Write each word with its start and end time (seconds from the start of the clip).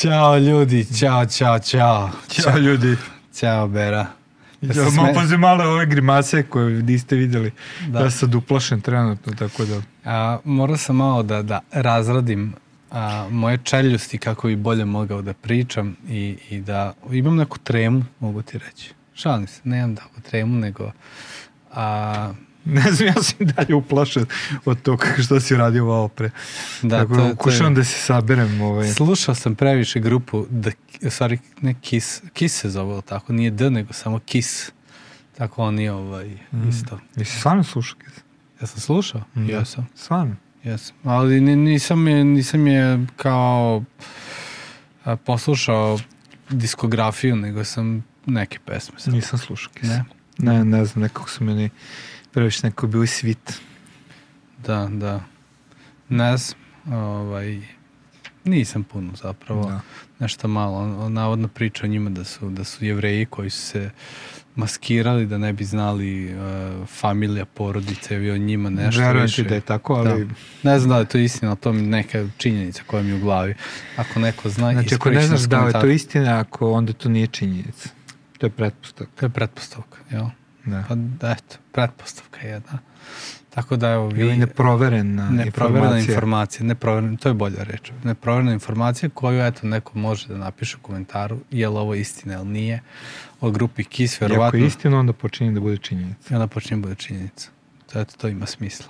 Ćao 0.00 0.38
ljudi, 0.38 0.86
ćao, 0.98 1.26
ćao, 1.26 1.58
ćao. 1.58 2.10
Ćao 2.28 2.58
ljudi. 2.58 2.96
Ćao 3.34 3.68
Bera. 3.68 4.06
Ja, 4.60 4.74
se 4.74 4.80
ja, 4.80 4.90
sme- 4.90 5.14
pazi 5.14 5.36
male 5.36 5.66
ove 5.66 5.86
grimase 5.86 6.42
koje 6.42 6.82
niste 6.82 7.16
videli. 7.16 7.50
Da. 7.86 7.98
Da. 7.98 8.04
Ja 8.04 8.10
sam 8.10 8.18
sad 8.18 8.34
uplašen 8.34 8.80
trenutno, 8.80 9.32
tako 9.32 9.64
da... 9.64 9.82
A, 10.04 10.38
morao 10.44 10.76
sam 10.76 10.96
malo 10.96 11.22
da, 11.22 11.42
da 11.42 11.60
razradim 11.72 12.52
a, 12.90 13.28
moje 13.30 13.58
čeljusti 13.64 14.18
kako 14.18 14.46
bi 14.48 14.56
bolje 14.56 14.84
mogao 14.84 15.22
da 15.22 15.32
pričam 15.32 15.96
i, 16.08 16.36
i 16.50 16.60
da 16.60 16.94
imam 17.10 17.36
neku 17.36 17.58
tremu, 17.58 18.04
mogu 18.20 18.42
ti 18.42 18.58
reći. 18.58 18.92
Šalim 19.14 19.46
se, 19.46 19.60
nemam 19.64 19.96
takvu 19.96 20.20
tremu, 20.30 20.54
nego 20.58 20.92
a, 21.74 22.32
Ne 22.68 22.92
znam, 22.92 23.06
ja 23.08 23.22
sam 23.22 23.36
dalje 23.40 23.74
uplašen 23.74 24.26
od 24.64 24.82
toga 24.82 25.06
što 25.18 25.40
si 25.40 25.56
radio 25.56 25.84
ovo 25.84 26.08
pre. 26.08 26.30
da, 26.82 26.98
tako 26.98 27.14
to, 27.14 27.16
da 27.16 27.22
to 27.22 27.30
pokušavam 27.30 27.72
je, 27.72 27.76
da 27.76 27.84
se 27.84 27.98
saberem. 27.98 28.60
Ovaj. 28.62 28.88
slušao 28.88 29.34
sam 29.34 29.54
previše 29.54 30.00
grupu 30.00 30.46
The, 30.62 30.70
sorry, 31.00 31.38
ne 31.60 31.74
Kiss, 31.74 32.22
Kiss 32.32 32.54
se 32.56 32.70
zove, 32.70 33.02
tako, 33.02 33.32
nije 33.32 33.50
D, 33.50 33.70
nego 33.70 33.92
samo 33.92 34.18
Kiss. 34.18 34.70
Tako 35.38 35.62
oni 35.62 35.88
ovaj, 35.88 36.28
Mm. 36.52 36.68
isto. 36.68 36.98
Jesi 37.16 37.38
stvarno 37.38 37.64
slušao? 37.64 37.98
Kiss? 37.98 38.16
Ja 38.60 38.66
sam 38.66 38.80
slušao? 38.80 39.22
Da. 39.34 39.52
Jesam. 39.52 39.86
Stvarno? 39.94 40.36
Jesam. 40.64 40.96
Ali 41.04 41.40
ni- 41.40 41.56
nisam 41.56 42.08
je, 42.08 42.24
nisam 42.24 42.66
je 42.66 43.06
kao 43.16 43.82
a, 45.04 45.16
poslušao 45.16 45.98
diskografiju, 46.50 47.36
nego 47.36 47.64
sam 47.64 48.04
neke 48.26 48.58
pesme. 48.58 49.00
Sam. 49.00 49.12
Nisam 49.12 49.38
slušao 49.38 49.72
Kiss. 49.74 49.88
Ne? 49.88 50.04
Ne, 50.38 50.64
ne 50.64 50.84
znam, 50.84 51.02
nekako 51.02 51.30
su 51.30 51.44
meni 51.44 51.70
previše 52.32 52.66
neko 52.66 52.86
bili 52.86 53.06
svit. 53.06 53.60
Da, 54.66 54.88
da. 54.92 55.20
Ne 56.08 56.36
znam. 56.36 56.58
Ovaj, 56.92 57.60
nisam 58.44 58.84
puno 58.84 59.12
zapravo. 59.16 59.64
Da. 59.64 59.80
Nešto 60.18 60.48
malo. 60.48 61.08
Navodno 61.08 61.48
priča 61.48 61.84
o 61.84 61.88
njima 61.88 62.10
da 62.10 62.24
su, 62.24 62.50
da 62.50 62.64
su 62.64 62.84
jevreji 62.84 63.26
koji 63.26 63.50
su 63.50 63.62
se 63.62 63.90
maskirali 64.58 65.26
da 65.26 65.38
ne 65.38 65.52
bi 65.52 65.64
znali 65.64 66.34
uh, 66.34 66.88
familija, 66.88 67.44
porodice 67.44 68.24
i 68.24 68.30
o 68.30 68.36
njima 68.38 68.70
nešto 68.70 69.00
Verujem 69.00 69.28
ti 69.28 69.42
da 69.42 69.54
je 69.54 69.60
tako, 69.60 69.94
ali... 69.94 70.28
Ne 70.62 70.78
znam 70.78 70.90
da 70.90 70.96
li 70.96 71.02
je 71.02 71.08
to 71.08 71.18
istina, 71.18 71.50
ali 71.50 71.60
to 71.60 71.72
mi 71.72 71.82
neka 71.82 72.28
činjenica 72.36 72.82
koja 72.86 73.02
mi 73.02 73.08
je 73.08 73.14
u 73.14 73.20
glavi. 73.20 73.54
Ako 73.96 74.20
neko 74.20 74.48
zna, 74.48 74.72
Znači, 74.72 74.94
ako 74.94 75.10
ne 75.10 75.22
znaš 75.22 75.40
da 75.40 75.64
li 75.64 75.68
je 75.68 75.80
to 75.80 75.86
istina, 75.86 76.40
ako 76.40 76.72
onda 76.72 76.92
to 76.92 77.08
nije 77.08 77.26
činjenica. 77.26 77.88
To 78.38 78.46
je 78.46 78.50
pretpostavka. 78.50 79.12
To 79.16 79.26
je 79.26 79.30
pretpostavka, 79.30 79.98
jel? 80.10 80.26
Da. 80.70 80.84
Pa 80.88 80.94
da, 80.94 81.30
eto, 81.30 81.56
pretpostavka 81.72 82.40
jedna. 82.40 82.78
Tako 83.50 83.76
da 83.76 83.88
evo 83.90 84.08
vi... 84.08 84.20
Ili 84.20 84.36
neproverena 84.36 85.30
neproverena 85.30 85.98
informacija. 85.98 86.66
neproverena, 86.66 87.16
to 87.16 87.28
je 87.28 87.34
bolja 87.34 87.62
reč. 87.62 87.90
Neproverena 88.04 88.52
informacija 88.52 89.10
koju 89.14 89.40
eto 89.40 89.66
neko 89.66 89.98
može 89.98 90.28
da 90.28 90.36
napiše 90.36 90.76
u 90.76 90.80
komentaru 90.82 91.38
je 91.50 91.68
li 91.68 91.76
ovo 91.76 91.94
istina 91.94 92.34
ili 92.34 92.44
nije 92.44 92.80
o 93.40 93.50
grupi 93.50 93.84
Kiss, 93.84 94.14
I 94.14 94.16
ako 94.16 94.24
verovatno. 94.24 94.58
je 94.58 94.66
istina, 94.66 94.98
onda 94.98 95.12
počinje 95.12 95.52
da 95.52 95.60
bude 95.60 95.76
činjenica. 95.76 96.34
I 96.34 96.34
onda 96.34 96.46
počinje 96.46 96.80
bude 96.80 96.94
činjenica. 96.94 97.50
To, 97.92 98.00
eto, 98.00 98.14
to 98.16 98.28
ima 98.28 98.46
smisla. 98.46 98.86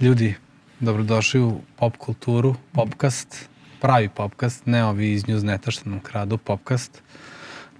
Ljudi, 0.00 0.34
dobrodošli 0.80 1.40
u 1.40 1.60
pop 1.76 1.96
kulturu, 1.96 2.54
popkast, 2.72 3.48
pravi 3.80 4.08
popkast, 4.08 4.66
ne 4.66 4.84
ovi 4.84 5.12
iz 5.12 5.24
Newsneta 5.24 5.70
što 5.70 5.90
nam 5.90 6.00
kradu 6.00 6.38
popkast, 6.38 7.02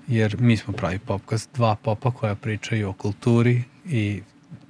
jer 0.08 0.36
mi 0.40 0.56
smo 0.56 0.72
pravi 0.72 0.98
popkast, 0.98 1.50
dva 1.54 1.74
popa 1.74 2.10
koja 2.10 2.34
pričaju 2.34 2.88
o 2.88 2.92
kulturi 2.92 3.62
i 3.86 4.22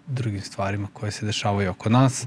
drugim 0.06 0.40
stvarima 0.40 0.88
koje 0.92 1.12
se 1.12 1.26
dešavaju 1.26 1.70
oko 1.70 1.88
nas. 1.88 2.26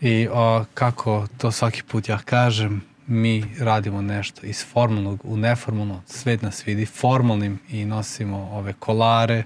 I 0.00 0.28
o, 0.32 0.64
kako 0.74 1.26
to 1.38 1.52
svaki 1.52 1.82
put 1.82 2.08
ja 2.08 2.18
kažem, 2.18 2.82
mi 3.06 3.44
radimo 3.58 4.02
nešto 4.02 4.46
iz 4.46 4.64
formalnog 4.64 5.20
u 5.24 5.36
neformalno, 5.36 6.02
svet 6.06 6.42
nas 6.42 6.66
vidi 6.66 6.86
formalnim 6.86 7.58
i 7.70 7.84
nosimo 7.84 8.36
ove 8.36 8.72
kolare, 8.72 9.44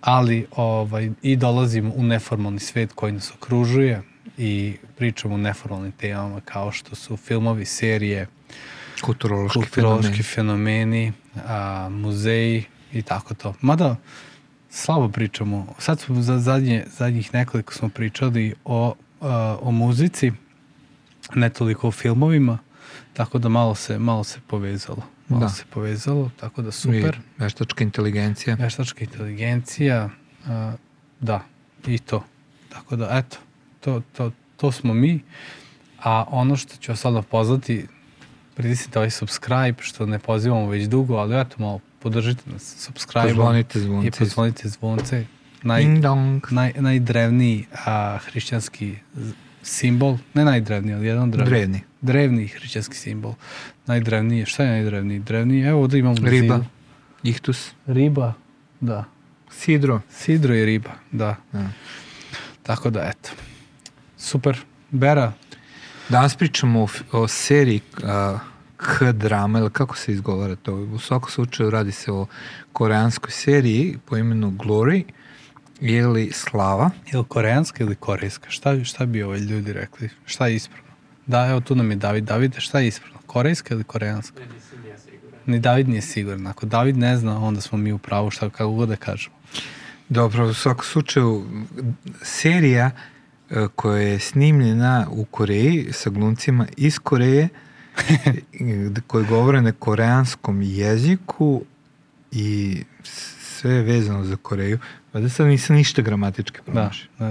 ali 0.00 0.46
ovaj, 0.50 1.10
i 1.22 1.36
dolazimo 1.36 1.92
u 1.96 2.02
neformalni 2.02 2.60
svet 2.60 2.92
koji 2.92 3.12
nas 3.12 3.32
okružuje 3.34 4.02
i 4.38 4.76
pričamo 4.96 5.34
o 5.34 5.38
neformalnim 5.38 5.92
temama 5.92 6.40
kao 6.40 6.72
što 6.72 6.94
su 6.94 7.16
filmovi, 7.16 7.64
serije, 7.64 8.26
Kulturološki, 9.02 9.58
kulturološki 9.58 10.22
fenomen. 10.22 10.24
fenomeni, 10.24 11.12
a, 11.46 11.88
muzeji 11.90 12.64
i 12.92 13.02
tako 13.02 13.34
to. 13.34 13.54
Mada 13.60 13.96
slabo 14.70 15.08
pričamo, 15.08 15.74
sad 15.78 16.00
smo 16.00 16.22
za 16.22 16.38
zadnje, 16.38 16.84
zadnjih 16.98 17.34
nekoliko 17.34 17.74
smo 17.74 17.88
pričali 17.88 18.54
o, 18.64 18.94
a, 19.20 19.56
o 19.60 19.70
muzici, 19.70 20.32
ne 21.34 21.50
toliko 21.50 21.88
o 21.88 21.90
filmovima, 21.90 22.58
tako 23.12 23.38
da 23.38 23.48
malo 23.48 23.74
se, 23.74 23.98
malo 23.98 24.24
se 24.24 24.38
povezalo. 24.46 25.02
Malo 25.28 25.40
Da. 25.40 25.48
se 25.48 25.64
povezalo, 25.70 26.30
tako 26.40 26.62
da 26.62 26.70
super. 26.70 27.20
I 27.38 27.42
veštačka 27.42 27.84
inteligencija. 27.84 28.56
Veštačka 28.60 29.04
inteligencija, 29.04 30.10
a, 30.46 30.72
da, 31.20 31.40
i 31.86 31.98
to. 31.98 32.24
Tako 32.68 32.96
da, 32.96 33.08
eto, 33.12 33.36
to, 33.80 34.02
to, 34.12 34.30
to 34.56 34.72
smo 34.72 34.94
mi. 34.94 35.20
A 36.02 36.24
ono 36.28 36.56
što 36.56 36.76
ću 36.76 36.92
vas 36.92 37.00
sada 37.00 37.22
pozvati, 37.22 37.86
pritisnite 38.54 38.98
ovaj 38.98 39.10
subscribe, 39.10 39.74
što 39.80 40.06
ne 40.06 40.18
pozivamo 40.18 40.68
već 40.68 40.84
dugo, 40.84 41.14
ali 41.14 41.40
eto, 41.40 41.56
malo 41.58 41.80
podržite 41.98 42.42
nas 42.46 42.74
subscribe 42.78 43.28
Pozvonite 43.28 43.78
i 43.78 43.82
zvonce. 43.82 44.18
pozvonite 44.18 44.68
zvonce. 44.68 45.24
Naj, 45.62 45.84
naj, 46.50 46.72
najdrevniji 46.76 47.66
a, 47.86 48.18
hrišćanski 48.18 48.94
simbol, 49.62 50.16
ne 50.34 50.44
najdrevniji, 50.44 50.94
ali 50.94 51.06
jedan 51.06 51.22
od 51.22 51.28
drevnih. 51.30 51.50
Drevni. 51.50 51.80
Drevni 52.00 52.46
hrišćanski 52.48 52.96
simbol. 52.96 53.34
Najdrevniji, 53.86 54.38
je- 54.38 54.46
šta 54.46 54.62
je 54.64 54.70
najdrevniji? 54.70 55.18
Drevniji, 55.18 55.62
evo 55.62 55.80
ovdje 55.80 55.98
imamo 56.00 56.16
Riba. 56.20 56.56
zidu. 56.56 56.64
Ihtus. 57.22 57.70
Riba, 57.86 58.32
da. 58.80 59.04
Sidro. 59.50 60.00
Sidro 60.10 60.54
i 60.54 60.64
riba, 60.64 60.90
da. 61.12 61.36
Da. 61.52 61.68
Tako 62.62 62.90
da, 62.90 63.00
eto. 63.02 63.30
Super. 64.16 64.58
Bera, 64.90 65.32
Danas 66.08 66.36
pričamo 66.36 66.82
o, 66.82 66.88
o 67.12 67.28
seriji 67.28 67.80
uh, 67.96 68.40
K-drama, 68.76 69.58
ili 69.58 69.70
kako 69.70 69.96
se 69.96 70.12
izgovara 70.12 70.56
to? 70.56 70.74
U 70.74 70.98
svakom 70.98 71.30
slučaju 71.30 71.70
radi 71.70 71.92
se 71.92 72.12
o 72.12 72.26
koreanskoj 72.72 73.30
seriji 73.30 73.98
po 74.04 74.16
imenu 74.16 74.50
Glory 74.50 75.04
ili 75.80 76.30
Slava. 76.32 76.90
je 77.12 77.18
li 77.18 77.24
koreanska 77.28 77.84
ili 77.84 77.94
korejska? 77.94 78.50
Šta, 78.50 78.84
šta 78.84 79.06
bi 79.06 79.22
ovaj 79.22 79.38
ljudi 79.38 79.72
rekli? 79.72 80.10
Šta 80.26 80.46
je 80.46 80.54
ispravno? 80.54 80.84
Da, 81.26 81.46
evo 81.46 81.60
tu 81.60 81.74
nam 81.74 81.90
je 81.90 81.96
David. 81.96 82.24
Davide, 82.24 82.60
šta 82.60 82.80
je 82.80 82.88
ispravno? 82.88 83.18
Korejska 83.26 83.74
ili 83.74 83.84
koreanska? 83.84 84.40
Ne, 84.40 84.46
nisam 84.46 84.86
ja 84.86 84.98
siguran. 84.98 85.40
Ni 85.46 85.60
David 85.60 85.88
nije 85.88 86.02
siguran. 86.02 86.46
Ako 86.46 86.66
David 86.66 86.96
ne 86.96 87.16
zna, 87.16 87.44
onda 87.44 87.60
smo 87.60 87.78
mi 87.78 87.92
u 87.92 87.98
pravu, 87.98 88.30
šta 88.30 88.50
kako 88.50 88.70
god 88.70 88.88
da 88.88 88.96
kažemo. 88.96 89.36
Dobro, 90.08 90.48
u 90.48 90.54
svakom 90.54 90.84
slučaju 90.84 91.46
serija 92.22 92.90
koja 93.76 94.02
je 94.02 94.18
snimljena 94.18 95.06
u 95.10 95.24
Koreji 95.24 95.88
sa 95.92 96.10
glumcima 96.10 96.66
iz 96.76 96.98
Koreje 96.98 97.48
koji 99.06 99.26
govore 99.26 99.62
na 99.62 99.72
koreanskom 99.72 100.62
jeziku 100.62 101.62
i 102.32 102.82
sve 103.40 103.70
je 103.70 103.82
vezano 103.82 104.24
za 104.24 104.36
Koreju. 104.36 104.78
Pa 105.12 105.20
da 105.20 105.28
sad 105.28 105.46
nisam 105.46 105.76
ništa 105.76 106.02
gramatički 106.02 106.58
Da, 106.66 106.72
promašio. 106.72 107.08
da. 107.18 107.30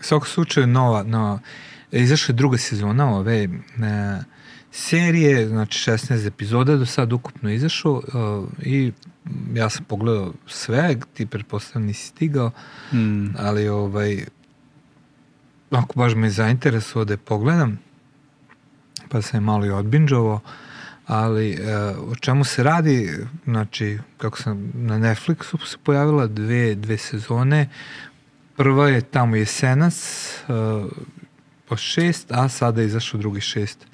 U 0.00 0.04
svakom 0.04 0.28
slučaju 0.28 0.66
nova, 0.66 1.02
nova 1.02 1.38
izašla 1.92 2.32
je 2.32 2.36
druga 2.36 2.58
sezona 2.58 3.16
ove 3.16 3.42
e, 3.44 3.48
serije, 4.70 5.48
znači 5.48 5.90
16 5.90 6.26
epizoda 6.26 6.76
do 6.76 6.86
sad 6.86 7.12
ukupno 7.12 7.50
izašao 7.50 8.02
e, 8.62 8.68
i 8.68 8.92
ja 9.54 9.70
sam 9.70 9.84
pogledao 9.84 10.32
sve, 10.46 10.96
ti 11.14 11.26
pretpostavljam 11.26 11.86
nisi 11.86 12.06
stigao, 12.06 12.50
Mm, 12.92 13.26
ali 13.38 13.68
ovaj 13.68 14.24
ako 15.72 15.98
baš 15.98 16.14
me 16.14 16.30
zainteresovao 16.30 17.04
da 17.04 17.12
je 17.12 17.18
pogledam, 17.18 17.78
pa 19.08 19.22
sam 19.22 19.36
je 19.36 19.40
malo 19.40 19.66
i 19.66 19.70
odbinđovao, 19.70 20.40
ali 21.06 21.52
e, 21.52 21.76
o 21.86 22.14
čemu 22.14 22.44
se 22.44 22.62
radi, 22.62 23.26
znači, 23.44 23.98
kako 24.16 24.38
sam 24.38 24.70
na 24.74 24.98
Netflixu 24.98 25.66
se 25.66 25.76
pojavila 25.82 26.26
dve, 26.26 26.74
dve 26.74 26.98
sezone, 26.98 27.68
prva 28.56 28.88
je 28.88 29.00
tamo 29.00 29.36
jesenac, 29.36 29.94
e, 30.48 30.52
po 31.68 31.76
šest, 31.76 32.32
a 32.32 32.48
sada 32.48 32.80
je 32.80 32.86
izašao 32.86 33.20
drugi 33.20 33.40
šest 33.40 33.86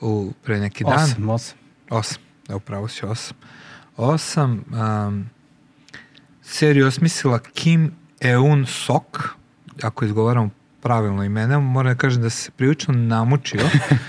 u, 0.00 0.32
pre 0.44 0.60
neki 0.60 0.84
dan. 0.84 1.04
osam, 1.04 1.28
osam. 1.28 1.58
Osam, 1.90 2.22
da 2.48 2.56
upravo 2.56 2.88
si 2.88 3.06
osam. 3.06 3.36
Osam. 3.96 4.64
Um, 4.70 5.30
seriju 6.42 6.84
je 6.84 6.88
osmislila 6.88 7.38
Kim 7.38 7.92
Eun 8.20 8.66
Sok, 8.66 9.28
ako 9.82 10.04
izgovaram 10.04 10.50
pravilno 10.82 11.24
imena, 11.24 11.60
moram 11.60 11.92
da 11.92 11.98
kažem 11.98 12.22
da 12.22 12.30
se 12.30 12.50
prilično 12.50 12.94
namučio, 12.94 13.60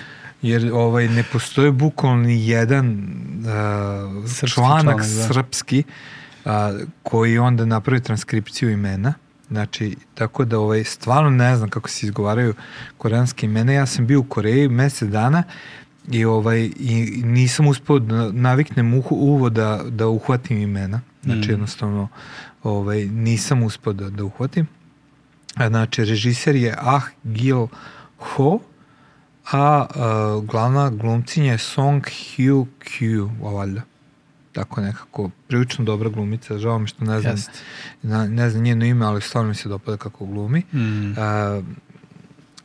jer 0.41 0.71
ovaj, 0.73 1.07
ne 1.07 1.23
postoji 1.23 1.71
bukvalno 1.71 2.23
ni 2.23 2.47
jedan 2.47 2.89
uh, 2.89 4.29
Srpski 4.29 4.55
članak, 4.55 4.83
članak, 4.83 5.01
da. 5.01 5.27
srpski 5.33 5.83
uh, 6.45 6.51
koji 7.03 7.37
onda 7.37 7.65
napravi 7.65 8.03
transkripciju 8.03 8.69
imena. 8.69 9.13
Znači, 9.49 9.95
tako 10.13 10.45
da 10.45 10.59
ovaj, 10.59 10.83
stvarno 10.83 11.29
ne 11.29 11.55
znam 11.55 11.69
kako 11.69 11.89
se 11.89 12.05
izgovaraju 12.05 12.53
koreanske 12.97 13.45
imena. 13.45 13.71
Ja 13.71 13.85
sam 13.85 14.07
bio 14.07 14.19
u 14.19 14.23
Koreji 14.23 14.69
mesec 14.69 15.09
dana 15.09 15.43
i 16.11 16.25
ovaj 16.25 16.69
i 16.79 17.21
nisam 17.25 17.67
uspeo 17.67 17.99
da 17.99 18.31
naviknem 18.31 18.93
uhu, 18.93 19.15
uvo 19.15 19.49
da, 19.49 19.81
da 19.89 20.07
uhvatim 20.07 20.57
imena. 20.57 21.01
Znači 21.23 21.47
Mm. 21.47 21.51
jednostavno 21.51 22.07
ovaj 22.63 23.05
nisam 23.05 23.63
uspeo 23.63 23.93
da, 23.93 24.09
da 24.09 24.23
uhvatim. 24.23 24.67
Znači 25.57 26.05
režiser 26.05 26.55
je 26.55 26.75
Ah 26.77 27.03
Gil 27.23 27.67
Ho, 28.17 28.59
a, 29.51 29.85
a 29.95 30.41
glavna 30.43 30.89
glumcinja 30.89 31.51
je 31.51 31.57
Song 31.57 32.03
Hyo 32.03 32.65
Kyu, 32.79 33.29
valjda. 33.41 33.81
Tako 34.51 34.81
nekako, 34.81 35.29
prilično 35.47 35.85
dobra 35.85 36.09
glumica, 36.09 36.57
žao 36.57 36.79
mi 36.79 36.87
što 36.87 37.05
ne 37.05 37.21
znam, 37.21 37.33
Jeste. 37.33 37.51
na, 38.01 38.27
ne 38.27 38.49
znam 38.49 38.63
njeno 38.63 38.85
ime, 38.85 39.05
ali 39.05 39.21
stvarno 39.21 39.49
mi 39.49 39.55
se 39.55 39.69
dopada 39.69 39.97
kako 39.97 40.25
glumi. 40.25 40.59
Mm. 40.73 41.13
A, 41.17 41.61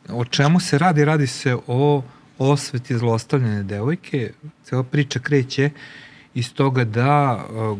o 0.09 0.25
čemu 0.25 0.59
se 0.59 0.77
radi? 0.77 1.05
Radi 1.05 1.27
se 1.27 1.57
o 1.67 2.03
osveti 2.37 2.97
zlostavljene 2.97 3.63
devojke. 3.63 4.31
Cela 4.63 4.83
priča 4.83 5.19
kreće 5.19 5.69
iz 6.33 6.53
toga 6.53 6.83
da 6.83 7.11
a, 7.11 7.75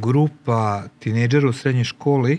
grupa 0.00 0.82
tineđera 0.98 1.48
u 1.48 1.52
srednjoj 1.52 1.84
školi 1.84 2.38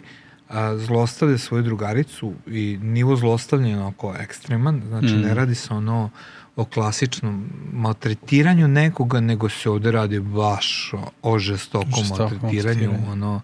a, 0.50 0.78
zlostavlja 0.78 1.38
svoju 1.38 1.64
drugaricu 1.64 2.34
i 2.48 2.80
nivo 2.82 3.16
zlostavljanja 3.16 3.74
je 3.74 3.82
onako 3.82 4.16
ekstreman, 4.20 4.82
znači 4.88 5.14
Mm. 5.14 5.22
ne 5.22 5.34
radi 5.34 5.56
se 5.56 5.74
ono 5.74 6.10
o 6.56 6.66
klasičnom 6.66 7.46
maltretiranju 7.74 8.68
nekoga, 8.68 9.20
nego 9.20 9.50
se 9.50 9.70
ovde 9.70 9.92
radi 9.92 10.20
baš 10.20 10.94
o, 10.94 11.12
o 11.22 11.40
žestokom 11.40 11.90
Žestoko 11.94 12.24
maltretiranju, 12.24 12.92
ono 13.12 13.42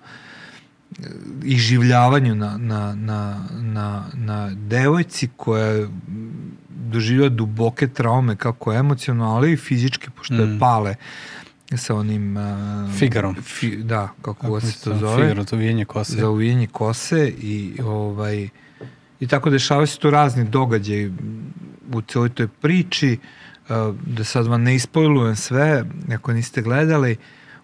i 1.43 1.57
življavanju 1.57 2.35
na, 2.35 2.57
na, 2.57 2.95
na, 2.95 3.43
na, 3.53 4.05
na 4.13 4.49
devojci 4.55 5.29
koja 5.37 5.65
je 5.65 5.87
duboke 7.29 7.87
traume 7.87 8.35
kako 8.35 8.73
emocionalno, 8.73 9.35
ali 9.35 9.53
i 9.53 9.57
fizički, 9.57 10.09
pošto 10.09 10.33
Mm. 10.33 10.39
je 10.53 10.59
pale 10.59 10.95
sa 11.77 11.95
onim... 11.95 12.37
Uh, 12.37 12.43
Figarom. 12.97 13.35
Fi, 13.41 13.75
da, 13.75 14.09
kako, 14.21 14.47
god 14.47 14.63
se 14.63 14.83
to 14.83 14.97
zove. 14.97 15.21
Figaro, 15.23 15.43
to 15.43 15.55
vijenje 15.55 15.85
kose. 15.85 16.13
Za 16.13 16.29
uvijenje 16.29 16.67
kose 16.67 17.27
i 17.27 17.79
ovaj 17.85 18.49
i 19.19 19.27
tako 19.27 19.49
dešavaju 19.49 19.87
se 19.87 19.99
tu 19.99 20.09
razni 20.09 20.43
događaji 20.43 21.13
u 21.93 22.01
celoj 22.01 22.29
toj 22.29 22.47
priči 22.47 23.17
uh, 23.69 23.95
da 24.05 24.23
sad 24.23 24.47
vam 24.47 24.63
ne 24.63 24.75
ispojlujem 24.75 25.35
sve 25.35 25.85
ako 26.13 26.33
niste 26.33 26.61
gledali 26.61 27.17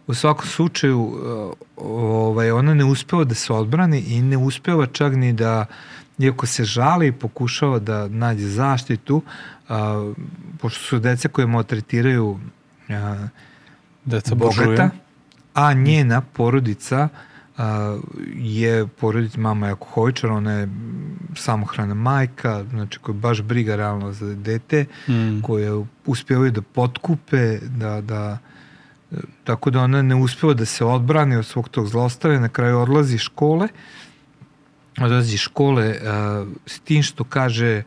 u 0.07 0.13
svakom 0.13 0.45
slučaju 0.45 0.99
uh, 0.99 1.53
ovaj, 1.77 2.51
ona 2.51 2.73
ne 2.73 2.85
uspeva 2.85 3.23
da 3.23 3.35
se 3.35 3.53
odbrani 3.53 3.99
i 3.99 4.21
ne 4.21 4.37
uspeva 4.37 4.85
čak 4.85 5.15
ni 5.15 5.33
da 5.33 5.65
iako 6.19 6.45
se 6.45 6.63
žali 6.63 7.07
i 7.07 7.11
pokušava 7.11 7.79
da 7.79 8.07
nađe 8.07 8.47
zaštitu 8.47 9.21
a, 9.69 10.11
pošto 10.59 10.79
su 10.79 10.99
dece 10.99 11.27
koje 11.27 11.47
maltretiraju 11.47 12.39
a, 12.89 13.27
Deca 14.05 14.35
bogata, 14.35 14.61
božuju. 14.65 14.89
a 15.53 15.73
njena 15.73 16.21
porodica 16.21 17.09
a, 17.57 17.97
je 18.35 18.87
porodica 18.87 19.39
mama 19.39 19.65
je 19.67 19.69
alkoholičar, 19.69 20.29
ona 20.31 20.51
je 20.51 20.69
samohrana 21.35 21.93
majka, 21.93 22.63
znači 22.69 22.99
koja 22.99 23.13
baš 23.15 23.41
briga 23.41 23.75
realno 23.75 24.11
za 24.11 24.35
dete, 24.35 24.85
Mm. 25.07 25.41
koje 25.41 25.85
uspevaju 26.05 26.51
da 26.51 26.61
potkupe, 26.61 27.57
da, 27.59 28.01
da 28.01 28.37
tako 29.43 29.69
da 29.69 29.81
ona 29.81 30.01
ne 30.01 30.15
uspeva 30.15 30.53
da 30.53 30.65
se 30.65 30.85
odbrani 30.85 31.35
od 31.35 31.45
svog 31.45 31.69
tog 31.69 31.87
zlostavlja, 31.87 32.39
na 32.39 32.49
kraju 32.49 32.79
odlazi 32.79 33.15
iz 33.15 33.21
škole, 33.21 33.67
odlazi 35.01 35.33
iz 35.33 35.39
škole 35.39 35.95
a, 36.03 36.45
s 36.65 36.79
tim 36.79 37.03
što 37.03 37.23
kaže 37.23 37.83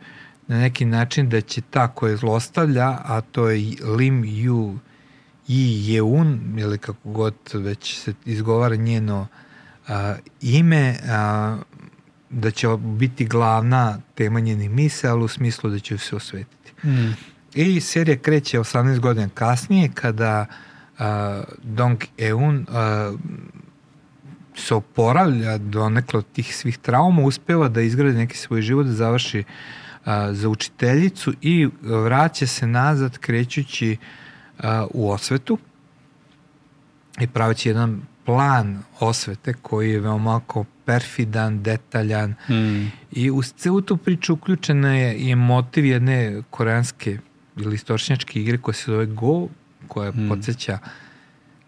na 0.47 0.59
neki 0.59 0.85
način 0.85 1.29
da 1.29 1.41
će 1.41 1.61
ta 1.61 1.87
koja 1.87 2.15
zlostavlja, 2.17 2.97
a 3.05 3.21
to 3.31 3.49
je 3.49 3.75
Lim 3.97 4.23
Yu 4.23 4.77
i 5.47 5.93
Jeun, 5.93 6.55
ili 6.57 6.77
kako 6.77 7.09
god 7.09 7.35
već 7.53 7.99
se 7.99 8.13
izgovara 8.25 8.75
njeno 8.75 9.27
a, 9.87 10.15
ime, 10.41 10.95
a, 11.09 11.57
da 12.29 12.51
će 12.51 12.67
biti 12.79 13.25
glavna 13.25 13.97
tema 14.15 14.39
njene 14.39 14.69
mise, 14.69 15.07
ali 15.07 15.23
u 15.23 15.27
smislu 15.27 15.69
da 15.69 15.79
će 15.79 15.97
se 15.97 16.15
osvetiti. 16.15 16.87
Mm. 16.87 17.15
I 17.53 17.81
serija 17.81 18.17
kreće 18.17 18.59
18 18.59 18.99
godina 18.99 19.29
kasnije 19.33 19.91
kada 19.93 20.45
uh, 20.99 21.05
Dong 21.63 22.03
Eun 22.17 22.65
uh, 22.69 23.19
se 24.55 24.75
oporavlja 24.75 25.57
donekle 25.57 26.17
od 26.17 26.25
tih 26.33 26.55
svih 26.55 26.77
trauma, 26.77 27.21
uspeva 27.21 27.69
da 27.69 27.81
izgradi 27.81 28.17
neki 28.17 28.37
svoj 28.37 28.61
život, 28.61 28.85
da 28.85 28.93
završi 28.93 29.39
uh, 29.39 30.11
za 30.31 30.49
učiteljicu 30.49 31.33
i 31.41 31.69
vraća 31.81 32.47
se 32.47 32.67
nazad 32.67 33.17
krećući 33.17 33.97
uh, 34.01 34.24
u 34.91 35.11
osvetu 35.11 35.57
i 37.19 37.27
praveći 37.27 37.69
jedan 37.69 38.01
plan 38.25 38.79
osvete 38.99 39.53
koji 39.53 39.91
je 39.91 39.99
veoma 39.99 40.35
ako 40.37 40.65
perfidan, 40.85 41.63
detaljan, 41.63 42.35
Mm. 42.49 42.91
I 43.11 43.31
uz 43.31 43.53
celu 43.53 43.81
tu 43.81 43.97
priču 43.97 44.33
uključena 44.33 44.89
je 44.91 45.17
i 45.19 45.35
motiv 45.35 45.85
jedne 45.85 46.41
koreanske 46.49 47.17
ili 47.57 47.75
istočnjačke 47.75 48.41
igre 48.41 48.57
koja 48.57 48.73
se 48.75 48.83
zove 48.85 49.05
Go, 49.05 49.47
koja 49.87 50.11
Mm. 50.11 50.29
podsjeća 50.29 50.77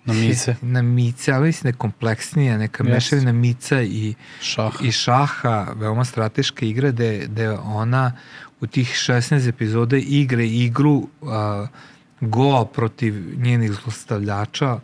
Na 0.06 0.14
mice. 0.22 0.56
na 0.62 0.82
mice, 0.82 1.32
ali 1.32 1.46
mislim 1.46 1.64
da 1.64 1.70
je 1.70 1.74
kompleksnija, 1.74 2.58
neka 2.58 2.84
Jeste. 2.84 2.94
mešavina 2.94 3.32
mica 3.34 3.82
i, 3.82 4.14
Šah. 4.42 4.74
i 4.84 4.92
šaha, 4.92 5.68
veoma 5.76 6.06
strateška 6.06 6.66
igra 6.66 6.92
gde, 6.92 7.26
gde 7.26 7.50
ona 7.52 8.12
u 8.62 8.68
tih 8.68 8.88
16 8.90 9.50
epizoda 9.50 9.98
igre 9.98 10.48
igru 10.48 11.08
a, 11.24 11.68
Go 12.22 12.66
protiv 12.66 13.40
njenih 13.42 13.72
zlostavljača 13.72 14.80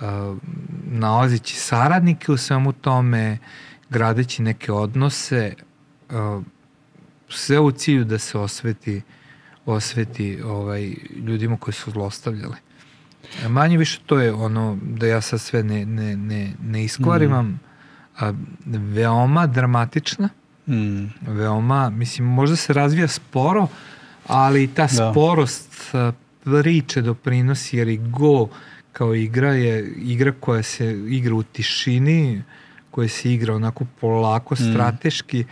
a, 0.00 0.36
nalazeći 0.84 1.56
saradnike 1.56 2.32
u 2.32 2.36
svemu 2.36 2.72
tome, 2.72 3.38
gradeći 3.90 4.42
neke 4.42 4.72
odnose, 4.72 5.54
a, 6.10 6.40
sve 7.28 7.60
u 7.60 7.70
cilju 7.70 8.04
da 8.04 8.18
se 8.18 8.38
osveti 8.38 9.02
osveti 9.66 10.42
ovaj, 10.44 10.94
ljudima 11.16 11.56
koji 11.56 11.74
su 11.74 11.90
zlostavljali. 11.90 12.56
E, 13.44 13.48
Manje 13.48 13.76
više 13.78 14.00
to 14.06 14.18
je 14.20 14.32
ono 14.32 14.78
da 14.82 15.06
ja 15.06 15.20
sad 15.20 15.40
sve 15.40 15.62
ne, 15.62 15.86
ne, 15.86 16.16
ne, 16.16 16.52
ne 16.62 16.84
iskvarimam. 16.84 17.60
A, 18.18 18.32
veoma 18.66 19.46
dramatična, 19.46 20.28
Mm. 20.66 21.04
veoma, 21.26 21.90
mislim, 21.90 22.26
možda 22.26 22.56
se 22.56 22.72
razvija 22.72 23.08
sporo, 23.08 23.66
ali 24.26 24.66
ta 24.66 24.82
Da. 24.86 25.10
sporost 25.12 25.94
priče 26.44 27.02
doprinosi, 27.02 27.76
jer 27.76 27.88
i 27.88 27.96
Go 27.96 28.48
kao 28.92 29.14
igra 29.14 29.52
je 29.52 29.92
igra 29.96 30.32
koja 30.40 30.62
se 30.62 31.00
igra 31.08 31.34
u 31.34 31.42
tišini, 31.42 32.42
koja 32.90 33.08
se 33.08 33.32
igra 33.32 33.54
onako 33.54 33.84
polako, 34.00 34.54
Mm. 34.54 34.70
strateški, 34.72 35.44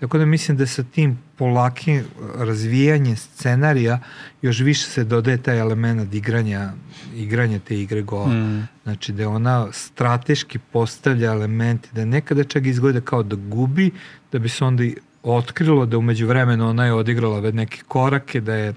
tako 0.00 0.18
da 0.18 0.26
mislim 0.26 0.56
da 0.56 0.66
sa 0.66 0.82
tim 0.82 1.18
polakim 1.36 2.04
razvijanjem 2.36 3.16
scenarija 3.16 4.00
još 4.42 4.60
više 4.60 4.86
se 4.86 5.04
dodaje 5.04 5.42
taj 5.42 5.58
element 5.58 6.14
igranja, 6.14 6.72
igranja 7.16 7.58
te 7.58 7.80
igre 7.80 8.02
Go. 8.02 8.26
Mm. 8.26 8.68
Znači 8.82 9.12
da 9.12 9.28
ona 9.28 9.72
strateški 9.72 10.58
postavlja 10.58 11.32
elemente, 11.32 11.88
da 11.92 12.04
nekada 12.04 12.44
čak 12.44 12.66
izgleda 12.66 13.00
kao 13.00 13.22
da 13.22 13.36
gubi, 13.36 13.90
da 14.32 14.38
bi 14.38 14.48
se 14.48 14.64
onda 14.64 14.84
i 14.84 14.96
otkrilo 15.22 15.86
da 15.86 15.98
umeđu 15.98 16.26
vremenu 16.26 16.68
ona 16.68 16.84
je 16.84 16.92
odigrala 16.92 17.50
neke 17.50 17.82
korake, 17.88 18.40
da 18.40 18.54
je 18.54 18.74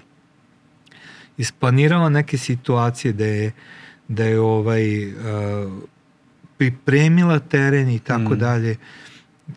isplanirala 1.38 2.08
neke 2.08 2.38
situacije, 2.38 3.12
da 3.12 3.24
je, 3.26 3.52
da 4.08 4.24
je 4.24 4.40
ovaj, 4.40 5.06
uh, 5.06 5.12
pripremila 6.58 7.38
teren 7.40 7.88
i 7.90 7.98
tako 7.98 8.34
Mm. 8.34 8.38
dalje. 8.38 8.76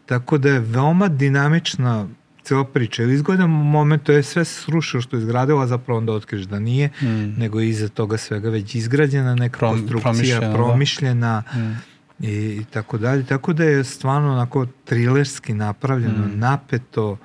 Tako 0.05 0.37
da 0.37 0.49
je 0.49 0.59
veoma 0.59 1.07
dinamična 1.09 2.07
cela 2.43 2.63
priča. 2.65 3.03
Ili 3.03 3.13
izgleda 3.13 3.47
moment, 3.47 4.03
to 4.03 4.11
je 4.11 4.23
sve 4.23 4.45
se 4.45 4.61
srušilo 4.61 5.01
što 5.01 5.15
je 5.15 5.19
izgradila, 5.19 5.63
a 5.63 5.67
zapravo 5.67 5.97
onda 5.97 6.13
otkriš 6.13 6.41
da 6.43 6.59
nije, 6.59 6.89
Mm. 7.01 7.07
nego 7.37 7.59
je 7.59 7.69
iza 7.69 7.87
toga 7.89 8.17
svega 8.17 8.49
već 8.49 8.75
izgrađena 8.75 9.35
neka 9.35 9.59
Prom- 9.59 9.71
konstrukcija, 9.71 10.01
promišljena, 10.03 10.47
da. 10.47 10.53
promišljena 10.55 11.43
Mm. 11.55 11.73
i, 12.19 12.31
i 12.31 12.65
tako 12.65 12.97
dalje. 12.97 13.23
Tako 13.23 13.53
da 13.53 13.63
je 13.63 13.83
stvarno 13.83 14.31
onako 14.31 14.65
trilerski 14.85 15.53
napravljeno, 15.53 16.25
Mm. 16.25 16.39
napeto, 16.39 17.17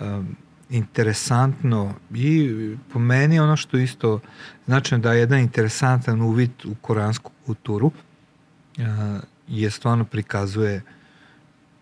um, 0.00 0.36
interesantno 0.72 1.94
i 2.14 2.50
po 2.92 2.98
meni 2.98 3.40
ono 3.40 3.56
što 3.56 3.76
isto 3.76 4.20
značajno 4.66 5.02
da 5.02 5.12
je 5.12 5.20
jedan 5.20 5.38
interesantan 5.38 6.22
uvid 6.22 6.50
u 6.64 6.74
koreansku 6.80 7.30
kulturu 7.46 7.86
uh, 7.86 8.84
je 9.48 9.70
stvarno 9.70 10.04
prikazuje 10.04 10.82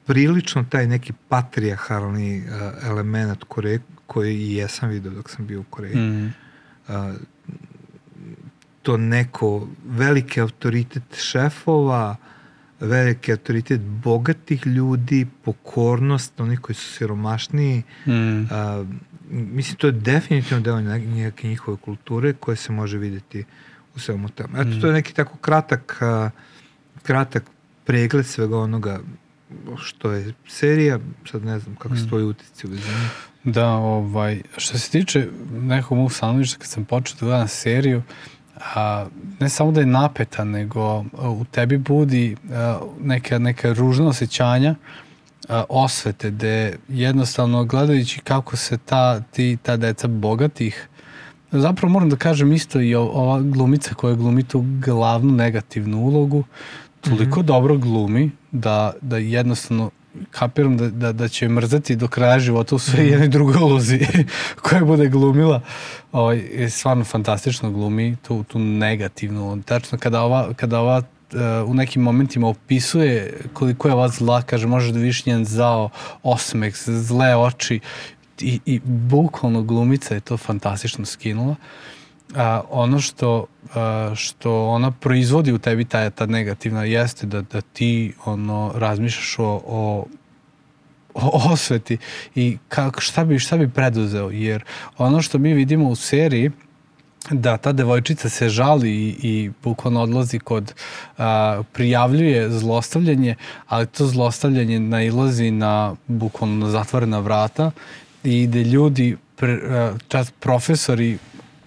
prilično 0.07 0.65
taj 0.71 0.87
neki 0.87 1.13
patrijarhalni 1.29 2.39
uh, 2.39 2.89
element 2.89 3.45
Koreje 3.49 3.81
koji 4.07 4.37
i 4.37 4.55
jesam 4.55 4.89
vidio 4.89 5.11
dok 5.11 5.31
sam 5.31 5.47
bio 5.47 5.61
u 5.61 5.65
Koreji. 5.71 5.97
Mm. 5.97 6.35
To 8.83 8.97
neko 8.97 9.69
veliki 9.87 10.41
autoritet 10.41 11.03
šefova, 11.17 12.17
veliki 12.81 13.33
autoritet 13.33 13.81
bogatih 13.81 14.67
ljudi, 14.67 15.27
pokornost 15.45 16.41
onih 16.41 16.61
koji 16.61 16.77
su 16.77 16.93
siromašniji, 16.93 17.83
Mm. 18.07 18.47
a, 18.51 18.85
mislim, 19.31 19.77
to 19.77 19.87
je 19.87 19.93
definitivno 19.93 20.63
deo 20.63 20.81
neke 20.81 21.49
njihove 21.49 21.77
kulture 21.77 22.33
koje 22.33 22.57
se 22.57 22.73
može 22.73 22.99
videti 22.99 23.45
u 23.97 23.99
svemu 23.99 24.29
tome. 24.29 24.61
Eto, 24.61 24.71
mm. 24.71 24.81
to 24.81 24.87
je 24.87 24.93
neki 24.93 25.15
tako 25.15 25.37
kratak, 25.37 26.01
uh, 26.01 26.31
kratak 27.03 27.45
pregled 27.85 28.27
svega 28.27 28.59
onoga 28.59 29.01
što 29.77 30.13
je 30.13 30.35
serija, 30.49 30.99
sad 31.31 31.45
ne 31.45 31.59
znam 31.59 31.77
kako 31.77 31.95
mm. 31.95 32.07
stoji 32.07 32.25
utisci 32.25 32.67
u 32.67 32.71
vezanju. 32.71 33.09
Da, 33.45 33.69
ovaj, 33.69 34.43
što 34.57 34.79
se 34.79 34.91
tiče 34.91 35.29
nekog 35.53 35.99
mog 35.99 36.13
stanovišta 36.13 36.59
kad 36.59 36.69
sam 36.69 36.85
počeo 36.85 37.17
da 37.21 37.27
gledam 37.27 37.49
seriju, 37.49 38.03
a, 38.75 39.07
ne 39.41 39.49
samo 39.49 39.73
da 39.73 39.81
je 39.81 39.87
napeta, 39.87 40.45
nego 40.45 41.05
u 41.23 41.45
tebi 41.51 41.79
budi 41.79 42.37
a, 42.53 42.79
neka, 43.03 43.39
neka 43.39 43.73
ružna 43.73 44.09
osjećanja 44.09 44.75
a, 45.49 45.65
osvete, 45.69 46.31
gde 46.31 46.77
jednostavno 46.89 47.65
gledajući 47.65 48.21
kako 48.21 48.57
se 48.57 48.79
ta, 48.79 49.21
ti, 49.21 49.59
ta 49.63 49.77
deca 49.77 50.09
bogatih 50.09 50.89
zapravo 51.53 51.93
moram 51.93 52.11
da 52.11 52.17
kažem 52.17 52.53
isto 52.53 52.81
i 52.81 52.95
ova 52.95 53.41
glumica 53.41 53.95
koja 53.95 54.15
glumi 54.15 54.43
tu 54.43 54.65
glavnu 54.85 55.33
negativnu 55.33 55.99
ulogu, 55.99 56.45
toliko 57.01 57.41
mm 57.41 57.43
-hmm. 57.43 57.47
dobro 57.47 57.79
glumi 57.79 58.31
da, 58.53 58.93
da 59.01 59.17
jednostavno 59.17 59.91
kapiram 60.31 60.77
da, 60.77 60.91
da, 60.91 61.13
da 61.13 61.29
će 61.29 61.49
mrzati 61.49 61.97
do 61.97 62.09
kraja 62.09 62.39
života 62.39 62.75
u 62.75 62.79
sve 62.79 63.07
jednoj 63.07 63.29
drugoj 63.29 63.57
ulozi 63.63 64.01
koja 64.63 64.85
bude 64.85 65.09
glumila. 65.09 65.61
Ovaj, 66.13 66.39
je 66.39 66.71
stvarno 66.71 67.05
fantastično 67.05 67.71
glumi 67.71 68.17
tu, 68.23 68.45
tu 68.45 68.59
negativnu. 68.59 69.63
Tačno 69.63 69.99
kada 69.99 70.23
ova, 70.23 70.55
kada 70.55 70.81
ova 70.81 70.99
uh, 70.99 71.71
u 71.71 71.75
nekim 71.75 72.03
momentima 72.03 72.49
opisuje 72.49 73.41
koliko 73.53 73.89
je 73.89 73.95
ova 73.95 74.09
zla, 74.09 74.43
kaže 74.43 74.67
može 74.67 74.93
da 74.93 74.99
vidiš 74.99 75.27
njen 75.27 75.45
zao 75.45 75.91
osmeh, 76.23 76.75
zle 76.87 77.37
oči 77.37 77.81
i, 78.41 78.61
i 78.67 78.81
bukvalno 78.85 79.63
glumica 79.63 80.15
je 80.15 80.21
to 80.21 80.37
fantastično 80.37 81.05
skinula. 81.05 81.57
A, 82.37 82.61
ono 82.71 83.01
što, 83.01 83.47
a, 83.75 84.13
što 84.17 84.67
ona 84.67 84.91
proizvodi 84.91 85.53
u 85.53 85.59
tebi 85.59 85.85
ta, 85.85 86.11
ta 86.11 86.27
negativna 86.27 86.85
jeste 86.85 87.27
da, 87.27 87.43
da 87.43 87.61
ti 87.61 88.15
ono 88.25 88.73
razmišljaš 88.75 89.39
o, 89.39 89.61
o 89.67 90.05
o 91.15 91.53
osveti 91.53 91.99
i 92.35 92.59
kako, 92.69 93.01
šta, 93.01 93.25
bi, 93.25 93.39
šta 93.39 93.57
bi 93.57 93.69
preduzeo. 93.69 94.31
Jer 94.31 94.65
ono 94.99 95.23
što 95.23 95.39
mi 95.39 95.55
vidimo 95.55 95.89
u 95.89 95.97
seriji 95.97 96.51
da 97.31 97.57
ta 97.57 97.73
devojčica 97.73 98.29
se 98.29 98.49
žali 98.49 98.91
i, 98.91 99.17
i 99.23 99.51
bukvalno 99.63 100.03
odlazi 100.03 100.39
kod, 100.39 100.75
a, 101.19 101.63
prijavljuje 101.73 102.51
zlostavljanje, 102.51 103.35
ali 103.67 103.87
to 103.87 104.07
zlostavljanje 104.07 104.81
nailazi 104.81 105.51
na 105.51 105.95
bukvalno 106.07 106.67
na 106.67 106.71
zatvorena 106.71 107.19
vrata 107.19 107.71
i 108.25 108.47
gde 108.47 108.65
ljudi, 108.65 109.17
pre, 109.37 109.59
čas 110.09 110.31
profesori 110.41 111.19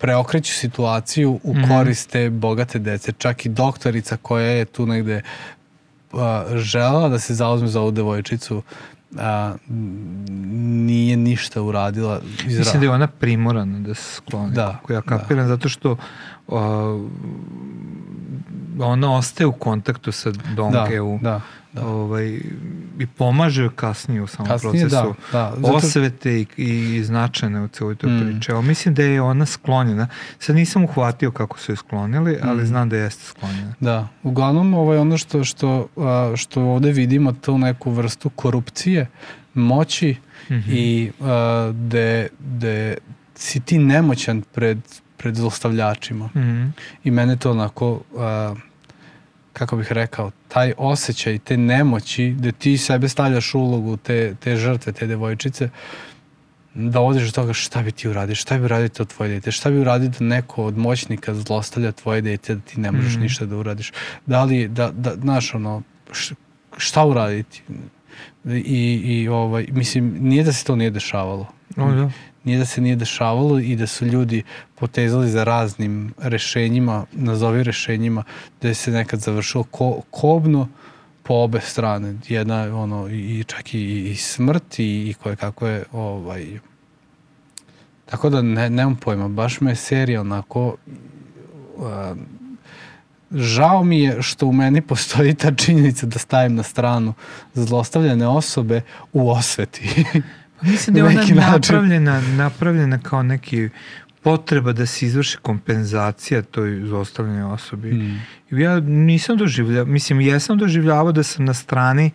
preokreću 0.04 0.54
situaciju 0.54 1.40
u 1.44 1.54
mm. 1.54 1.68
koriste 1.68 2.30
bogate 2.30 2.80
dece. 2.80 3.12
Čak 3.12 3.46
i 3.46 3.50
doktorica 3.50 4.18
koja 4.18 4.48
je 4.48 4.66
tu 4.66 4.86
negde 4.86 5.22
a, 6.14 6.46
žela 6.56 7.10
da 7.10 7.20
se 7.20 7.34
zauzme 7.34 7.68
za 7.68 7.82
ovu 7.82 7.92
devojčicu 7.92 8.62
a, 9.18 9.56
nije 10.68 11.18
ništa 11.18 11.62
uradila. 11.62 12.22
Izra... 12.46 12.60
Mislim 12.60 12.82
da 12.82 12.86
je 12.86 12.92
ona 12.92 13.08
primorana 13.08 13.80
da 13.80 13.94
se 13.94 14.16
skloni. 14.16 14.54
Da. 14.54 14.80
Ja 14.90 14.96
da. 14.96 15.02
kapiram, 15.02 15.48
da. 15.48 15.56
zato 15.56 15.70
što 15.70 15.98
a, 16.48 17.06
ona 18.80 19.16
ostaje 19.16 19.48
u 19.48 19.54
kontaktu 19.54 20.12
sa 20.12 20.32
Dongeu. 20.56 21.20
Da, 21.22 21.30
da 21.30 21.42
da. 21.74 21.88
ovaj, 21.88 22.40
i 23.00 23.08
pomaže 23.18 23.70
kasnije 23.76 24.22
u 24.22 24.28
samom 24.28 24.48
kasnije, 24.48 24.72
procesu 24.72 25.16
da, 25.32 25.40
da. 25.40 25.54
Zato... 25.56 25.74
osvete 25.74 26.40
i, 26.40 26.48
i 26.58 27.04
značajne 27.04 27.62
u 27.62 27.68
celoj 27.68 27.96
toj 27.96 28.12
mm. 28.12 28.22
priči. 28.22 28.52
Evo, 28.52 28.62
mislim 28.62 28.94
da 28.94 29.04
je 29.04 29.22
ona 29.22 29.46
sklonjena. 29.46 30.08
Sad 30.40 30.56
nisam 30.56 30.84
uhvatio 30.84 31.32
kako 31.32 31.60
su 31.60 31.72
je 31.72 31.76
sklonili, 31.76 32.38
ali 32.44 32.64
mm. 32.64 32.66
znam 32.66 32.90
da 32.90 32.98
jeste 32.98 33.24
sklonjena. 33.24 33.74
Da, 33.80 34.08
uglavnom 34.24 34.74
ovaj, 34.74 34.98
ono 34.98 35.18
što, 35.18 35.44
što, 35.44 35.88
što 36.36 36.62
ovde 36.62 36.92
vidimo 36.92 37.32
tu 37.32 37.58
neku 37.58 37.92
vrstu 37.92 38.30
korupcije, 38.30 39.08
moći 39.54 40.16
mm 40.50 40.54
-hmm. 40.54 40.74
i 40.74 41.12
uh, 41.20 41.28
de, 41.76 42.28
de 42.40 42.98
si 43.36 43.60
ti 43.60 43.78
nemoćan 43.78 44.42
pred, 44.42 44.78
pred 45.18 45.36
zlostavljačima. 45.36 46.26
Mm 46.26 46.40
-hmm. 46.40 46.72
I 47.04 47.12
mene 47.12 47.36
to 47.36 47.52
onako 47.52 47.92
uh, 47.92 48.58
kako 49.54 49.76
bih 49.76 49.92
rekao, 49.92 50.32
taj 50.48 50.74
osjećaj, 50.78 51.40
te 51.40 51.58
nemoći, 51.58 52.36
da 52.40 52.52
ti 52.52 52.78
sebe 52.78 53.10
stavljaš 53.10 53.54
u 53.54 53.60
ulogu 53.60 53.98
te, 53.98 54.36
te 54.40 54.56
žrtve, 54.56 54.94
te 54.94 55.08
devojčice, 55.08 55.70
da 56.74 57.00
odiš 57.00 57.26
do 57.26 57.32
toga 57.32 57.54
šta 57.54 57.82
bi 57.82 57.92
ti 57.92 58.08
uradio, 58.08 58.36
šta 58.36 58.58
bi 58.58 58.66
uradio 58.66 58.90
to 58.90 59.06
tvoje 59.06 59.30
dete, 59.30 59.52
šta 59.52 59.70
bi 59.70 59.80
uradio 59.80 60.10
da 60.10 60.26
neko 60.26 60.64
od 60.66 60.78
moćnika 60.78 61.34
zlostavlja 61.34 61.92
tvoje 61.92 62.22
dete, 62.22 62.56
da 62.56 62.62
ti 62.62 62.80
ne 62.80 62.92
možeš 62.92 63.16
mm. 63.16 63.20
ništa 63.20 63.46
da 63.46 63.58
uradiš. 63.58 63.92
Da 64.26 64.44
li, 64.44 64.68
da, 64.68 64.92
da, 64.92 65.16
znaš, 65.16 65.54
ono, 65.54 65.82
šta 66.78 67.06
uraditi? 67.06 67.64
I, 68.46 69.02
i 69.04 69.28
ovaj, 69.28 69.68
mislim, 69.72 70.18
nije 70.20 70.44
da 70.44 70.54
se 70.54 70.66
to 70.66 70.76
nije 70.76 70.90
dešavalo. 70.90 71.48
O, 71.78 71.92
da 71.92 72.12
nije 72.44 72.58
da 72.58 72.66
se 72.66 72.82
nije 72.82 72.96
dešavalo 72.96 73.60
i 73.60 73.76
da 73.76 73.88
su 73.88 74.06
ljudi 74.06 74.44
potezali 74.76 75.30
za 75.30 75.44
raznim 75.44 76.14
rešenjima, 76.18 77.06
nazovi 77.12 77.64
rešenjima, 77.64 78.24
da 78.62 78.74
se 78.74 78.92
nekad 78.92 79.20
završilo 79.20 79.64
ko, 79.64 80.02
kobno 80.12 80.70
po 81.24 81.34
obe 81.34 81.60
strane. 81.62 82.16
Jedna 82.28 82.82
ono 82.82 83.10
i 83.10 83.44
čak 83.48 83.74
i, 83.74 84.12
i 84.12 84.16
smrt 84.16 84.80
i, 84.80 85.10
i 85.10 85.14
koje 85.14 85.36
kako 85.36 85.68
je 85.68 85.84
ovaj 85.92 86.60
tako 88.06 88.30
da 88.30 88.42
ne, 88.42 88.70
nemam 88.70 88.96
pojma, 88.96 89.28
baš 89.28 89.62
me 89.62 89.72
je 89.72 89.76
serija 89.76 90.22
onako 90.22 90.76
uh, 91.76 92.18
žao 93.32 93.84
mi 93.84 94.00
je 94.00 94.22
što 94.22 94.48
u 94.48 94.54
meni 94.54 94.82
postoji 94.82 95.36
ta 95.36 95.56
činjenica 95.56 96.06
da 96.06 96.20
stavim 96.20 96.56
na 96.56 96.64
stranu 96.64 97.14
zlostavljane 97.54 98.28
osobe 98.28 98.82
u 99.14 99.32
osveti. 99.32 100.06
Mislim 100.64 100.94
da 100.94 101.00
je 101.00 101.06
ona 101.06 101.52
napravljena, 101.52 102.22
napravljena 102.22 103.00
kao 103.00 103.24
neki 103.24 103.70
potreba 104.22 104.74
da 104.74 104.86
se 104.86 105.06
izvrši 105.06 105.38
kompenzacija 105.42 106.42
toj 106.42 106.82
zostavljenoj 106.86 107.44
osobi. 107.54 107.94
Mm. 107.94 108.22
Ja 108.52 108.80
nisam 108.80 109.38
doživljavao, 109.38 109.92
mislim, 109.94 110.22
jesam 110.22 110.58
doživljavao 110.58 111.12
da 111.12 111.24
sam 111.24 111.46
na 111.46 111.54
strani 111.54 112.12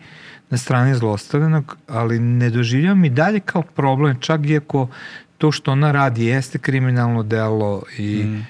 na 0.49 0.57
strani 0.57 0.95
zlostavljenog, 0.95 1.77
ali 1.87 2.19
ne 2.19 2.49
doživljavam 2.49 3.05
i 3.05 3.09
dalje 3.09 3.39
kao 3.39 3.61
problem, 3.61 4.17
čak 4.19 4.45
iako 4.45 4.89
to 5.37 5.51
što 5.51 5.71
ona 5.71 5.91
radi 5.91 6.25
jeste 6.25 6.57
kriminalno 6.59 7.23
delo 7.23 7.83
i 7.97 8.23
mm. 8.23 8.47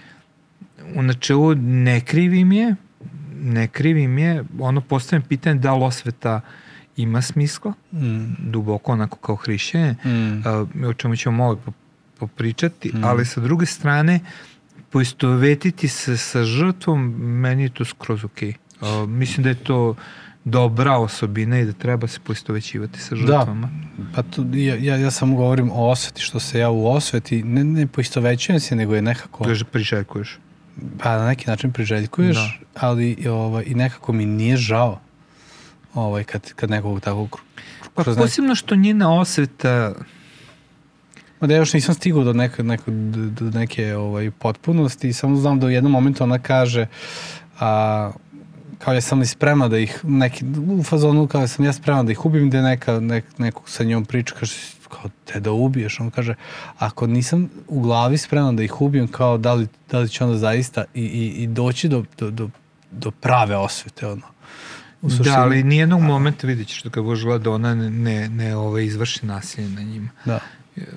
u 0.96 1.02
načelu 1.02 1.56
ne 1.56 2.02
krivim 2.02 2.52
je, 2.52 2.76
ne 3.42 3.68
krivim 3.68 4.18
je, 4.18 4.44
ono 4.60 4.82
postavljam 4.82 5.28
pitanje 5.28 5.60
da 5.60 5.76
li 5.76 5.84
osveta 5.84 6.36
uh, 6.36 6.69
ima 7.02 7.22
smisla, 7.22 7.74
mm. 7.92 8.36
duboko 8.40 8.92
onako 8.92 9.18
kao 9.18 9.36
hrišćanje, 9.36 9.96
mm. 10.06 10.86
o 10.86 10.94
čemu 10.94 11.16
ćemo 11.16 11.38
malo 11.38 11.60
popričati, 12.20 12.92
mm. 12.94 13.04
ali 13.04 13.26
sa 13.26 13.42
druge 13.42 13.66
strane, 13.66 14.20
poistovetiti 14.90 15.88
se 15.88 16.18
sa 16.18 16.44
žrtvom, 16.44 17.16
meni 17.18 17.64
je 17.64 17.70
to 17.70 17.86
skroz 17.86 18.24
ok. 18.24 18.42
Uh, 18.82 19.10
mislim 19.10 19.44
da 19.44 19.50
je 19.50 19.56
to 19.56 19.96
dobra 20.46 20.98
osobina 20.98 21.60
i 21.60 21.66
da 21.66 21.74
treba 21.74 22.08
se 22.08 22.20
poistovećivati 22.24 23.00
sa 23.00 23.16
da. 23.16 23.22
žrtvama. 23.22 23.70
Da, 23.98 24.04
pa 24.16 24.24
tu, 24.24 24.46
ja, 24.54 24.76
ja, 24.76 24.96
ja 24.96 25.12
samo 25.12 25.36
govorim 25.36 25.72
o 25.72 25.90
osveti, 25.90 26.22
što 26.22 26.40
se 26.40 26.60
ja 26.60 26.70
u 26.70 26.88
osveti, 26.88 27.44
ne, 27.44 27.64
ne 27.64 27.88
poistovećujem 27.88 28.60
se, 28.60 28.76
nego 28.76 28.96
je 28.96 29.02
nekako... 29.02 29.44
Kaže, 29.44 29.66
priželjkuješ. 29.66 30.40
Pa 31.04 31.18
na 31.18 31.28
neki 31.28 31.48
način 31.48 31.72
priželjkuješ, 31.72 32.36
da. 32.36 32.88
ali 32.88 33.28
ovaj, 33.28 33.64
i 33.68 33.76
nekako 33.76 34.14
mi 34.14 34.26
nije 34.26 34.58
žao 34.58 35.00
ovaj, 35.94 36.24
kad, 36.24 36.54
kad 36.54 36.70
nekog 36.70 37.00
takvog... 37.00 37.40
Pa 37.94 38.04
posebno 38.04 38.56
što 38.56 38.76
njena 38.76 39.20
osveta... 39.20 39.94
Ma 41.40 41.48
da 41.48 41.54
ja 41.54 41.58
još 41.58 41.74
nisam 41.74 41.96
stigao 41.96 42.24
do 42.24 42.34
neke, 42.34 42.64
neke, 42.64 42.92
do 43.32 43.50
neke 43.50 43.96
ovaj, 43.96 44.32
potpunosti, 44.32 45.14
samo 45.14 45.36
znam 45.36 45.60
da 45.60 45.68
u 45.68 45.70
jednom 45.70 45.92
momentu 45.92 46.24
ona 46.24 46.40
kaže 46.40 46.88
a, 47.60 48.12
kao 48.78 48.94
ja 48.94 49.02
sam 49.02 49.20
li 49.20 49.26
spremna 49.26 49.68
da 49.68 49.78
ih 49.78 50.00
neki, 50.04 50.46
u 50.80 50.84
fazonu 50.84 51.28
kao 51.28 51.48
sam 51.48 51.66
ja 51.66 51.74
spremna 51.74 52.04
da 52.04 52.12
ih 52.12 52.26
ubim, 52.26 52.50
da 52.50 52.62
neka, 52.62 53.00
nek, 53.00 53.26
nekog 53.38 53.70
sa 53.70 53.84
njom 53.84 54.06
priča, 54.06 54.36
kaže 54.40 54.56
kao 54.90 55.10
te 55.26 55.40
da 55.40 55.52
ubiješ, 55.52 56.00
on 56.00 56.12
kaže 56.12 56.36
ako 56.78 57.08
nisam 57.08 57.50
u 57.68 57.80
glavi 57.80 58.18
spremna 58.18 58.52
da 58.52 58.64
ih 58.64 58.82
ubijem, 58.82 59.08
kao 59.08 59.38
da 59.38 59.54
li, 59.54 59.68
da 59.92 60.00
li 60.00 60.10
će 60.10 60.24
onda 60.24 60.38
zaista 60.38 60.84
i, 60.94 61.02
i, 61.02 61.44
i 61.44 61.48
doći 61.48 61.88
do, 61.88 62.04
do, 62.18 62.32
do, 62.32 62.50
do 62.92 63.12
prave 63.12 63.58
osvete, 63.58 64.08
ono 64.08 64.39
Da, 65.02 65.42
ali 65.42 65.64
nijednog 65.64 66.02
momenta 66.02 66.48
vidjet 66.48 66.68
ćeš 66.68 66.84
da 66.84 66.90
kad 66.90 67.04
budeš 67.04 67.24
da 67.24 67.52
ona 67.52 67.76
ne, 67.76 67.90
ne, 67.90 68.30
ne 68.30 68.56
ove, 68.56 68.86
izvrši 68.86 69.26
nasilje 69.26 69.70
na 69.70 69.82
njima. 69.82 70.10
Da. 70.26 70.40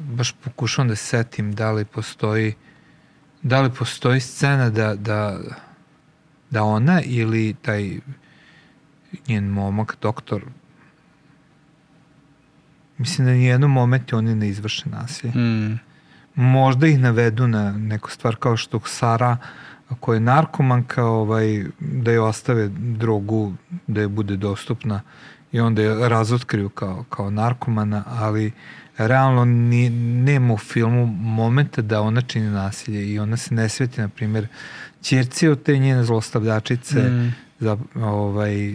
Baš 0.00 0.32
pokušavam 0.32 0.88
da 0.88 0.97
setim 0.97 1.54
da 1.54 1.73
li 1.73 1.85
postoji 1.85 2.54
da 3.42 3.61
li 3.61 3.71
postoji 3.71 4.21
scena 4.21 4.71
da, 4.71 4.94
da, 4.94 5.38
da 6.50 6.62
ona 6.62 7.02
ili 7.04 7.54
taj 7.62 7.99
njen 9.28 9.44
momak, 9.44 9.97
doktor, 10.02 10.44
mislim 12.99 13.26
da 13.26 13.32
nijednom 13.32 13.71
momentu 13.71 14.16
oni 14.16 14.35
ne 14.35 14.49
izvrše 14.49 14.88
nasilje. 14.88 15.32
Mm. 15.35 15.80
možda 16.35 16.87
ih 16.87 16.99
navedu 16.99 17.47
na 17.47 17.73
neku 17.73 18.11
stvar 18.11 18.37
kao 18.37 18.56
što 18.56 18.80
Sara 18.85 19.37
ako 19.93 20.15
je 20.15 20.21
narkomanka, 20.21 21.05
ovaj, 21.05 21.65
da 21.81 22.11
je 22.11 22.21
ostave 22.21 22.69
drogu, 22.79 23.53
da 23.87 24.01
je 24.01 24.09
bude 24.09 24.37
dostupna 24.37 25.01
i 25.53 25.61
onda 25.61 25.83
je 25.83 26.09
razotkriju 26.09 26.69
kao, 26.69 27.05
kao 27.11 27.31
narkomana, 27.31 28.05
ali 28.07 28.53
realno 28.99 29.45
ni, 29.45 29.91
nema 30.25 30.55
u 30.55 30.59
filmu 30.59 31.07
momenta 31.07 31.83
da 31.83 32.01
ona 32.01 32.21
čini 32.21 32.51
nasilje 32.51 33.13
i 33.13 33.19
ona 33.19 33.37
se 33.37 33.55
ne 33.55 33.69
sveti, 33.69 34.01
na 34.01 34.09
primjer, 34.09 34.47
čerci 35.03 35.49
od 35.49 35.63
te 35.63 35.79
njene 35.79 36.05
zlostavljačice, 36.05 37.01
mm. 37.01 37.35
za, 37.61 37.77
ovaj, 37.95 38.75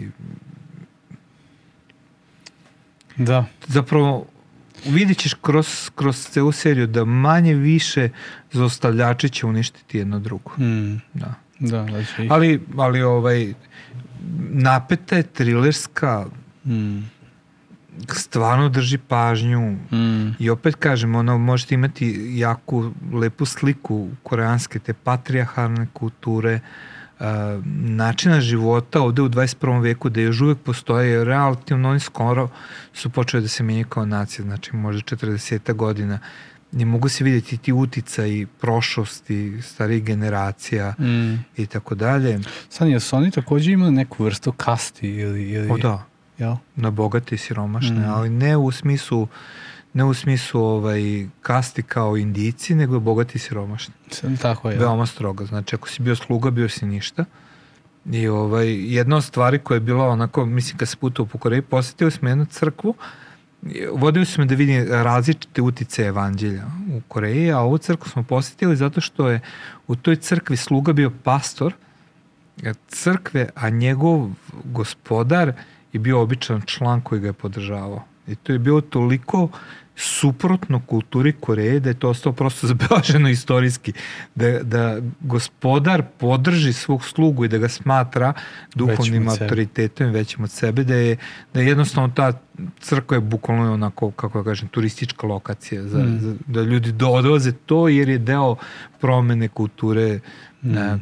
da. 3.16 3.44
zapravo 3.66 4.26
vidit 4.86 5.18
ćeš 5.18 5.34
kroz, 5.34 5.90
kroz 5.94 6.26
celu 6.26 6.52
seriju 6.52 6.86
da 6.86 7.04
manje 7.04 7.54
više 7.54 8.08
zostavljači 8.52 9.28
će 9.28 9.46
uništiti 9.46 9.98
jedno 9.98 10.18
drugo. 10.18 10.50
Mm. 10.58 10.96
Da. 11.14 11.34
Da, 11.58 11.82
da 11.82 12.04
će 12.04 12.24
ih. 12.24 12.32
Ali, 12.32 12.60
ali 12.76 13.02
ovaj, 13.02 13.54
napeta 14.50 15.16
je, 15.16 15.22
trilerska, 15.22 16.26
Mm. 16.64 16.98
stvarno 18.12 18.68
drži 18.68 18.98
pažnju 18.98 19.70
Mm. 19.92 20.36
i 20.38 20.50
opet 20.50 20.74
kažem, 20.74 21.14
ono, 21.14 21.38
možete 21.38 21.74
imati 21.74 22.30
jaku, 22.34 22.92
lepu 23.12 23.44
sliku 23.44 24.08
koreanske, 24.22 24.78
te 24.78 24.92
patrijarhalne 24.92 25.86
kulture, 25.92 26.54
uh, 26.54 26.97
načina 27.74 28.40
života 28.40 29.00
ovde 29.00 29.22
u 29.22 29.28
21. 29.28 29.82
veku 29.82 30.08
da 30.08 30.20
još 30.20 30.40
uvek 30.40 30.58
postoje, 30.58 31.24
relativno 31.24 31.90
oni 31.90 32.00
skoro 32.00 32.48
su 32.92 33.10
počeli 33.10 33.42
da 33.42 33.48
se 33.48 33.62
menjaju 33.62 33.86
kao 33.86 34.06
nacija, 34.06 34.44
znači 34.44 34.76
možda 34.76 35.16
40 35.16 35.72
godina 35.72 36.18
ne 36.72 36.84
mogu 36.84 37.08
se 37.08 37.24
vidjeti 37.24 37.56
ti 37.56 37.72
utica 37.72 38.26
i 38.26 38.46
prošlosti 38.60 39.58
starih 39.62 40.04
generacija 40.04 40.94
Mm. 40.98 41.34
i 41.56 41.66
tako 41.66 41.94
dalje. 41.94 42.38
Sad, 42.68 42.88
jesu 42.88 43.16
oni 43.16 43.30
takođe 43.30 43.72
imali 43.72 43.92
neku 43.92 44.24
vrstu 44.24 44.52
kasti 44.52 45.08
ili... 45.08 45.50
ili 45.50 45.70
O 45.70 45.76
da, 45.78 46.04
Jel? 46.38 46.54
na 46.76 46.90
bogate 46.90 47.34
i 47.34 47.38
siromašne, 47.38 48.00
Mm. 48.00 48.10
ali 48.10 48.30
ne 48.30 48.56
u 48.56 48.70
smislu 48.70 49.28
ne 49.98 50.04
u 50.04 50.14
smislu 50.14 50.64
ovaj, 50.64 51.26
kasti 51.42 51.82
kao 51.82 52.16
indici, 52.16 52.74
nego 52.74 53.00
bogati 53.00 53.36
i 53.36 53.38
siromašni. 53.38 53.94
Tako 54.42 54.70
je. 54.70 54.78
Veoma 54.78 55.06
strogo. 55.06 55.46
Znači, 55.46 55.74
ako 55.74 55.88
si 55.88 56.02
bio 56.02 56.16
sluga, 56.16 56.50
bio 56.50 56.68
si 56.68 56.86
ništa. 56.86 57.24
I 58.12 58.28
ovaj, 58.28 58.94
jedna 58.94 59.16
od 59.16 59.24
stvari 59.24 59.58
koja 59.58 59.76
je 59.76 59.80
bila 59.80 60.08
onako, 60.08 60.46
mislim, 60.46 60.78
kad 60.78 60.88
se 60.88 60.96
putao 60.96 61.26
po 61.26 61.38
Koreji, 61.38 61.62
posetili 61.62 62.10
smo 62.10 62.28
jednu 62.28 62.46
crkvu, 62.46 62.94
vodili 63.92 64.26
su 64.26 64.40
me 64.40 64.46
da 64.46 64.54
vidim 64.54 64.86
različite 64.90 65.62
utice 65.62 66.02
evanđelja 66.02 66.66
u 66.92 67.00
Koreji, 67.08 67.50
a 67.52 67.58
ovu 67.58 67.78
crkvu 67.78 68.08
smo 68.08 68.22
posetili 68.22 68.76
zato 68.76 69.00
što 69.00 69.28
je 69.28 69.40
u 69.86 69.96
toj 69.96 70.16
crkvi 70.16 70.56
sluga 70.56 70.92
bio 70.92 71.10
pastor 71.24 71.74
e, 72.62 72.74
crkve, 72.88 73.48
a 73.54 73.70
njegov 73.70 74.30
gospodar 74.64 75.52
je 75.92 76.00
bio 76.00 76.20
običan 76.20 76.62
član 76.66 77.00
koji 77.00 77.20
ga 77.20 77.26
je 77.26 77.32
podržavao. 77.32 78.04
I 78.28 78.34
to 78.34 78.52
je 78.52 78.58
bilo 78.58 78.80
toliko 78.80 79.48
suprotno 80.00 80.80
kulturi 80.86 81.32
Koreje 81.32 81.80
da 81.80 81.88
je 81.90 81.94
to 81.94 82.08
ostalo 82.08 82.32
prosto 82.32 82.66
zabelaženo 82.70 83.28
istorijski. 83.28 83.92
Da, 84.34 84.62
da 84.62 84.98
gospodar 85.20 86.02
podrži 86.18 86.72
svog 86.72 87.04
slugu 87.04 87.44
i 87.44 87.48
da 87.48 87.58
ga 87.58 87.68
smatra 87.68 88.32
duhovnim 88.74 89.26
Većim 89.26 89.28
autoritetom 89.28 90.06
i 90.08 90.10
većim 90.10 90.44
od 90.44 90.50
sebe, 90.50 90.84
da 90.84 90.94
je, 90.94 91.16
da 91.54 91.60
je 91.60 91.66
jednostavno 91.66 92.12
ta 92.14 92.32
crkva 92.80 93.16
je 93.16 93.20
bukvalno 93.20 93.72
onako, 93.72 94.10
kako 94.10 94.38
da 94.38 94.44
kažem, 94.44 94.68
turistička 94.68 95.26
lokacija 95.26 95.82
za, 95.82 95.98
Mm. 95.98 96.18
za, 96.20 96.34
da 96.46 96.62
ljudi 96.62 96.92
do, 96.92 97.08
odlaze 97.08 97.52
to 97.52 97.88
jer 97.88 98.08
je 98.08 98.18
deo 98.18 98.56
promene 99.00 99.48
kulture 99.48 100.20
Mm. 100.62 100.72
na, 100.72 100.98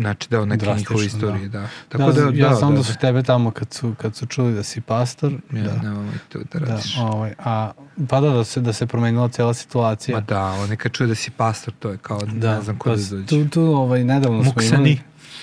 znači 0.00 0.30
deo 0.30 0.46
neke 0.46 0.66
njihove 0.76 1.06
istorije, 1.06 1.48
da. 1.48 1.68
Tako 1.88 2.12
da, 2.12 2.30
ja 2.34 2.54
znam 2.54 2.74
da, 2.76 2.82
su 2.82 2.98
tebe 3.00 3.22
tamo 3.22 3.50
kad 3.50 3.72
su, 3.72 3.94
kad 3.98 4.16
su 4.16 4.26
čuli 4.26 4.54
da 4.54 4.62
si 4.62 4.80
pastor. 4.80 5.32
Ja, 5.52 5.62
da. 5.62 5.82
nemoj 5.82 6.06
to 6.28 6.38
da 6.52 6.58
Da, 6.58 6.66
radiš. 6.66 6.96
ovaj, 6.98 7.34
a, 7.38 7.72
pa 8.08 8.20
da, 8.20 8.30
da 8.30 8.44
se, 8.44 8.60
da 8.60 8.72
se 8.72 8.86
promenila 8.86 9.28
cijela 9.28 9.54
situacija. 9.54 10.16
Ma 10.16 10.20
da, 10.20 10.44
oni 10.44 10.76
kad 10.76 10.92
čuje 10.92 11.06
da 11.06 11.14
si 11.14 11.30
pastor, 11.30 11.74
to 11.78 11.90
je 11.90 11.98
kao, 11.98 12.18
da, 12.20 12.56
ne 12.56 12.62
znam 12.62 12.78
ko 12.78 12.90
pa 12.90 12.96
da 12.96 13.02
dođe. 13.10 13.26
Tu, 13.26 13.48
tu 13.48 13.62
ovaj, 13.62 14.04
nedavno 14.04 14.42
smo 14.42 14.52
Muksani. 14.56 14.74
imali, 14.76 15.00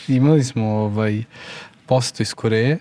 imali 0.08 0.44
smo 0.44 0.66
ovaj, 0.66 1.24
posetu 1.86 2.24
iz 2.24 2.34
Koreje 2.34 2.78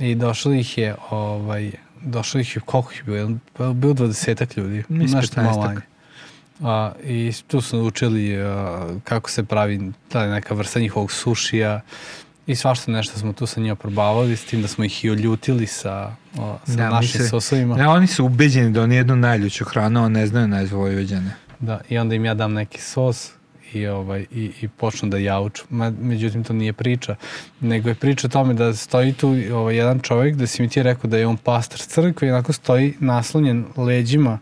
i 0.00 0.14
došlo 0.14 0.52
ih 0.52 0.78
je, 0.78 0.94
ovaj, 1.10 1.72
došlo 2.02 2.40
ih 2.40 2.56
je, 2.56 2.60
koliko 2.64 2.92
ih 2.92 2.98
je 2.98 3.04
bilo, 3.04 3.72
bilo 3.74 3.92
dvadesetak 3.94 4.56
ljudi, 4.56 4.84
Mislim, 4.88 5.20
nešto 5.20 5.42
malo 5.42 5.56
15-ak. 5.62 5.66
manje. 5.66 5.80
A, 6.62 6.92
I 7.04 7.32
tu 7.46 7.60
su 7.60 7.80
učili 7.80 8.36
a, 8.36 8.88
kako 9.04 9.30
se 9.30 9.44
pravi 9.44 9.80
ta 10.08 10.26
neka 10.26 10.54
vrsta 10.54 10.80
njihovog 10.80 11.12
sušija 11.12 11.80
i 12.46 12.54
svašta 12.56 12.90
nešto 12.92 13.18
smo 13.18 13.32
tu 13.32 13.46
sa 13.46 13.60
njima 13.60 13.74
probavali, 13.74 14.36
s 14.36 14.44
tim 14.44 14.62
da 14.62 14.68
smo 14.68 14.84
ih 14.84 15.04
i 15.04 15.10
oljutili 15.10 15.66
sa, 15.66 16.12
o, 16.38 16.58
sa 16.66 16.72
Da, 16.74 16.90
našim 16.90 17.20
se- 17.20 17.28
sosovima. 17.28 17.76
Ne, 17.76 17.88
oni 17.88 18.06
su 18.06 18.24
ubeđeni 18.24 18.70
da 18.70 18.82
oni 18.82 18.96
jednu 18.96 19.16
najljuću 19.16 19.64
hranu, 19.64 20.04
a 20.04 20.08
ne 20.08 20.26
znaju 20.26 20.48
najzvojođene. 20.48 21.30
Da, 21.60 21.80
i 21.88 21.98
onda 21.98 22.14
im 22.14 22.24
ja 22.24 22.34
dam 22.34 22.52
neki 22.52 22.80
sos 22.80 23.30
i, 23.72 23.86
ovaj, 23.86 24.26
i, 24.32 24.52
i 24.60 24.68
počnu 24.68 25.08
da 25.08 25.18
jauču. 25.18 25.64
Ma, 25.70 25.90
međutim, 25.92 26.44
to 26.44 26.52
nije 26.52 26.72
priča, 26.72 27.16
nego 27.60 27.88
je 27.88 27.94
priča 27.94 28.26
o 28.26 28.30
tome 28.30 28.54
da 28.54 28.74
stoji 28.74 29.12
tu 29.12 29.28
ovaj, 29.52 29.76
jedan 29.76 30.00
čovjek, 30.00 30.36
da 30.36 30.46
si 30.46 30.62
mi 30.62 30.68
ti 30.68 30.82
rekao 30.82 31.10
da 31.10 31.18
je 31.18 31.26
on 31.26 31.36
pastor 31.36 31.78
crkve 31.80 32.28
i 32.28 32.30
onako 32.30 32.52
stoji 32.52 32.94
naslonjen 33.00 33.64
leđima 33.76 34.38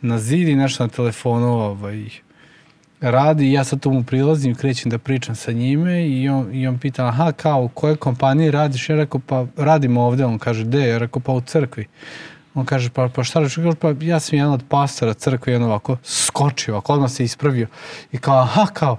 na 0.00 0.18
zid 0.18 0.48
i 0.48 0.56
nešto 0.56 0.84
na 0.84 0.88
telefonu 0.88 1.48
ovaj, 1.48 2.04
radi 3.00 3.48
i 3.48 3.52
ja 3.52 3.64
sad 3.64 3.80
tu 3.80 3.90
mu 3.90 4.04
prilazim, 4.04 4.54
krećem 4.54 4.90
da 4.90 4.98
pričam 4.98 5.34
sa 5.34 5.52
njime 5.52 6.08
i 6.08 6.28
on, 6.28 6.54
i 6.54 6.66
on 6.66 6.78
pita, 6.78 7.06
aha, 7.06 7.32
kao, 7.32 7.62
u 7.62 7.68
kojoj 7.68 7.96
kompaniji 7.96 8.50
radiš? 8.50 8.88
Ja 8.88 8.96
rekao, 8.96 9.20
pa 9.26 9.46
radim 9.56 9.96
ovde, 9.96 10.24
on 10.24 10.38
kaže, 10.38 10.64
de? 10.64 10.88
Ja 10.88 10.98
rekao, 10.98 11.20
pa 11.20 11.32
u 11.32 11.40
crkvi. 11.40 11.86
On 12.54 12.64
kaže, 12.64 12.90
pa, 12.90 13.08
pa 13.08 13.24
šta 13.24 13.40
kažem, 13.40 13.74
pa 13.80 13.94
ja 14.00 14.20
sam 14.20 14.38
jedan 14.38 14.52
od 14.52 14.64
pastora 14.68 15.14
crkve 15.14 15.52
i 15.52 15.56
on 15.56 15.62
ovako 15.62 15.96
skočio, 16.02 16.74
ovako 16.74 16.92
odmah 16.92 17.10
se 17.10 17.24
ispravio. 17.24 17.66
I 18.12 18.18
kao, 18.18 18.38
aha, 18.38 18.66
kao, 18.72 18.98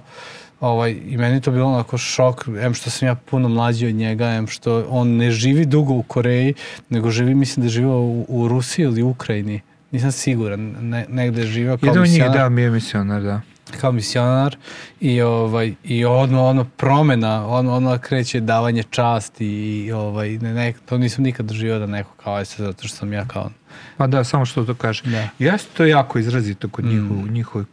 ovaj, 0.60 0.96
i 1.06 1.16
meni 1.16 1.40
to 1.40 1.50
bilo 1.50 1.66
onako 1.66 1.98
šok, 1.98 2.48
em 2.60 2.74
što 2.74 2.90
sam 2.90 3.08
ja 3.08 3.14
puno 3.14 3.48
mlađi 3.48 3.86
od 3.86 3.94
njega, 3.94 4.26
em 4.26 4.46
što 4.46 4.86
on 4.90 5.08
ne 5.08 5.30
živi 5.30 5.66
dugo 5.66 5.94
u 5.94 6.02
Koreji, 6.02 6.54
nego 6.90 7.10
živi, 7.10 7.34
mislim 7.34 7.62
da 7.62 7.66
je 7.66 7.70
živao 7.70 8.00
u, 8.00 8.26
u 8.28 8.48
Rusiji 8.48 8.84
ili 8.84 9.02
Ukrajini. 9.02 9.60
Nisam 9.90 10.12
siguran, 10.12 10.60
ne, 10.80 11.06
negde 11.08 11.40
je 11.40 11.46
živao 11.46 11.76
kao 11.76 11.86
Jedan 11.86 12.02
od 12.02 12.08
njih, 12.08 12.12
misionar 12.12 12.38
da, 12.38 12.48
bio 12.48 12.64
je 12.64 12.70
misionar, 12.70 13.22
da. 13.22 13.40
kao 13.80 13.92
misionar 13.92 14.56
i 15.00 15.20
ovaj 15.20 15.74
i 15.84 16.04
odmah 16.04 16.40
ono 16.40 16.64
promena 16.64 17.46
ono 17.46 17.74
ono 17.74 17.98
kreće 17.98 18.40
davanje 18.40 18.82
časti 18.82 19.46
i 19.46 19.92
ovaj 19.92 20.30
ne, 20.30 20.54
ne 20.54 20.72
to 20.86 20.98
nisam 20.98 21.24
nikad 21.24 21.46
doživio 21.46 21.78
da 21.78 21.86
neko 21.86 22.10
kao 22.24 22.34
aj 22.34 22.44
sad 22.44 22.66
zato 22.66 22.88
što 22.88 22.96
sam 22.96 23.12
ja 23.12 23.24
kao 23.24 23.50
Pa 23.96 24.06
da, 24.06 24.24
samo 24.24 24.44
što 24.44 24.64
to 24.64 24.74
kaže. 24.74 25.02
Da. 25.04 25.28
Jeste 25.38 25.68
to 25.76 25.84
jako 25.84 26.18
izrazito 26.18 26.68
kod 26.68 26.84
Mm. 26.84 27.32
njihov, 27.32 27.64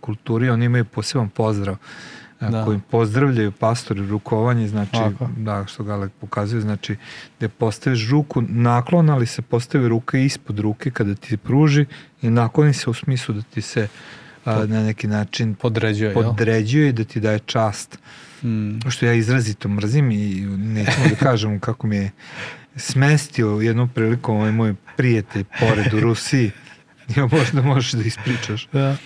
kulturi, 0.00 0.50
oni 0.50 0.64
imaju 0.64 0.84
poseban 0.84 1.28
pozdrav 1.28 1.74
Da. 1.74 1.80
Da. 2.40 2.64
kojim 2.64 2.80
pozdravljaju 2.80 3.52
pastori 3.52 4.06
rukovanje, 4.06 4.68
znači, 4.68 4.92
Tako. 4.92 5.28
da, 5.36 5.66
što 5.66 5.84
Galek 5.84 6.12
pokazuje, 6.20 6.60
znači, 6.60 6.96
da 7.40 7.48
postaviš 7.48 8.10
ruku 8.10 8.42
naklon, 8.48 9.10
ali 9.10 9.26
se 9.26 9.42
postavi 9.42 9.88
ruka 9.88 10.18
ispod 10.18 10.58
ruke 10.58 10.90
kada 10.90 11.14
ti 11.14 11.36
pruži 11.36 11.86
i 12.22 12.30
nakloni 12.30 12.72
se 12.72 12.90
u 12.90 12.94
smislu 12.94 13.34
da 13.34 13.42
ti 13.42 13.60
se 13.60 13.88
a, 14.44 14.66
na 14.66 14.82
neki 14.82 15.06
način 15.06 15.54
podređuje 15.54 16.10
jel? 16.10 16.22
podređuje 16.22 16.88
i 16.88 16.92
da 16.92 17.04
ti 17.04 17.20
daje 17.20 17.38
čast. 17.38 17.98
Mm. 18.42 18.90
Što 18.90 19.06
ja 19.06 19.12
izrazito 19.12 19.68
mrzim 19.68 20.10
i 20.10 20.40
nećemo 20.56 21.06
da 21.10 21.16
kažem 21.16 21.60
kako 21.60 21.86
mi 21.86 21.96
je 21.96 22.10
smestio 22.76 23.48
jednom 23.48 23.88
prilikom 23.88 24.36
ovaj 24.36 24.52
moj 24.52 24.74
prijatelj 24.96 25.44
pored 25.60 25.94
u 25.94 26.00
Rusiji. 26.00 26.50
Ja 27.16 27.28
možda 27.32 27.62
možeš 27.62 27.92
da 27.92 28.02
ispričaš. 28.02 28.68
Da. 28.72 28.96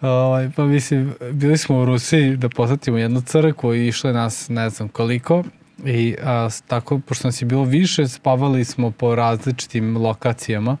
Ovaj, 0.00 0.50
pa 0.56 0.64
mislim, 0.64 1.14
bili 1.32 1.58
smo 1.58 1.78
u 1.78 1.84
Rusiji 1.84 2.36
da 2.36 2.48
posetimo 2.48 2.98
jednu 2.98 3.20
crkvu 3.20 3.74
i 3.74 3.88
išlo 3.88 4.10
je 4.10 4.14
nas 4.14 4.48
ne 4.48 4.70
znam 4.70 4.88
koliko. 4.88 5.44
I 5.84 6.16
a, 6.24 6.48
tako, 6.66 6.98
pošto 6.98 7.28
nas 7.28 7.42
je 7.42 7.46
bilo 7.46 7.64
više, 7.64 8.08
spavali 8.08 8.64
smo 8.64 8.90
po 8.90 9.14
različitim 9.14 9.96
lokacijama. 9.96 10.76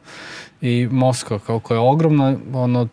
I 0.60 0.88
Moskva 0.90 1.38
kao 1.38 1.60
koja 1.60 1.76
je 1.76 1.80
ogromna, 1.80 2.36
ono, 2.52 2.88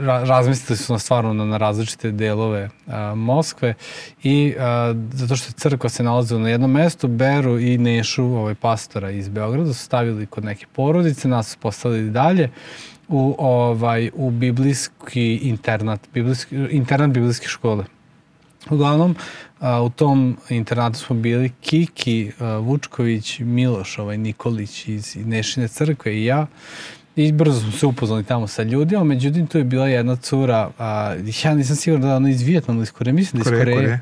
ra, 0.00 0.24
razmislili 0.24 0.76
su 0.76 0.92
nas 0.92 1.02
stvarno 1.02 1.32
na, 1.32 1.44
na 1.44 1.56
različite 1.56 2.10
delove 2.10 2.70
a, 2.86 3.14
Moskve. 3.14 3.74
I 4.22 4.54
a, 4.58 4.94
zato 5.12 5.36
što 5.36 5.52
crkva 5.52 5.90
se 5.90 6.02
nalazila 6.02 6.40
na 6.40 6.48
jednom 6.48 6.70
mestu, 6.70 7.08
Beru 7.08 7.58
i 7.58 7.78
Nešu, 7.78 8.24
ovaj 8.24 8.54
pastora 8.54 9.10
iz 9.10 9.28
Beograda, 9.28 9.72
su 9.72 9.84
stavili 9.84 10.26
kod 10.26 10.44
neke 10.44 10.66
porodice, 10.72 11.28
nas 11.28 11.48
su 11.48 11.58
postavili 11.58 12.10
dalje 12.10 12.50
u 13.08 13.34
ovaj 13.38 14.10
u 14.14 14.30
biblijski 14.30 15.36
internat, 15.36 16.00
biblijski, 16.14 16.56
internat 16.70 17.10
biblijske 17.10 17.48
škole. 17.48 17.84
Uglavnom, 18.70 19.16
a, 19.60 19.82
u 19.82 19.90
tom 19.90 20.36
internatu 20.48 20.98
smo 20.98 21.16
bili 21.16 21.52
Kiki, 21.60 22.30
a, 22.38 22.56
Vučković, 22.56 23.38
Miloš, 23.38 23.98
ovaj 23.98 24.18
Nikolić 24.18 24.88
iz 24.88 25.16
Nešine 25.16 25.68
crkve 25.68 26.16
i 26.16 26.24
ja. 26.24 26.46
I 27.16 27.32
brzo 27.32 27.60
smo 27.60 27.72
se 27.72 27.86
upoznali 27.86 28.24
tamo 28.24 28.46
sa 28.46 28.62
ljudima, 28.62 29.04
međutim 29.04 29.46
tu 29.46 29.58
je 29.58 29.64
bila 29.64 29.88
jedna 29.88 30.16
cura, 30.16 30.70
a, 30.78 31.14
ja 31.44 31.54
nisam 31.54 31.76
siguran 31.76 32.02
da 32.02 32.16
ona 32.16 32.30
iz 32.30 32.42
Vijetnama 32.42 32.78
ili 32.78 32.82
iz 32.82 32.92
Koreje, 32.92 33.12
mislim 33.12 33.42
da 33.42 33.50
iz 33.50 33.58
Koreje, 33.58 33.76
Koreje. 33.76 34.00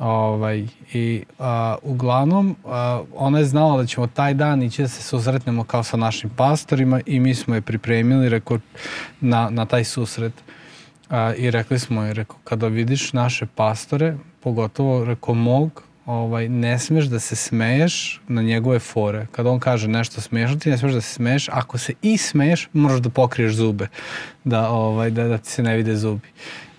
Ovaj, 0.00 0.66
I 0.92 1.22
a, 1.38 1.76
uglavnom, 1.82 2.56
a, 2.64 3.02
ona 3.14 3.38
je 3.38 3.44
znala 3.44 3.76
da 3.76 3.86
ćemo 3.86 4.06
taj 4.06 4.34
dan 4.34 4.62
ići 4.62 4.82
da 4.82 4.88
se 4.88 5.02
susretnemo 5.02 5.64
kao 5.64 5.82
sa 5.82 5.96
našim 5.96 6.30
pastorima 6.36 7.00
i 7.06 7.20
mi 7.20 7.34
smo 7.34 7.54
je 7.54 7.60
pripremili 7.60 8.28
reko, 8.28 8.58
na, 9.20 9.50
na 9.50 9.66
taj 9.66 9.84
susret. 9.84 10.32
A, 11.10 11.34
I 11.34 11.50
rekli 11.50 11.78
smo 11.78 12.02
je, 12.02 12.14
reko, 12.14 12.36
kada 12.44 12.68
vidiš 12.68 13.12
naše 13.12 13.46
pastore, 13.46 14.16
pogotovo 14.42 15.04
reko 15.04 15.34
mog, 15.34 15.82
ovaj, 16.06 16.48
ne 16.48 16.78
smeš 16.78 17.04
da 17.04 17.18
se 17.18 17.36
smeješ 17.36 18.20
na 18.28 18.42
njegove 18.42 18.78
fore. 18.78 19.26
Kada 19.32 19.50
on 19.50 19.60
kaže 19.60 19.88
nešto 19.88 20.20
smešno, 20.20 20.56
ti 20.56 20.70
ne 20.70 20.78
smeš 20.78 20.92
da 20.92 21.00
se 21.00 21.14
smeješ. 21.14 21.48
Ako 21.48 21.78
se 21.78 21.92
i 22.02 22.16
smeješ, 22.16 22.68
moraš 22.72 23.00
da 23.00 23.10
pokriješ 23.10 23.52
zube, 23.52 23.88
da, 24.44 24.68
ovaj, 24.70 25.10
da, 25.10 25.24
da 25.24 25.38
ti 25.38 25.50
se 25.50 25.62
ne 25.62 25.76
vide 25.76 25.96
zubi. 25.96 26.28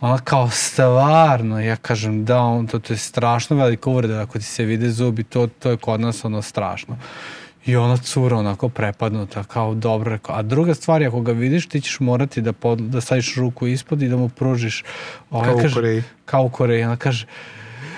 Ona 0.02 0.18
kao 0.18 0.50
stvarno, 0.50 1.60
ja 1.60 1.76
kažem 1.76 2.26
da, 2.26 2.40
on, 2.40 2.68
to, 2.68 2.80
to 2.80 2.94
je 2.94 2.98
strašno 2.98 3.56
velika 3.56 3.90
uvreda 3.90 4.22
ako 4.22 4.40
ti 4.40 4.46
se 4.46 4.66
vide 4.66 4.90
zubi, 4.90 5.24
to, 5.24 5.48
to 5.48 5.70
je 5.70 5.78
kod 5.78 6.00
nas 6.00 6.26
ono 6.26 6.42
strašno. 6.42 6.98
I 7.66 7.76
ona 7.76 7.98
cura 7.98 8.38
onako 8.38 8.70
prepadnuta, 8.70 9.44
kao 9.44 9.74
dobro 9.74 10.12
rekao. 10.12 10.36
A 10.36 10.42
druga 10.42 10.74
stvar 10.74 11.02
je, 11.02 11.08
ako 11.08 11.22
ga 11.22 11.32
vidiš, 11.32 11.68
ti 11.68 11.82
ćeš 11.82 12.00
morati 12.00 12.42
da, 12.42 12.54
pod, 12.54 12.80
da 12.80 13.02
staviš 13.02 13.36
ruku 13.36 13.68
ispod 13.68 14.02
i 14.02 14.10
da 14.10 14.18
mu 14.18 14.30
pružiš. 14.30 14.84
Ovaj, 15.32 15.48
Kao 15.48 15.56
u 15.56 15.62
kaže, 15.62 15.76
Koreji. 15.76 16.04
Kao 16.26 16.44
u 16.44 16.50
Koreji. 16.50 16.84
Ona 16.84 16.98
kaže, 16.98 17.26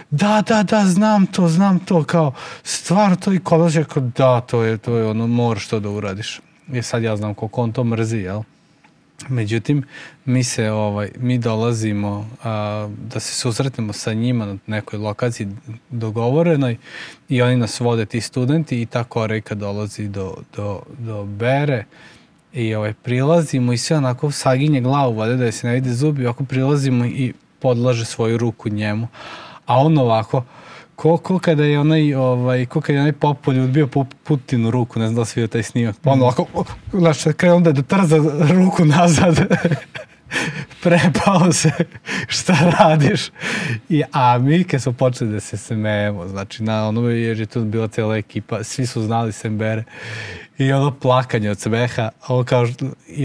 da, 0.09 0.43
da, 0.47 0.63
da, 0.63 0.85
znam 0.85 1.25
to, 1.25 1.47
znam 1.47 1.79
to, 1.79 2.03
kao, 2.03 2.33
stvarno 2.63 3.15
to 3.15 3.33
i 3.33 3.39
kod 3.39 3.75
je 3.75 3.83
kao, 3.83 4.03
da, 4.03 4.41
to 4.41 4.63
je, 4.63 4.77
to 4.77 4.97
je 4.97 5.05
ono, 5.05 5.27
moraš 5.27 5.67
to 5.67 5.79
da 5.79 5.89
uradiš. 5.89 6.41
I 6.73 6.81
sad 6.81 7.03
ja 7.03 7.15
znam 7.15 7.33
koliko 7.33 7.61
on 7.61 7.71
to 7.71 7.83
mrzi, 7.83 8.17
jel? 8.17 8.41
Međutim, 9.29 9.83
mi 10.25 10.43
se 10.43 10.71
ovaj 10.71 11.12
mi 11.19 11.38
dolazimo 11.38 12.29
a, 12.43 12.89
da 13.13 13.19
se 13.19 13.36
susretnemo 13.36 13.93
sa 13.93 14.13
njima 14.13 14.45
na 14.45 14.57
nekoj 14.67 14.99
lokaciji 14.99 15.47
dogovorenoj 15.89 16.77
i 17.29 17.41
oni 17.41 17.55
nas 17.55 17.79
vode 17.79 18.05
ti 18.05 18.21
studenti 18.21 18.81
i 18.81 18.86
ta 18.86 19.03
korejka 19.03 19.55
dolazi 19.55 20.07
do, 20.07 20.36
do, 20.55 20.81
do 20.99 21.23
Bere 21.23 21.86
i 22.53 22.75
ovaj 22.75 22.93
prilazimo 22.93 23.73
i 23.73 23.77
sve 23.77 23.97
onako 23.97 24.31
saginje 24.31 24.81
glavu 24.81 25.15
vade 25.15 25.36
da 25.36 25.51
se 25.51 25.67
ne 25.67 25.73
vide 25.73 25.93
zubi, 25.93 26.25
ovako 26.25 26.43
prilazimo 26.43 27.05
i 27.05 27.33
podlaže 27.59 28.05
svoju 28.05 28.38
ruku 28.38 28.69
njemu. 28.69 29.07
A 29.65 29.79
on 29.79 29.97
ovako 29.97 30.43
ko, 31.03 31.17
ko 31.17 31.39
kada 31.39 31.63
je 31.63 31.79
onaj, 31.79 32.13
ovaj, 32.15 32.65
ko 32.65 32.81
kada 32.81 32.93
je 32.93 32.99
onaj 32.99 33.13
Popolj 33.13 33.59
odbio 33.59 33.87
po 33.87 34.05
Putinu 34.23 34.71
ruku, 34.71 34.99
ne 34.99 35.07
znam 35.07 35.15
da 35.15 35.21
li 35.21 35.27
si 35.27 35.39
vidio 35.39 35.47
taj 35.47 35.63
snimak, 35.63 35.95
pa 36.01 36.11
on 36.11 36.21
ovako, 36.21 36.65
znaš, 36.93 37.23
krenuo 37.37 37.59
da, 37.59 37.71
da 37.71 37.81
trza 37.81 38.17
ruku 38.49 38.85
nazad, 38.85 39.35
prepao 40.83 41.51
se, 41.51 41.71
šta 42.35 42.57
radiš? 42.79 43.21
I, 43.89 44.03
a 44.11 44.37
mi 44.37 44.63
kad 44.63 44.81
smo 44.81 44.93
počeli 44.93 45.31
da 45.31 45.39
se 45.39 45.57
smejemo, 45.57 46.27
znači 46.27 46.63
na 46.63 46.87
onome, 46.87 47.13
jer 47.13 47.39
je 47.39 47.45
tu 47.45 47.63
bila 47.63 47.87
cijela 47.87 48.17
ekipa, 48.17 48.63
svi 48.63 48.85
su 48.85 49.01
znali 49.01 49.31
Sembere, 49.31 49.83
i 50.57 50.73
ono 50.73 50.91
plakanje 50.91 51.51
od 51.51 51.59
smeha, 51.59 52.09
a 52.21 52.35
on 52.35 52.45
kao, 52.45 52.67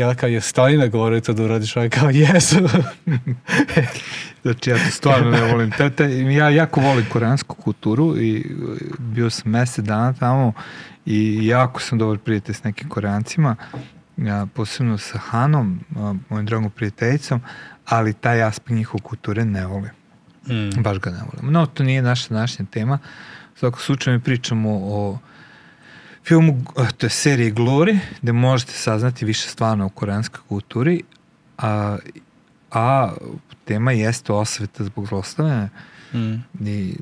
ona 0.05 0.15
kao, 0.15 0.29
je 0.29 0.41
Stojina 0.41 0.87
govorio 0.87 1.21
to 1.21 1.33
da 1.33 1.43
uradiš, 1.43 1.77
on 1.77 1.91
kao, 1.91 2.11
jesu. 2.11 2.57
Znači, 4.43 4.71
ja 4.71 4.77
to 4.77 4.91
stvarno 4.91 5.31
ne 5.31 5.53
volim. 5.53 5.71
Te, 5.71 5.91
te, 5.91 6.25
ja 6.25 6.49
jako 6.51 6.81
volim 6.81 7.05
koreansku 7.13 7.57
kulturu 7.57 8.17
i 8.19 8.57
bio 8.99 9.31
sam 9.31 9.51
mesec 9.51 9.85
dana 9.85 10.13
tamo 10.13 10.53
i 11.07 11.47
jako 11.47 11.81
sam 11.81 11.99
dobar 11.99 12.19
prijatelj 12.19 12.55
s 12.55 12.65
nekim 12.65 12.89
koreancima, 12.89 13.57
ja, 14.17 14.47
posebno 14.55 14.99
sa 14.99 15.19
Hanom, 15.19 15.81
mojim 16.29 16.47
dragom 16.47 16.71
prijateljicom, 16.71 17.41
ali 17.85 18.13
taj 18.13 18.43
aspekt 18.43 18.71
njihove 18.71 19.03
kulture 19.03 19.45
ne 19.45 19.67
volim. 19.67 19.91
Mm. 20.47 20.83
Baš 20.83 20.99
ga 20.99 21.11
ne 21.11 21.19
volim. 21.19 21.53
No, 21.53 21.67
to 21.67 21.85
nije 21.85 22.03
naša 22.03 22.35
današnja 22.35 22.65
tema. 22.71 22.99
U 23.55 23.59
svakom 23.59 23.81
slučaju 23.81 24.17
mi 24.17 24.25
pričamo 24.25 24.71
o 24.83 25.19
filmu, 26.29 26.65
to 26.99 27.07
je 27.07 27.11
seriji 27.11 27.53
Glory, 27.53 27.99
gde 28.23 28.33
možete 28.33 28.73
saznati 28.73 29.25
više 29.25 29.49
stvarno 29.49 29.87
o 29.87 29.89
koreanskoj 29.89 30.41
kulturi, 30.49 31.03
a, 31.59 31.97
a 32.71 33.13
tema 33.65 33.93
jeste 33.93 34.33
osveta 34.33 34.85
zbog 34.85 35.07
zlostavljanja. 35.07 35.69
Mm. 36.15 36.35
I 36.67 36.95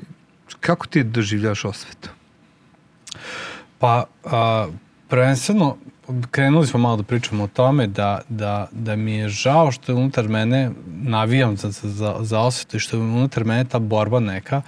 kako 0.59 0.87
ti 0.87 1.03
doživljavaš 1.03 1.65
osvetu? 1.65 2.09
Pa, 3.79 4.05
a, 4.23 4.67
prvenstveno, 5.07 5.77
krenuli 6.31 6.67
smo 6.67 6.79
malo 6.79 6.97
da 6.97 7.03
pričamo 7.03 7.43
o 7.43 7.47
tome 7.47 7.87
da, 7.87 8.21
da, 8.29 8.67
da 8.71 8.95
mi 8.95 9.13
je 9.13 9.29
žao 9.29 9.71
što 9.71 9.91
je 9.91 9.95
unutar 9.95 10.27
mene, 10.27 10.71
navijam 10.87 11.57
za, 11.57 11.71
za, 11.71 12.15
za 12.21 12.39
osvetu 12.39 12.77
i 12.77 12.79
što 12.79 12.97
je 12.97 13.03
unutar 13.03 13.43
mene 13.43 13.65
ta 13.65 13.79
borba 13.79 14.19
neka. 14.19 14.61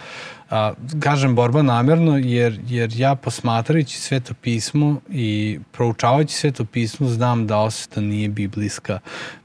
A, 0.50 0.74
kažem 1.00 1.36
borba 1.36 1.62
namjerno 1.62 2.18
jer, 2.18 2.60
jer 2.68 2.94
ja 2.96 3.16
posmatrajući 3.16 4.02
sveto 4.02 4.34
pismo 4.34 5.02
i 5.10 5.60
proučavajući 5.72 6.36
sveto 6.36 6.66
pismo 6.66 7.08
znam 7.08 7.48
da 7.48 7.58
osveta 7.58 8.02
nije 8.02 8.30
biblijska. 8.30 9.00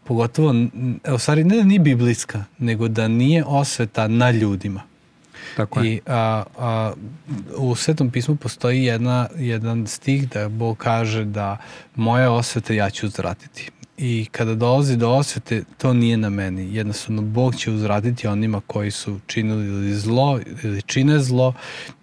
Pogotovo, 0.04 0.54
u 1.14 1.18
stvari 1.18 1.44
ne 1.44 1.56
da 1.56 1.64
nije 1.64 1.80
biblijska, 1.80 2.44
nego 2.58 2.88
da 2.88 3.08
nije 3.08 3.44
osveta 3.44 4.08
na 4.08 4.30
ljudima. 4.30 4.93
Tako 5.56 5.80
je. 5.80 5.92
I 5.92 6.00
a, 6.06 6.42
a, 6.58 6.92
u 7.56 7.74
Svetom 7.74 8.10
pismu 8.10 8.36
postoji 8.36 8.84
jedna, 8.84 9.28
jedan 9.36 9.86
stih 9.86 10.28
da 10.28 10.48
Bog 10.48 10.78
kaže 10.78 11.24
da 11.24 11.56
moja 11.94 12.32
osveta 12.32 12.74
ja 12.74 12.90
ću 12.90 13.06
uzvratiti. 13.06 13.70
I 13.98 14.26
kada 14.32 14.54
dolazi 14.54 14.96
do 14.96 15.10
osvete, 15.10 15.62
to 15.78 15.92
nije 15.92 16.16
na 16.16 16.30
meni. 16.30 16.74
Jednostavno, 16.74 17.22
Bog 17.22 17.56
će 17.56 17.70
uzvratiti 17.70 18.26
onima 18.26 18.60
koji 18.66 18.90
su 18.90 19.20
činili 19.26 19.66
ili 19.66 19.94
zlo 19.94 20.40
ili 20.62 20.82
čine 20.82 21.18
zlo. 21.18 21.54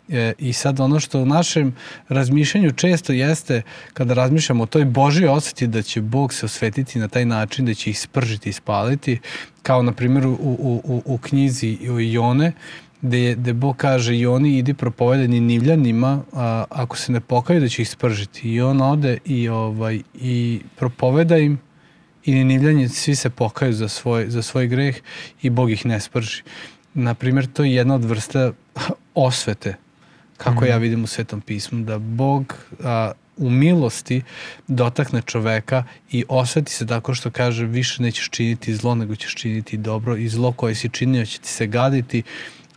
E, 0.09 0.33
I 0.37 0.53
sad 0.53 0.79
ono 0.79 0.99
što 0.99 1.19
u 1.19 1.25
našem 1.25 1.75
razmišljanju 2.09 2.71
često 2.71 3.13
jeste, 3.13 3.61
kada 3.93 4.13
razmišljamo 4.13 4.63
o 4.63 4.65
toj 4.65 4.85
Božoj 4.85 5.27
osveti, 5.27 5.67
da 5.67 5.81
će 5.81 6.01
Bog 6.01 6.33
se 6.33 6.45
osvetiti 6.45 6.99
na 6.99 7.07
taj 7.07 7.25
način, 7.25 7.65
da 7.65 7.73
će 7.73 7.89
ih 7.89 7.99
spržiti 7.99 8.49
i 8.49 8.53
spaliti, 8.53 9.19
kao 9.61 9.83
na 9.83 9.91
primjer 9.91 10.27
u, 10.27 10.31
u, 10.31 10.81
u, 10.83 11.01
u 11.05 11.17
knjizi 11.17 11.77
Jone, 12.11 12.53
gde, 13.01 13.35
gde 13.35 13.53
Bog 13.53 13.77
kaže 13.77 14.17
i 14.17 14.25
oni 14.25 14.57
idi 14.57 14.73
propovedani 14.73 15.39
Nivljanima, 15.39 16.23
a, 16.33 16.63
ako 16.69 16.97
se 16.97 17.11
ne 17.11 17.19
pokaju 17.19 17.59
da 17.59 17.67
će 17.67 17.81
ih 17.81 17.89
spržiti. 17.89 18.49
I 18.49 18.61
on 18.61 18.81
ode 18.81 19.17
i, 19.25 19.49
ovaj, 19.49 20.01
i 20.13 20.61
propoveda 20.75 21.37
im 21.37 21.59
i 22.25 22.43
Nivljani 22.43 22.89
svi 22.89 23.15
se 23.15 23.29
pokaju 23.29 23.73
za 23.73 23.87
svoj, 23.87 24.29
za 24.29 24.41
svoj 24.41 24.67
greh 24.67 24.97
i 25.41 25.49
Bog 25.49 25.71
ih 25.71 25.85
ne 25.85 25.99
sprži. 25.99 26.43
Naprimjer, 26.93 27.47
to 27.47 27.63
je 27.63 27.73
jedna 27.73 27.95
od 27.95 28.03
vrsta 28.03 28.51
osvete, 29.15 29.75
kako 30.37 30.65
mm. 30.65 30.67
ja 30.67 30.77
vidim 30.77 31.03
u 31.03 31.07
Svetom 31.07 31.41
pismu, 31.41 31.83
da 31.83 31.97
Bog 31.99 32.55
a, 32.83 33.11
u 33.37 33.49
milosti 33.49 34.21
dotakne 34.67 35.21
čoveka 35.21 35.83
i 36.11 36.25
osveti 36.29 36.71
se 36.71 36.87
tako 36.87 37.13
što 37.13 37.31
kaže 37.31 37.65
više 37.65 38.03
nećeš 38.03 38.29
činiti 38.29 38.75
zlo 38.75 38.95
nego 38.95 39.15
ćeš 39.15 39.35
činiti 39.35 39.77
dobro 39.77 40.15
i 40.17 40.29
zlo 40.29 40.51
koje 40.51 40.75
si 40.75 40.89
činio 40.89 41.25
će 41.25 41.39
ti 41.39 41.47
se 41.47 41.67
gaditi 41.67 42.23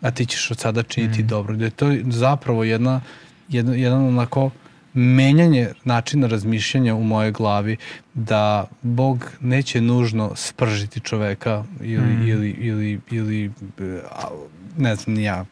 a 0.05 0.11
ti 0.11 0.27
ćeš 0.27 0.51
od 0.51 0.59
sada 0.59 0.83
činiti 0.83 1.23
mm. 1.23 1.27
dobro. 1.27 1.57
Da 1.57 1.65
je 1.65 1.71
to 1.71 1.87
zapravo 2.05 2.65
jedna, 2.65 3.01
jedna, 3.49 3.75
jedan 3.75 4.07
onako 4.07 4.51
menjanje 4.95 5.69
načina 5.85 6.27
razmišljanja 6.27 6.95
u 6.95 7.05
mojoj 7.05 7.33
glavi 7.33 7.77
da 8.15 8.67
Bog 8.83 9.31
neće 9.41 9.81
nužno 9.81 10.33
spržiti 10.35 11.01
čoveka 11.01 11.65
ili, 11.81 12.07
mm. 12.15 12.29
ili, 12.29 12.51
ili, 12.51 13.01
ili 13.11 13.51
ne 14.77 14.97
znam 14.97 15.19
ja 15.19 15.45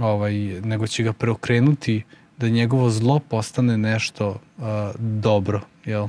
ovaj, 0.00 0.34
nego 0.60 0.86
će 0.86 1.02
ga 1.02 1.12
preokrenuti 1.12 2.02
da 2.38 2.48
njegovo 2.48 2.90
zlo 2.90 3.18
postane 3.18 3.78
nešto 3.78 4.28
uh, 4.58 4.64
dobro, 4.98 5.60
jel? 5.84 6.08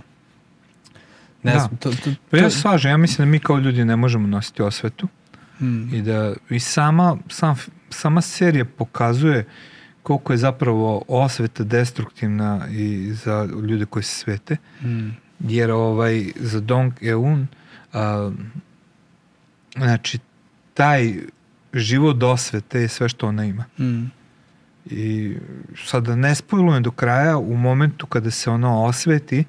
Ne 1.44 1.54
Da. 1.54 1.60
znam, 1.60 1.78
to, 1.78 1.92
to, 1.92 2.12
Pa 2.32 2.38
ja 2.38 2.44
to- 2.44 2.50
slažem, 2.50 2.92
ja 2.92 2.98
mislim 2.98 3.28
da 3.28 3.32
mi 3.32 3.40
kao 3.40 3.58
ljudi 3.58 3.86
ne 3.86 3.96
možemo 3.96 4.28
nositi 4.28 4.62
osvetu 4.62 5.08
Mm. 5.62 5.94
i 5.96 6.02
da 6.02 6.34
i 6.50 6.60
sama, 6.60 7.18
sam, 7.30 7.56
sama 7.90 8.22
serija 8.22 8.66
pokazuje 8.66 9.46
koliko 10.04 10.34
je 10.34 10.38
zapravo 10.38 11.04
osveta 11.08 11.64
destruktivna 11.64 12.68
i 12.72 13.12
za 13.14 13.48
ljude 13.68 13.86
koji 13.86 14.04
se 14.04 14.16
svete. 14.16 14.58
Mm. 14.82 15.10
jer 15.40 15.72
ovaj 15.72 16.26
za 16.36 16.60
Dong 16.60 16.94
Eun 17.02 17.48
a, 17.94 18.32
znači 19.78 20.20
taj 20.74 21.14
život 21.74 22.24
osvete 22.24 22.80
je 22.82 22.88
sve 22.88 23.10
što 23.10 23.28
ona 23.28 23.46
ima 23.46 23.66
Mm. 23.80 24.12
i 24.86 25.36
sada 25.86 26.16
ne 26.16 26.36
spojlujem 26.36 26.84
do 26.84 26.92
kraja 26.92 27.38
u 27.38 27.58
momentu 27.58 28.06
kada 28.06 28.32
se 28.32 28.50
ona 28.50 28.82
osveti 28.84 29.44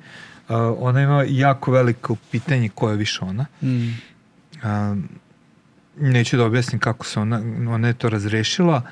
a, 0.49 0.57
ona 0.79 1.03
ima 1.03 1.25
jako 1.29 1.71
veliko 1.73 2.17
pitanje 2.31 2.69
ko 2.69 2.91
je 2.91 2.97
više 2.97 3.25
ona 3.25 3.47
Mm. 3.63 3.89
a, 4.63 4.97
neću 6.01 6.37
da 6.37 6.45
objasnim 6.45 6.81
kako 6.81 7.07
se 7.07 7.21
ona, 7.21 7.43
ona 7.69 7.89
je 7.89 7.95
to 7.95 8.09
razrešila 8.09 8.83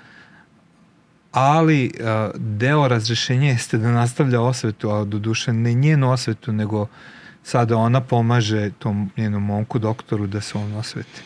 ali 1.37 1.93
a, 2.01 2.31
deo 2.35 2.89
razrešenja 2.89 3.49
jeste 3.49 3.79
da 3.79 3.93
nastavlja 3.93 4.41
osvetu, 4.41 4.91
a 4.91 5.05
do 5.05 5.19
duše 5.19 5.53
ne 5.53 5.75
njenu 5.75 6.11
osvetu, 6.13 6.53
nego 6.53 6.87
sada 7.43 7.77
ona 7.77 8.01
pomaže 8.01 8.71
tom 8.79 9.11
njenom 9.17 9.43
momku 9.43 9.79
doktoru 9.79 10.27
da 10.27 10.41
se 10.41 10.59
on 10.59 10.75
osveti. 10.75 11.23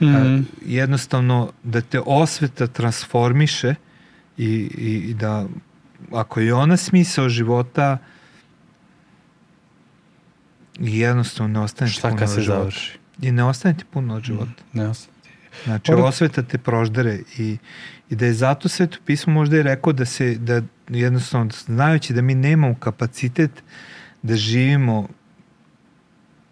Mm 0.00 0.06
-hmm. 0.06 0.44
jednostavno 0.66 1.52
da 1.62 1.80
te 1.80 2.00
osveta 2.06 2.66
transformiše 2.66 3.74
i, 4.38 4.44
i, 4.78 5.10
i 5.10 5.14
da 5.14 5.46
ako 6.12 6.40
je 6.40 6.54
ona 6.54 6.76
smisao 6.76 7.28
života 7.28 7.98
jednostavno 10.78 11.52
ne 11.52 11.64
ostane 11.64 11.90
Šta 11.90 12.16
kad 12.16 12.32
se 12.32 12.40
života. 12.40 12.60
završi? 12.60 12.98
I 13.20 13.32
ne 13.32 13.44
ostane 13.44 13.76
ti 13.76 13.84
puno 13.84 14.14
od 14.14 14.22
života. 14.22 14.62
Mm, 14.64 14.78
ne 14.78 14.88
ostane. 14.88 15.14
Znači, 15.64 15.92
Pored- 15.92 16.04
osveta 16.04 16.42
te 16.42 16.58
proždere 16.58 17.18
i, 17.38 17.56
i 18.10 18.16
da 18.16 18.26
je 18.26 18.32
zato 18.34 18.68
sveto 18.68 18.98
pismo 19.04 19.32
možda 19.32 19.56
i 19.56 19.62
rekao 19.62 19.92
da 19.92 20.04
se, 20.04 20.34
da 20.34 20.62
jednostavno, 20.88 21.50
znajući 21.58 22.12
da 22.12 22.22
mi 22.22 22.34
nemamo 22.34 22.74
kapacitet 22.74 23.50
da 24.22 24.36
živimo 24.36 25.08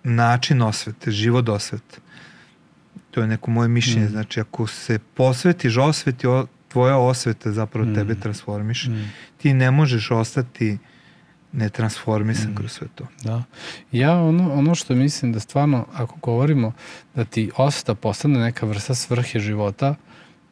način 0.05 0.63
osvete, 0.63 1.11
život 1.11 1.49
osvete. 1.49 1.99
To 3.11 3.21
je 3.21 3.27
neko 3.27 3.51
moje 3.51 3.69
mišljenje. 3.69 4.07
Mm. 4.07 4.11
Znači, 4.11 4.41
ako 4.41 4.67
se 4.67 4.99
posvetiš 4.99 5.77
osveti, 5.77 6.27
o, 6.27 6.47
tvoja 6.69 6.97
osveta 6.97 7.53
zapravo 7.53 7.87
Mm. 7.87 7.95
tebe 7.95 8.15
transformiše. 8.15 8.91
Mm. 8.91 9.13
Ti 9.37 9.55
ne 9.55 9.71
možeš 9.71 10.11
ostati 10.11 10.79
netransformisan 11.53 12.51
Mm. 12.51 12.55
kroz 12.55 12.73
sve 12.73 12.87
to. 12.95 13.07
Da. 13.25 13.43
Ja 13.93 14.23
ono, 14.23 14.53
ono 14.55 14.75
što 14.75 14.95
mislim 14.95 15.33
da 15.33 15.41
stvarno, 15.41 15.87
ako 15.95 16.17
govorimo 16.23 16.73
da 17.15 17.25
ti 17.25 17.51
osveta 17.57 17.95
postane 17.95 18.39
neka 18.41 18.67
vrsta 18.67 18.95
svrhe 18.95 19.41
života, 19.41 19.95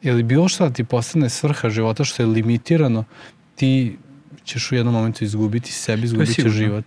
ili 0.01 0.23
bilo 0.23 0.47
šta 0.47 0.67
da 0.69 0.73
ti 0.73 0.83
postane 0.83 1.29
svrha 1.29 1.69
života 1.69 2.03
što 2.03 2.23
je 2.23 2.27
limitirano, 2.27 3.03
ti 3.55 3.97
ćeš 4.43 4.71
u 4.71 4.75
jednom 4.75 4.93
momentu 4.93 5.23
izgubiti 5.23 5.71
sebe, 5.71 6.03
izgubiti 6.03 6.33
sigurno. 6.33 6.57
život. 6.57 6.85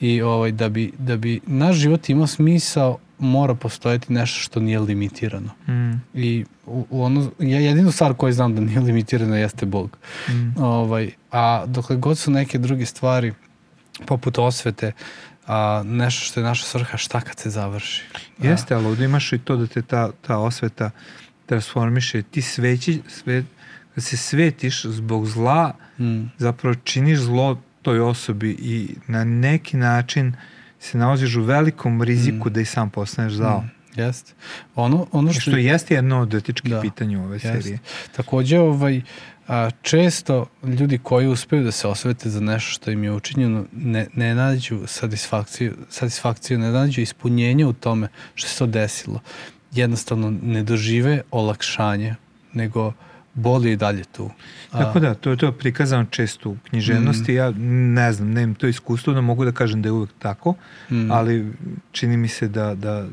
I 0.00 0.22
ovaj, 0.22 0.52
da, 0.52 0.68
bi, 0.68 0.92
da 0.98 1.16
bi 1.16 1.40
naš 1.46 1.76
život 1.76 2.08
imao 2.08 2.26
smisao, 2.26 2.98
mora 3.18 3.54
postojati 3.54 4.12
nešto 4.12 4.40
što 4.40 4.60
nije 4.60 4.80
limitirano. 4.80 5.50
Mm. 5.68 6.02
I 6.14 6.44
u, 6.66 6.86
u 6.90 7.02
ono, 7.02 7.30
ja 7.38 7.60
jedinu 7.60 7.92
stvar 7.92 8.14
koju 8.14 8.32
znam 8.32 8.54
da 8.54 8.60
nije 8.60 8.80
limitirana 8.80 9.36
jeste 9.36 9.66
Bog. 9.66 9.98
Mm. 10.28 10.62
Ovaj, 10.62 11.10
a 11.32 11.64
dokle 11.66 11.96
god 11.96 12.18
su 12.18 12.30
neke 12.30 12.58
druge 12.58 12.86
stvari, 12.86 13.32
poput 13.98 14.38
osvete, 14.38 14.92
a, 15.46 15.82
nešto 15.84 16.20
što 16.22 16.40
je 16.40 16.44
naša 16.44 16.64
svrha, 16.64 16.96
šta 16.96 17.20
kad 17.20 17.38
se 17.38 17.50
završi? 17.50 18.02
Jeste, 18.38 18.74
ali 18.74 18.86
ovdje 18.86 19.04
imaš 19.04 19.32
i 19.32 19.38
to 19.38 19.56
da 19.56 19.66
te 19.66 19.82
ta, 19.82 20.10
ta 20.20 20.38
osveta 20.38 20.90
transformiše. 21.46 22.22
Ti 22.22 22.42
sveći, 22.42 23.02
sve, 23.08 23.44
kad 23.94 24.04
se 24.04 24.16
svetiš 24.16 24.84
zbog 24.84 25.26
zla, 25.26 25.72
mm, 25.98 26.22
zapravo 26.38 26.74
činiš 26.76 27.18
zlo 27.18 27.58
toj 27.82 28.00
osobi 28.00 28.50
i 28.50 28.88
na 29.06 29.24
neki 29.24 29.76
način 29.76 30.34
se 30.80 30.98
nalaziš 30.98 31.36
u 31.36 31.42
velikom 31.42 32.02
riziku 32.02 32.48
Mm. 32.48 32.52
da 32.52 32.60
i 32.60 32.64
sam 32.64 32.90
postaneš 32.90 33.32
zao. 33.32 33.60
mm, 33.60 33.70
jeste. 33.96 34.32
Ono, 34.74 35.06
ono 35.12 35.32
što, 35.32 35.40
Što 35.40 35.50
jeste 35.52 35.94
jedno 35.94 36.20
od 36.20 36.34
etičkih 36.34 36.70
Da, 36.70 36.80
pitanja 36.80 37.20
ove 37.20 37.34
jeste. 37.36 37.52
serije. 37.52 37.78
Takođe, 38.12 38.58
ovaj, 38.58 39.02
a, 39.48 39.70
često 39.82 40.46
ljudi 40.78 40.98
koji 40.98 41.28
uspeju 41.28 41.64
da 41.64 41.72
se 41.72 41.88
osvete 41.88 42.30
za 42.30 42.40
nešto 42.40 42.70
što 42.70 42.90
im 42.90 43.04
je 43.04 43.12
učinjeno 43.12 43.64
ne, 43.72 44.06
ne 44.14 44.34
nađu 44.34 44.80
satisfakciju, 44.86 45.74
satisfakciju, 45.88 46.58
ne 46.58 46.70
nađu 46.70 47.00
ispunjenje 47.00 47.66
u 47.66 47.72
tome 47.72 48.08
što 48.34 48.48
se 48.48 48.58
to 48.58 48.66
desilo. 48.66 49.20
Jednostavno 49.72 50.30
ne 50.42 50.62
dožive 50.62 51.22
olakšanje, 51.30 52.14
nego 52.52 52.92
boli 53.36 53.72
i 53.72 53.76
dalje 53.76 54.04
tu. 54.04 54.30
A, 54.72 54.78
Tako 54.78 55.00
da, 55.00 55.14
to 55.14 55.30
je 55.30 55.36
to 55.36 55.52
prikazano 55.52 56.04
često 56.10 56.50
u 56.50 56.56
književnosti. 56.68 57.34
Ja 57.34 57.50
ne 57.96 58.12
znam, 58.12 58.30
nemam 58.30 58.54
to 58.54 58.66
iskustvo 58.66 59.12
da 59.12 59.20
mogu 59.20 59.44
da 59.44 59.52
kažem 59.52 59.82
da 59.82 59.88
je 59.88 59.92
uvek 59.92 60.10
tako, 60.18 60.54
mm, 60.90 61.10
ali 61.10 61.52
čini 61.92 62.16
mi 62.16 62.28
se 62.28 62.48
da, 62.48 62.74
da, 62.74 63.06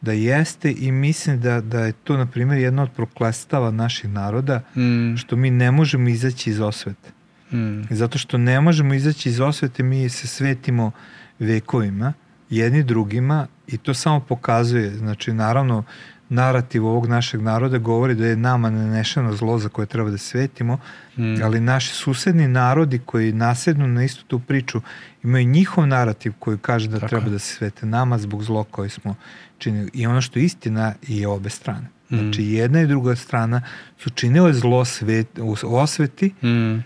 da 0.00 0.12
jeste 0.12 0.74
i 0.78 0.92
mislim 0.92 1.40
da, 1.40 1.60
da 1.60 1.80
je 1.80 1.92
to, 1.92 2.16
na 2.16 2.26
primjer, 2.26 2.60
jedna 2.60 2.82
od 2.82 2.90
proklestava 2.96 3.70
naših 3.70 4.10
naroda, 4.10 4.62
mm, 4.76 5.16
što 5.16 5.36
mi 5.36 5.50
ne 5.50 5.70
možemo 5.70 6.08
izaći 6.08 6.50
iz 6.50 6.60
osvete. 6.60 7.10
mm, 7.52 7.82
zato 7.90 8.18
što 8.18 8.38
ne 8.38 8.60
možemo 8.60 8.94
izaći 8.94 9.28
iz 9.28 9.40
osvete, 9.40 9.82
mi 9.82 10.08
se 10.08 10.26
svetimo 10.26 10.90
vekovima, 11.38 12.12
jedni 12.50 12.82
drugima 12.82 13.46
i 13.66 13.78
to 13.78 13.94
samo 13.94 14.20
pokazuje, 14.20 14.90
znači 14.90 15.32
naravno 15.32 15.84
narativ 16.28 16.86
ovog 16.86 17.06
našeg 17.06 17.40
naroda 17.42 17.78
govori 17.78 18.14
da 18.14 18.26
je 18.26 18.36
nama 18.36 18.70
nanešeno 18.70 19.32
zlo 19.32 19.58
za 19.58 19.68
koje 19.68 19.86
treba 19.86 20.10
da 20.10 20.18
svetimo, 20.18 20.78
mm, 21.16 21.42
ali 21.44 21.60
naši 21.60 21.94
susedni 21.94 22.48
narodi 22.48 22.98
koji 22.98 23.32
nasednu 23.32 23.88
na 23.88 24.04
istu 24.04 24.24
tu 24.24 24.38
priču 24.38 24.80
imaju 25.22 25.44
njihov 25.46 25.86
narativ 25.86 26.32
koji 26.38 26.58
kaže 26.58 26.88
da 26.88 26.98
Tako 26.98 27.08
treba 27.08 27.26
je. 27.26 27.30
da 27.30 27.38
se 27.38 27.54
svete 27.54 27.86
nama 27.86 28.18
zbog 28.18 28.42
zlo 28.42 28.64
koje 28.64 28.88
smo 28.88 29.14
činili. 29.58 29.90
I 29.94 30.06
ono 30.06 30.20
što 30.20 30.38
je 30.38 30.44
istina 30.44 30.94
je 31.02 31.28
obe 31.28 31.50
strane. 31.50 31.88
Mm. 32.10 32.16
Znači 32.16 32.44
jedna 32.44 32.80
i 32.80 32.86
druga 32.86 33.16
strana 33.16 33.62
su 33.98 34.10
činile 34.10 34.52
zlo 34.54 34.84
svet, 34.84 35.38
u 35.38 35.76
osveti 35.76 36.34
mm, 36.42 36.84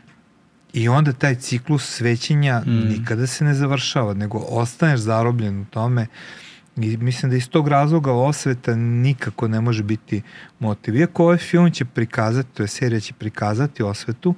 i 0.73 0.89
onda 0.89 1.13
taj 1.13 1.35
ciklus 1.35 1.85
svećenja 1.97 2.63
Mm. 2.67 2.89
nikada 2.89 3.27
se 3.27 3.45
ne 3.45 3.55
završava, 3.55 4.15
nego 4.15 4.39
ostaneš 4.39 5.01
zarobljen 5.01 5.61
u 5.61 5.65
tome 5.65 6.07
i 6.83 6.97
mislim 6.97 7.31
da 7.31 7.37
iz 7.37 7.49
tog 7.49 7.69
razloga 7.69 8.13
osveta 8.13 8.75
nikako 8.77 9.49
ne 9.49 9.61
može 9.61 9.83
biti 9.83 10.23
motiv. 10.59 10.97
Iako 10.97 11.25
ovaj 11.25 11.39
film 11.39 11.71
će 11.71 11.85
prikazati, 11.85 12.49
to 12.55 12.63
je 12.63 12.69
serija 12.69 13.01
će 13.01 13.15
prikazati 13.15 13.83
osvetu 13.83 14.35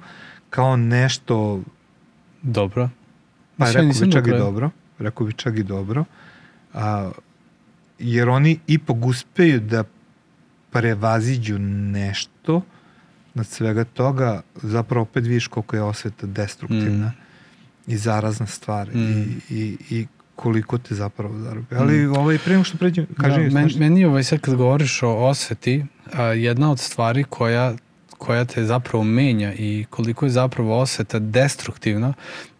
kao 0.49 0.77
nešto, 0.77 1.61
dobro. 2.41 2.89
pa 3.57 3.65
Mislim, 3.65 3.89
rekao 3.89 4.05
bi 4.05 4.11
čak 4.11 4.27
i 4.27 4.29
do 4.29 4.31
kraja. 4.31 4.43
dobro, 4.43 4.69
rekao 4.99 5.27
bi 5.27 5.33
čak 5.33 5.57
i 5.57 5.63
dobro, 5.63 6.05
a, 6.73 7.11
jer 7.99 8.29
oni 8.29 8.59
ipak 8.67 8.95
uspeju 8.97 9.59
da 9.59 9.83
prevaziđu 10.71 11.59
nešto 11.59 12.61
nad 13.33 13.47
svega 13.47 13.83
toga, 13.83 14.41
zapravo 14.55 15.01
opet 15.03 15.23
vidiš 15.23 15.47
koliko 15.47 15.75
je 15.75 15.81
osveta 15.83 16.27
destruktivna 16.27 17.07
Mm. 17.07 17.91
i 17.91 17.97
zarazna 17.97 18.45
stvar 18.47 18.87
Mm. 18.87 18.99
i, 18.99 19.27
i, 19.49 19.77
i 19.89 20.07
koliko 20.35 20.77
te 20.77 20.95
zapravo 20.95 21.39
zarobi. 21.39 21.75
Ali 21.75 22.05
ovaj, 22.05 22.37
pre 22.37 22.53
nego 22.53 22.63
što 22.63 22.77
pređem, 22.77 23.05
kaži 23.17 23.49
da, 23.49 23.59
men, 23.59 23.69
meni 23.79 24.05
ovaj 24.05 24.23
sad 24.23 24.39
kad 24.39 24.55
govoriš 24.55 25.03
o 25.03 25.09
osveti, 25.09 25.85
a, 26.13 26.23
jedna 26.23 26.71
od 26.71 26.79
stvari 26.79 27.23
koja 27.23 27.73
koja 28.17 28.45
te 28.45 28.63
zapravo 28.65 29.03
menja 29.03 29.53
i 29.53 29.85
koliko 29.89 30.25
je 30.25 30.29
zapravo 30.29 30.79
osveta 30.79 31.19
destruktivna, 31.19 32.13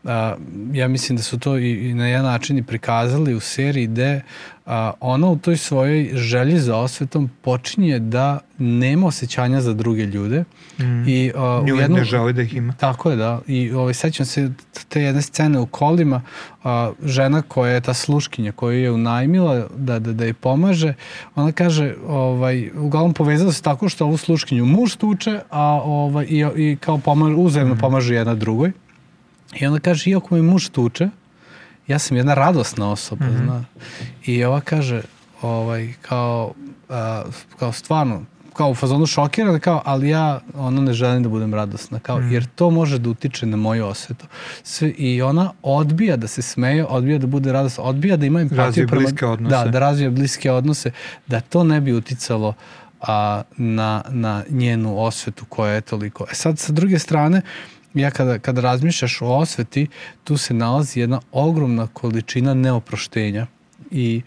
a, 0.03 0.35
ja 0.73 0.87
mislim 0.87 1.17
da 1.17 1.23
su 1.23 1.39
to 1.39 1.57
i, 1.57 1.89
i 1.89 1.93
na 1.93 2.07
jedan 2.07 2.25
način 2.25 2.57
i 2.57 2.63
prikazali 2.63 3.33
u 3.35 3.39
seriji 3.39 3.87
gde 3.87 4.21
a, 4.65 4.91
ona 4.99 5.27
u 5.27 5.37
toj 5.37 5.57
svojoj 5.57 6.09
želji 6.13 6.59
za 6.59 6.77
osvetom 6.77 7.29
počinje 7.41 7.99
da 7.99 8.39
nema 8.57 9.07
osjećanja 9.07 9.61
za 9.61 9.73
druge 9.73 10.05
ljude 10.05 10.43
Mm. 10.79 11.07
i 11.07 11.31
a, 11.35 11.59
u 11.59 11.67
Nju 11.67 11.75
jednom, 11.75 11.99
ne 11.99 12.05
želi 12.05 12.33
da 12.33 12.41
ih 12.41 12.55
ima. 12.55 12.73
Tako 12.73 13.09
je, 13.09 13.15
da. 13.15 13.41
I 13.47 13.71
ovaj, 13.71 13.93
sećam 13.93 14.25
se 14.25 14.51
te 14.89 15.01
jedne 15.01 15.21
scene 15.21 15.59
u 15.59 15.65
kolima, 15.65 16.21
a, 16.63 16.91
žena 17.05 17.41
koja 17.41 17.73
je 17.73 17.81
ta 17.81 17.93
sluškinja 17.93 18.51
koju 18.51 18.79
je 18.79 18.91
unajmila 18.91 19.67
da, 19.75 19.99
da, 19.99 20.13
da 20.13 20.25
je 20.25 20.33
pomaže, 20.33 20.93
ona 21.35 21.51
kaže, 21.51 21.95
ovaj, 22.07 22.69
uglavnom 22.75 23.13
povezala 23.13 23.51
se 23.51 23.61
tako 23.61 23.89
što 23.89 24.05
ovu 24.05 24.17
sluškinju 24.17 24.65
muž 24.65 24.95
tuče, 24.95 25.39
a 25.49 25.81
ovaj, 25.83 26.25
i, 26.29 26.45
i 26.55 26.77
kao 26.79 26.97
pomaže, 26.97 27.35
uzajemno 27.35 27.75
pomaže 27.75 28.15
jedna 28.15 28.35
drugoj. 28.35 28.71
I 29.55 29.67
onda 29.67 29.79
kaže, 29.79 30.09
iako 30.09 30.35
me 30.35 30.41
muž 30.41 30.69
tuče, 30.69 31.09
ja 31.87 31.99
sam 31.99 32.17
jedna 32.17 32.33
radosna 32.33 32.91
osoba, 32.91 33.25
Mhm. 33.25 33.37
zna. 33.37 33.63
I 34.25 34.43
ova 34.43 34.61
kaže, 34.61 35.01
ovaj, 35.41 35.93
kao, 36.01 36.53
a, 36.89 37.23
kao 37.59 37.71
stvarno, 37.71 38.21
kao 38.53 38.69
u 38.69 38.75
fazonu 38.75 39.05
šokirana, 39.05 39.59
kao, 39.59 39.81
ali 39.85 40.09
ja 40.09 40.39
ono 40.55 40.81
ne 40.81 40.93
želim 40.93 41.23
da 41.23 41.29
budem 41.29 41.53
radosna, 41.53 41.99
kao, 41.99 42.19
Mhm. 42.19 42.31
jer 42.31 42.45
to 42.45 42.69
može 42.69 42.99
da 42.99 43.09
utiče 43.09 43.45
na 43.45 43.57
moju 43.57 43.85
osvetu. 43.85 44.25
Sve, 44.63 44.89
I 44.89 45.21
ona 45.21 45.51
odbija 45.63 46.17
da 46.17 46.27
se 46.27 46.41
smeje, 46.41 46.85
odbija 46.85 47.17
da 47.17 47.27
bude 47.27 47.51
radosna, 47.51 47.83
odbija 47.83 48.17
da 48.17 48.25
ima 48.25 48.41
empatiju. 48.41 48.57
Razvije 48.63 48.87
bliske 48.87 49.25
odnose. 49.25 49.55
Da, 49.55 49.65
da 49.65 49.79
razvije 49.79 50.09
bliske 50.09 50.51
odnose, 50.51 50.91
da 51.27 51.39
to 51.39 51.63
ne 51.63 51.81
bi 51.81 51.93
uticalo 51.93 52.53
a, 53.01 53.41
na, 53.57 54.03
na 54.09 54.43
njenu 54.49 54.99
osvetu 54.99 55.45
koja 55.45 55.73
je 55.73 55.81
toliko. 55.81 56.25
E 56.31 56.35
sad, 56.35 56.59
sa 56.59 56.73
druge 56.73 56.99
strane, 56.99 57.41
ja 57.93 58.11
kada, 58.11 58.39
kada 58.39 58.61
razmišljaš 58.61 59.21
o 59.21 59.25
osveti, 59.25 59.87
tu 60.23 60.37
se 60.37 60.53
nalazi 60.53 60.99
jedna 60.99 61.21
ogromna 61.31 61.87
količina 61.93 62.53
neoproštenja 62.53 63.47
i 63.91 64.21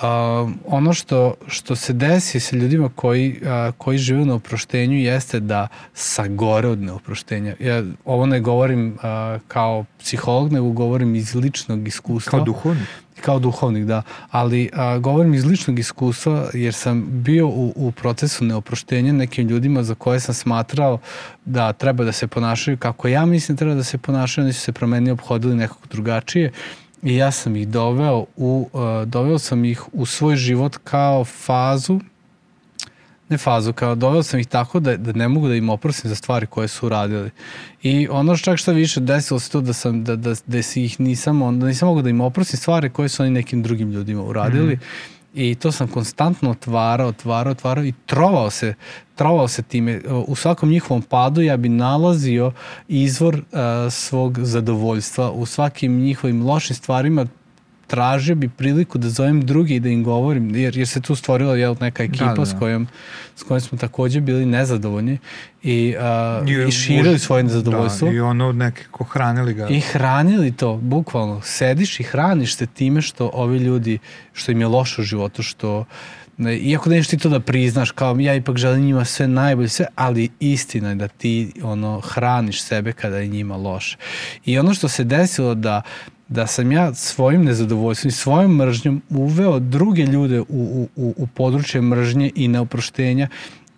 a, 0.00 0.48
ono 0.66 0.92
što, 0.92 1.34
što 1.46 1.76
se 1.76 1.92
desi 1.92 2.40
sa 2.40 2.56
ljudima 2.56 2.90
koji, 2.94 3.40
a, 3.46 3.72
koji 3.78 3.98
žive 3.98 4.22
u 4.22 4.24
neoproštenju 4.26 4.98
jeste 4.98 5.40
da 5.40 5.68
sagore 5.94 6.68
od 6.68 6.78
neoproštenja. 6.78 7.54
Ja 7.60 7.82
ovo 8.04 8.26
ne 8.26 8.40
govorim 8.40 8.98
a, 9.02 9.38
kao 9.48 9.84
psiholog, 9.98 10.52
nego 10.52 10.70
govorim 10.70 11.14
iz 11.14 11.34
ličnog 11.34 11.88
iskustva 11.88 12.30
Kao 12.30 12.44
duhovnik. 12.44 12.88
kao 13.20 13.38
duhovnik, 13.38 13.84
da. 13.84 14.02
Ali 14.30 14.70
a, 14.72 14.98
govorim 14.98 15.34
iz 15.34 15.44
ličnog 15.44 15.78
iskustva 15.78 16.46
jer 16.54 16.74
sam 16.74 17.06
bio 17.10 17.46
u, 17.48 17.72
u 17.76 17.92
procesu 17.92 18.44
neoproštenja 18.44 19.12
nekim 19.12 19.48
ljudima 19.48 19.82
za 19.82 19.94
koje 19.94 20.20
sam 20.20 20.34
smatrao 20.34 20.98
da 21.44 21.72
treba 21.72 22.04
da 22.04 22.12
se 22.12 22.26
ponašaju 22.26 22.76
kako 22.76 23.08
ja 23.08 23.26
mislim 23.26 23.56
treba 23.56 23.74
da 23.74 23.84
se 23.84 23.98
ponašaju, 23.98 24.44
oni 24.44 24.52
su 24.52 24.60
se 24.60 24.72
promenili, 24.72 25.10
obhodili 25.10 25.56
nekako 25.56 25.86
drugačije 25.90 26.52
i 27.02 27.16
ja 27.16 27.30
sam 27.30 27.56
ih 27.56 27.68
doveo 27.68 28.24
u, 28.36 28.68
uh, 28.72 29.08
doveo 29.08 29.38
sam 29.38 29.64
ih 29.64 29.82
u 29.92 30.06
svoj 30.06 30.36
život 30.36 30.76
kao 30.84 31.24
fazu 31.24 32.00
ne 33.28 33.38
fazu, 33.38 33.72
kao 33.72 33.94
doveo 33.94 34.22
sam 34.22 34.40
ih 34.40 34.46
tako 34.46 34.80
da, 34.80 34.96
da 34.96 35.12
ne 35.12 35.28
mogu 35.28 35.48
da 35.48 35.54
im 35.54 35.68
oprostim 35.68 36.08
za 36.08 36.14
stvari 36.14 36.46
koje 36.46 36.68
su 36.68 36.86
uradili. 36.86 37.30
I 37.82 38.08
ono 38.10 38.36
čak 38.36 38.58
šta 38.58 38.72
više 38.72 39.00
desilo 39.00 39.40
se 39.40 39.50
to 39.50 39.60
da 39.60 39.72
sam, 39.72 40.04
da, 40.04 40.16
da, 40.16 40.34
da 40.46 40.62
si 40.62 40.84
ih 40.84 41.00
nisam, 41.00 41.42
onda 41.42 41.66
nisam 41.66 41.88
mogu 41.88 42.02
da 42.02 42.10
im 42.10 42.20
oprostim 42.20 42.58
stvari 42.58 42.90
koje 42.90 43.08
su 43.08 43.22
oni 43.22 43.30
nekim 43.30 43.62
drugim 43.62 43.90
ljudima 43.90 44.22
uradili. 44.22 44.74
Mm 44.74 44.78
-hmm. 44.78 45.17
I 45.34 45.54
to 45.54 45.72
sam 45.72 45.88
konstantno 45.88 46.50
otvarao, 46.50 47.08
otvarao, 47.08 47.50
otvarao 47.50 47.84
i 47.84 47.92
trovao 48.06 48.50
se, 48.50 48.74
trovao 49.14 49.48
se 49.48 49.62
time. 49.62 50.00
U 50.26 50.36
svakom 50.36 50.68
njihovom 50.68 51.02
padu 51.02 51.40
ja 51.40 51.56
bi 51.56 51.68
nalazio 51.68 52.52
izvor 52.88 53.34
uh, 53.34 53.42
svog 53.92 54.38
zadovoljstva. 54.38 55.30
U 55.30 55.46
svakim 55.46 56.00
njihovim 56.00 56.46
lošim 56.46 56.76
stvarima 56.76 57.26
tražio 57.88 58.34
bi 58.34 58.48
priliku 58.48 58.98
da 58.98 59.08
zovem 59.08 59.40
drugi 59.46 59.74
i 59.74 59.80
da 59.80 59.88
im 59.88 60.04
govorim, 60.04 60.54
jer, 60.54 60.76
jer 60.76 60.88
se 60.88 61.00
tu 61.00 61.14
stvorila 61.14 61.56
jel, 61.56 61.76
neka 61.80 62.02
ekipa 62.02 62.24
da, 62.24 62.34
da. 62.34 62.46
S, 62.46 62.54
kojom, 62.58 62.86
s 63.36 63.42
kojom 63.42 63.60
smo 63.60 63.78
takođe 63.78 64.20
bili 64.20 64.46
nezadovoljni 64.46 65.18
i, 65.62 65.94
uh, 66.42 66.48
I, 66.48 66.68
i 66.68 66.72
širili 66.72 67.18
svoje 67.18 67.42
nezadovoljstvo. 67.42 68.08
Da, 68.08 68.14
i 68.14 68.20
ono 68.20 68.52
nekako 68.52 69.04
hranili 69.04 69.54
ga. 69.54 69.68
I 69.68 69.80
hranili 69.80 70.52
to, 70.52 70.76
bukvalno. 70.76 71.40
Sediš 71.42 72.00
i 72.00 72.02
hraniš 72.02 72.56
se 72.56 72.66
time 72.66 73.02
što 73.02 73.30
ovi 73.34 73.58
ljudi, 73.58 73.98
što 74.32 74.52
im 74.52 74.60
je 74.60 74.66
loše 74.66 75.00
u 75.00 75.04
životu, 75.04 75.42
što 75.42 75.84
Ne, 76.38 76.56
iako 76.56 76.90
neš 76.90 77.08
ti 77.08 77.18
to 77.18 77.28
da 77.28 77.40
priznaš, 77.40 77.90
kao 77.90 78.16
ja 78.20 78.34
ipak 78.34 78.56
želim 78.56 78.84
njima 78.84 79.04
sve 79.04 79.28
najbolje, 79.28 79.68
sve, 79.68 79.86
ali 79.94 80.28
istina 80.40 80.88
je 80.88 80.94
da 80.94 81.08
ti 81.08 81.52
ono, 81.62 82.00
hraniš 82.00 82.62
sebe 82.62 82.92
kada 82.92 83.18
je 83.18 83.26
njima 83.26 83.56
loše. 83.56 83.96
I 84.44 84.58
ono 84.58 84.74
što 84.74 84.88
se 84.88 85.04
desilo 85.04 85.54
da 85.54 85.82
da 86.28 86.46
sam 86.46 86.72
ja 86.72 86.94
svojim 86.94 87.44
nezadovoljstvom 87.44 88.08
i 88.08 88.12
svojom 88.12 88.56
mržnjom 88.56 89.02
uveo 89.10 89.58
druge 89.58 90.02
ljude 90.02 90.40
u, 90.40 90.44
u, 90.48 90.88
u, 90.96 91.14
u 91.16 91.26
područje 91.26 91.82
mržnje 91.82 92.30
i 92.34 92.48
neoproštenja 92.48 93.28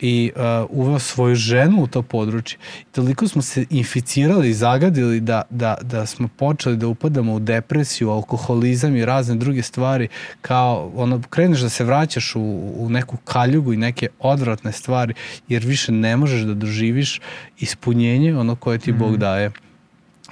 i 0.00 0.32
uh, 0.36 0.42
uveo 0.70 0.98
svoju 0.98 1.34
ženu 1.34 1.82
u 1.82 1.86
to 1.86 2.02
područje. 2.02 2.58
I 2.82 2.84
toliko 2.92 3.28
smo 3.28 3.42
se 3.42 3.66
inficirali 3.70 4.50
i 4.50 4.54
zagadili 4.54 5.20
da, 5.20 5.42
da, 5.50 5.76
da 5.82 6.06
smo 6.06 6.28
počeli 6.28 6.76
da 6.76 6.86
upadamo 6.86 7.34
u 7.34 7.38
depresiju, 7.40 8.10
alkoholizam 8.10 8.96
i 8.96 9.04
razne 9.04 9.34
druge 9.34 9.62
stvari, 9.62 10.08
kao 10.40 10.92
ono, 10.94 11.22
kreneš 11.30 11.60
da 11.60 11.68
se 11.68 11.84
vraćaš 11.84 12.36
u, 12.36 12.40
u 12.76 12.88
neku 12.90 13.16
kaljugu 13.16 13.72
i 13.72 13.76
neke 13.76 14.08
odvratne 14.18 14.72
stvari, 14.72 15.14
jer 15.48 15.64
više 15.64 15.92
ne 15.92 16.16
možeš 16.16 16.40
da 16.40 16.54
doživiš 16.54 17.20
ispunjenje 17.58 18.36
ono 18.36 18.56
koje 18.56 18.78
ti 18.78 18.92
mm. 18.92 18.98
Bog 18.98 19.10
mhm. 19.10 19.20
daje. 19.20 19.50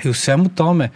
I 0.04 0.08
u 0.08 0.14
svemu 0.14 0.48
tome, 0.48 0.90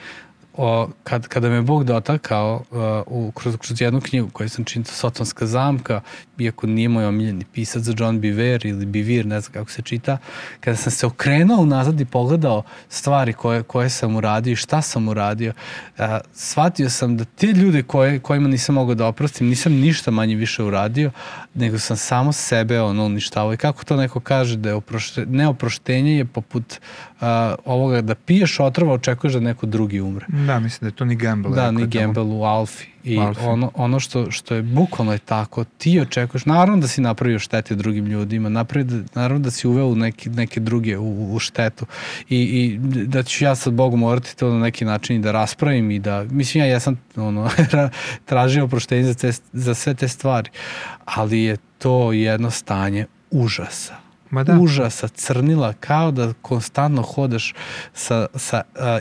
o, 0.57 0.88
kad, 1.05 1.29
kada 1.29 1.49
me 1.49 1.62
Bog 1.62 1.85
dotakao 1.85 2.62
uh, 2.71 2.79
u, 3.07 3.31
kroz, 3.31 3.57
kroz 3.57 3.81
jednu 3.81 4.01
knjigu 4.01 4.31
koju 4.31 4.49
sam 4.49 4.65
činio 4.65 4.87
Sotonska 4.87 5.47
zamka, 5.47 6.01
iako 6.38 6.67
nije 6.67 6.88
moj 6.88 7.07
omiljeni 7.07 7.45
pisac 7.53 7.85
John 7.97 8.21
Biver 8.21 8.67
ili 8.67 8.87
Bivir, 8.87 9.27
ne 9.27 9.41
znam 9.41 9.53
kako 9.53 9.71
se 9.71 9.83
čita, 9.83 10.19
kada 10.61 10.77
sam 10.77 10.93
se 10.93 11.07
okrenuo 11.07 11.62
unazad 11.62 12.01
i 12.01 12.05
pogledao 12.05 12.62
stvari 12.88 13.33
koje, 13.33 13.62
koje 13.62 13.91
sam 13.91 14.17
uradio 14.17 14.53
i 14.53 14.57
šta 14.57 14.83
sam 14.83 15.09
uradio, 15.09 15.53
uh, 15.99 16.05
shvatio 16.35 16.91
sam 16.91 17.17
da 17.17 17.25
te 17.25 17.47
ljude 17.47 17.83
koje, 17.83 18.19
kojima 18.19 18.49
nisam 18.49 18.75
mogao 18.75 18.95
da 18.95 19.07
oprostim, 19.07 19.49
nisam 19.49 19.73
ništa 19.73 20.11
manje 20.11 20.35
više 20.35 20.62
uradio, 20.62 21.11
nego 21.55 21.79
sam 21.79 21.97
samo 21.97 22.33
sebe 22.33 22.81
ono 22.81 23.05
uništavao. 23.05 23.55
I 23.55 23.57
kako 23.57 23.85
to 23.85 23.97
neko 23.97 24.21
kaže 24.21 24.57
da 24.57 24.69
je 24.69 24.75
oprošte, 24.75 25.27
neoproštenje 25.27 26.17
je 26.17 26.25
poput 26.25 26.81
uh, 27.21 27.27
ovoga 27.65 28.01
da 28.01 28.15
piješ 28.15 28.61
otrova, 28.61 28.95
očekuješ 28.95 29.35
da 29.35 29.41
neko 29.41 29.67
drugi 29.67 30.01
umre. 30.01 30.27
Da, 30.46 30.61
mislim 30.61 30.78
da 30.81 30.87
je 30.87 30.96
to 30.96 31.05
ni 31.05 31.16
Gamble. 31.16 31.50
Da, 31.50 31.70
ni 31.70 31.87
Gamble 31.87 32.22
u 32.22 32.42
Alfi. 32.44 32.87
I 33.05 33.18
Alfi. 33.18 33.40
ono, 33.44 33.70
ono 33.74 34.00
što, 34.00 34.31
što 34.31 34.55
je 34.55 34.62
bukvalno 34.62 35.12
je 35.12 35.18
tako, 35.18 35.64
ti 35.64 36.00
očekuješ, 36.00 36.46
naravno 36.46 36.76
da 36.76 36.88
si 36.88 37.00
napravio 37.00 37.38
štete 37.38 37.74
drugim 37.74 38.07
ljudima, 38.07 38.48
napravio, 38.48 39.02
naravno 39.14 39.38
da 39.38 39.50
si 39.50 39.68
uveo 39.68 39.94
neke, 39.94 40.31
neke 40.31 40.61
druge 40.61 40.98
u, 40.98 41.35
u 41.35 41.38
štetu 41.38 41.87
I, 42.28 42.40
i 42.42 42.78
da 43.07 43.22
ću 43.22 43.44
ja 43.44 43.55
sad 43.55 43.72
Bogu 43.72 43.96
morati 43.96 44.37
to 44.37 44.50
na 44.50 44.59
neki 44.59 44.85
način 44.85 45.16
i 45.16 45.22
da 45.22 45.33
raspravim 45.33 45.90
i 45.90 45.98
da, 45.98 46.24
mislim 46.24 46.64
ja, 46.64 46.70
ja 46.70 46.81
sam 46.81 47.00
ono, 47.16 47.50
tražio 48.24 48.64
oproštenje 48.64 49.05
za, 49.05 49.14
te, 49.14 49.33
za 49.52 49.74
sve 49.74 49.94
te 49.94 50.09
stvari, 50.09 50.50
ali 51.05 51.42
je 51.42 51.57
to 51.78 52.12
jedno 52.12 52.50
stanje 52.50 53.07
užasa 53.31 54.02
Ma 54.33 54.45
da. 54.45 54.59
užasa, 54.61 55.09
crnila, 55.09 55.73
kao 55.73 56.11
da 56.11 56.33
konstantno 56.42 57.03
hodaš 57.03 57.55
sa, 57.95 58.27
sa 58.35 58.62
a, 58.75 58.99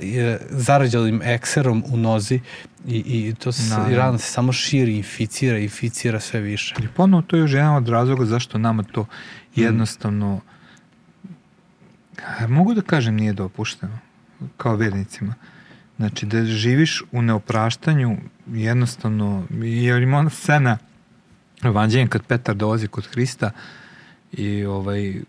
zarađalim 0.50 1.22
ekserom 1.22 1.84
u 1.88 1.98
nozi 1.98 2.40
i, 2.88 2.98
i 2.98 3.36
to 3.40 3.52
se, 3.52 3.76
da, 3.76 3.92
i 3.92 3.96
rana 3.96 4.18
se 4.18 4.32
samo 4.32 4.54
širi, 4.54 4.98
inficira, 4.98 5.58
inficira 5.58 6.20
sve 6.20 6.40
više. 6.40 6.76
I 6.84 6.88
ponovno 6.88 7.22
to 7.22 7.36
je 7.36 7.40
još 7.40 7.52
jedan 7.52 7.76
od 7.76 7.90
razloga 7.90 8.26
zašto 8.26 8.58
nama 8.58 8.84
to 8.84 9.06
jednostavno 9.56 10.36
mm. 10.36 12.54
mogu 12.54 12.74
da 12.74 12.82
kažem 12.82 13.16
nije 13.16 13.34
dopušteno 13.34 14.00
kao 14.58 14.76
vernicima. 14.76 15.34
Znači 15.98 16.26
da 16.26 16.46
živiš 16.46 17.04
u 17.12 17.22
neopraštanju 17.22 18.18
jednostavno, 18.48 19.46
jer 19.62 20.02
ima 20.02 20.18
ona 20.18 20.30
scena 20.30 20.78
evanđeljem 21.64 22.08
kad 22.08 22.24
Petar 22.24 22.56
dolazi 22.56 22.88
kod 22.88 23.08
Hrista 23.08 23.46
uh, 23.46 23.81
i 24.34 24.66
ovaj 24.66 25.22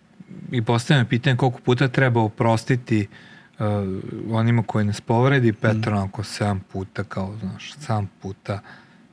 i 0.53 0.63
postavljam 0.63 1.07
pitanje 1.07 1.37
koliko 1.37 1.61
puta 1.61 1.89
treba 1.89 2.21
oprostiti 2.21 3.07
uh, 3.59 3.67
onima 4.31 4.63
koji 4.63 4.85
nas 4.85 5.01
povredi 5.01 5.53
Petar 5.53 5.93
mm. 5.93 5.97
onako 5.97 6.23
7 6.23 6.59
puta 6.73 7.05
kao 7.05 7.37
znaš 7.41 7.73
7 7.75 8.07
puta 8.23 8.61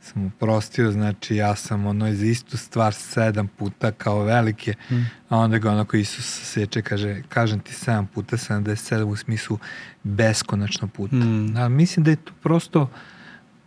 sam 0.01 0.25
oprostio 0.25 0.91
znači 0.91 1.35
ja 1.35 1.55
sam 1.55 1.85
ono 1.85 2.13
za 2.13 2.25
istu 2.25 2.57
stvar 2.57 2.93
sedam 2.93 3.47
puta 3.47 3.91
kao 3.91 4.23
velike 4.23 4.73
mm. 4.91 4.95
a 5.29 5.37
onda 5.37 5.57
ga 5.57 5.71
onako 5.71 5.97
Isus 5.97 6.25
seče 6.43 6.81
kaže 6.81 7.21
kažem 7.29 7.59
ti 7.59 7.73
7 7.73 8.05
puta 8.05 8.37
77 8.37 9.03
u 9.03 9.15
smislu 9.15 9.57
beskonačno 10.03 10.87
puta 10.87 11.15
mm. 11.15 11.57
a 11.57 11.69
mislim 11.69 12.03
da 12.03 12.11
je 12.11 12.15
to 12.15 12.33
prosto 12.41 12.89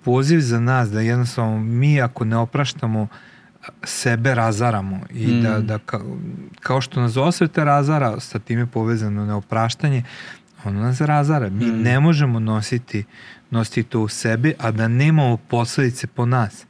poziv 0.05 0.41
za 0.41 0.61
nas 0.61 0.91
da 0.91 1.01
jednostavno 1.01 1.59
mi 1.61 2.01
ako 2.01 2.25
ne 2.25 2.37
opraštamo 2.37 3.03
uh, 3.03 3.09
sebe 3.85 4.35
razaramo 4.35 5.01
i 5.11 5.27
mm. 5.27 5.43
da, 5.43 5.59
da 5.59 5.79
ka, 5.79 6.01
kao 6.61 6.81
što 6.81 7.01
nas 7.01 7.17
osveta 7.17 7.65
razara, 7.65 8.21
sa 8.21 8.39
time 8.39 8.67
povezano 8.67 9.27
neopraštanje, 9.27 10.03
ono 10.65 10.81
nas 10.81 11.01
razara. 11.01 11.51
Mi 11.51 11.67
mm. 11.67 11.83
ne 11.83 12.01
možemo 12.01 12.41
nositi, 12.41 13.05
nositi 13.51 13.83
to 13.83 14.01
u 14.01 14.09
sebi, 14.09 14.55
a 14.59 14.71
da 14.71 14.89
nemamo 14.89 15.37
posledice 15.37 16.07
po 16.07 16.27
nas. 16.27 16.67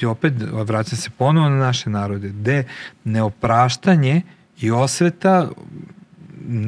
I 0.00 0.06
opet 0.06 0.32
vraćam 0.52 0.98
se 0.98 1.10
ponovo 1.10 1.48
na 1.48 1.56
naše 1.56 1.90
narode, 1.90 2.28
gde 2.28 2.64
neopraštanje 3.04 4.22
i 4.60 4.70
osveta 4.70 5.48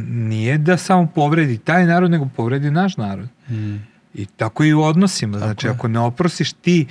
nije 0.09 0.59
da 0.59 0.77
samo 0.77 1.07
povredi 1.07 1.59
taj 1.59 1.87
narod, 1.87 2.11
nego 2.11 2.29
povredi 2.37 2.71
naš 2.71 2.97
narod. 2.97 3.29
Mm. 3.51 3.77
I 4.15 4.27
tako 4.27 4.65
i 4.65 4.75
u 4.75 4.83
odnosima. 4.83 5.33
Tako 5.33 5.47
znači, 5.47 5.67
je. 5.67 5.71
ako 5.71 5.89
ne 5.89 5.99
oprosiš 5.99 6.53
ti 6.53 6.87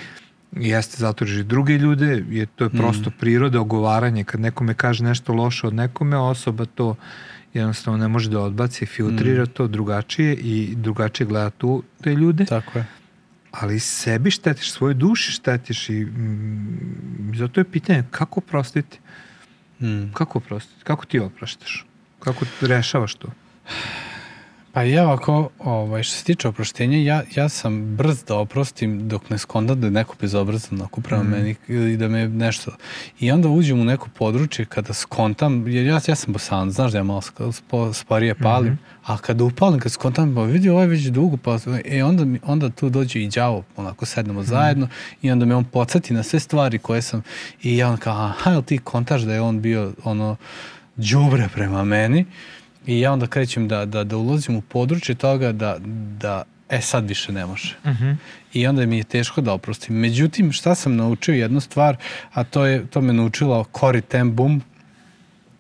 Jeste 0.52 0.98
zatraži 0.98 1.44
druge 1.44 1.78
ljude, 1.78 2.26
je, 2.30 2.46
to 2.46 2.64
je 2.64 2.70
prosto 2.70 3.10
mm. 3.10 3.14
priroda, 3.20 3.62
ogovaranje. 3.62 4.24
Kad 4.24 4.42
nekome 4.42 4.74
kaže 4.74 5.04
nešto 5.04 5.34
loše 5.34 5.68
od 5.68 5.74
nekome, 5.74 6.18
osoba 6.18 6.66
to 6.66 6.96
jednostavno 7.54 7.98
ne 7.98 8.08
može 8.08 8.30
da 8.30 8.40
odbaci, 8.40 8.86
filtrira 8.86 9.44
mm. 9.44 9.48
to 9.48 9.68
drugačije 9.68 10.36
i 10.36 10.74
drugačije 10.76 11.28
gleda 11.28 11.50
tu 11.50 11.84
te 12.02 12.14
ljude. 12.16 12.46
Tako 12.46 12.80
je. 12.80 12.86
Ali 13.52 13.80
sebi 13.80 14.32
štetiš, 14.32 14.72
svoje 14.72 14.94
duši 14.94 15.32
štetiš 15.32 15.90
i 15.90 16.06
mm, 16.06 17.32
zato 17.36 17.60
je 17.60 17.64
pitanje 17.64 18.04
kako 18.12 18.42
prostiti? 18.42 19.00
Mm. 19.82 20.12
Kako 20.14 20.40
prostiti? 20.40 20.84
Kako 20.84 21.06
ti 21.06 21.20
opraštaš? 21.20 21.86
Kako 22.20 22.46
rešavaš 22.62 23.16
to? 23.16 23.28
Pa 24.74 24.84
ja 24.84 25.04
ovako, 25.04 25.50
ovaj, 25.60 26.04
što 26.04 26.16
se 26.16 26.24
tiče 26.24 26.48
oproštenja, 26.48 26.98
ja, 26.98 27.24
ja 27.36 27.50
sam 27.50 27.96
brz 27.96 28.24
da 28.24 28.36
oprostim 28.36 29.08
dok 29.08 29.30
ne 29.30 29.38
skontam 29.38 29.82
da 29.82 29.88
je 29.88 29.92
neko 29.92 30.16
bezobrazan 30.22 30.82
ako 30.82 31.02
prema 31.02 31.24
mm. 31.24 31.28
meni 31.28 31.56
i 31.68 31.98
da 31.98 32.08
me 32.08 32.28
nešto... 32.28 32.72
I 33.20 33.32
onda 33.32 33.50
uđem 33.50 33.80
u 33.80 33.84
neko 33.84 34.10
područje 34.18 34.66
kada 34.66 34.94
skontam, 34.94 35.68
jer 35.68 35.86
ja, 35.86 36.00
ja 36.08 36.16
sam 36.16 36.34
bosan, 36.34 36.72
znaš 36.72 36.92
da 36.92 36.98
ja 36.98 37.04
malo 37.04 37.22
sporije 37.94 38.36
palim, 38.36 38.74
mm 38.74 38.76
-hmm. 38.76 39.14
a 39.14 39.18
kada 39.18 39.44
upalim, 39.44 39.80
kad 39.80 39.92
skontam, 39.92 40.36
pa 40.36 40.44
vidi 40.44 40.70
ovo 40.70 40.82
je 40.82 40.88
već 40.88 41.04
dugo, 41.04 41.38
pa 41.38 41.58
e, 41.86 42.04
onda, 42.04 42.40
onda 42.44 42.70
tu 42.70 42.90
dođe 42.90 43.24
i 43.24 43.28
đavo, 43.28 43.64
onako 43.76 44.06
sednemo 44.06 44.42
mm. 44.42 44.46
zajedno 44.46 44.88
i 45.22 45.32
onda 45.32 45.46
me 45.46 45.56
on 45.56 45.64
podsjeti 45.64 46.14
na 46.14 46.24
sve 46.24 46.40
stvari 46.40 46.80
koje 46.80 47.02
sam 47.02 47.22
i 47.64 47.78
ja 47.78 47.90
on 47.90 47.98
kao, 47.98 48.14
aha, 48.14 48.52
jel 48.52 48.62
ti 48.62 48.78
kontaš 48.78 49.22
da 49.22 49.34
je 49.34 49.42
on 49.42 49.62
bio 49.62 49.94
ono 50.04 50.36
đubre 50.96 51.50
prema 51.54 51.84
meni? 51.84 52.26
I 52.86 53.00
ja 53.00 53.12
onda 53.14 53.28
krećem 53.28 53.68
da, 53.68 53.86
da, 53.86 54.04
da 54.04 54.18
ulazim 54.18 54.56
u 54.56 54.62
područje 54.62 55.16
toga 55.16 55.52
da, 55.52 55.78
da 56.20 56.44
e 56.70 56.82
sad 56.82 57.08
više 57.08 57.32
ne 57.32 57.46
može. 57.46 57.76
Uh 57.84 57.92
mhm. 57.92 58.04
-huh. 58.04 58.16
I 58.54 58.68
onda 58.68 58.86
mi 58.86 58.98
je 58.98 59.04
teško 59.04 59.42
da 59.42 59.54
oprostim. 59.54 59.96
Međutim, 59.96 60.52
šta 60.52 60.76
sam 60.76 60.96
naučio 60.96 61.34
jednu 61.34 61.60
stvar, 61.60 61.98
a 62.34 62.44
to 62.44 62.66
je 62.66 62.88
to 62.88 63.02
me 63.02 63.14
naučila 63.14 63.64
Cory 63.74 64.02
Ten 64.02 64.36
Boom, 64.36 64.62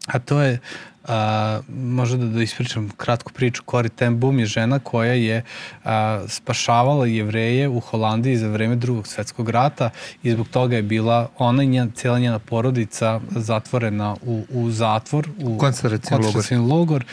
a 0.06 0.20
to 0.20 0.42
je 0.42 0.54
uh, 0.54 0.89
a, 1.10 1.60
možda 1.70 2.18
da, 2.18 2.26
da 2.26 2.42
ispričam 2.44 2.90
kratku 2.98 3.34
priču. 3.34 3.64
Cory 3.64 3.90
ten 3.96 4.20
Boom 4.20 4.40
je 4.40 4.46
žena 4.46 4.80
koja 4.80 5.14
je 5.14 5.44
a, 5.84 6.24
spašavala 6.28 7.06
jevreje 7.06 7.68
u 7.68 7.80
Holandiji 7.80 8.38
za 8.38 8.48
vreme 8.48 8.76
drugog 8.76 9.08
svetskog 9.08 9.50
rata 9.50 9.90
i 10.24 10.32
zbog 10.32 10.48
toga 10.48 10.76
je 10.76 10.82
bila 10.82 11.30
ona 11.38 11.64
i 11.64 11.68
njena, 11.68 11.92
cijela 11.96 12.20
njena 12.20 12.40
porodica 12.40 13.20
zatvorena 13.32 14.16
u, 14.22 14.44
u 14.50 14.72
zatvor, 14.72 15.30
u 15.44 15.58
koncentracijni 15.58 16.62
logor. 16.64 16.80
logor 16.80 17.06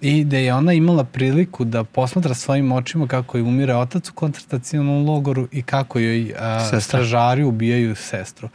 i 0.00 0.24
da 0.24 0.36
je 0.36 0.54
ona 0.54 0.72
imala 0.72 1.04
priliku 1.04 1.64
da 1.64 1.84
posmatra 1.84 2.34
svojim 2.34 2.72
očima 2.72 3.06
kako 3.06 3.36
je 3.38 3.42
umire 3.42 3.74
otac 3.74 4.08
u 4.08 4.12
koncentracijnom 4.12 5.06
logoru 5.06 5.48
i 5.52 5.62
kako 5.62 5.98
joj 5.98 6.34
a, 6.38 6.80
stražari 6.80 7.44
ubijaju 7.44 7.94
sestru. 7.94 8.48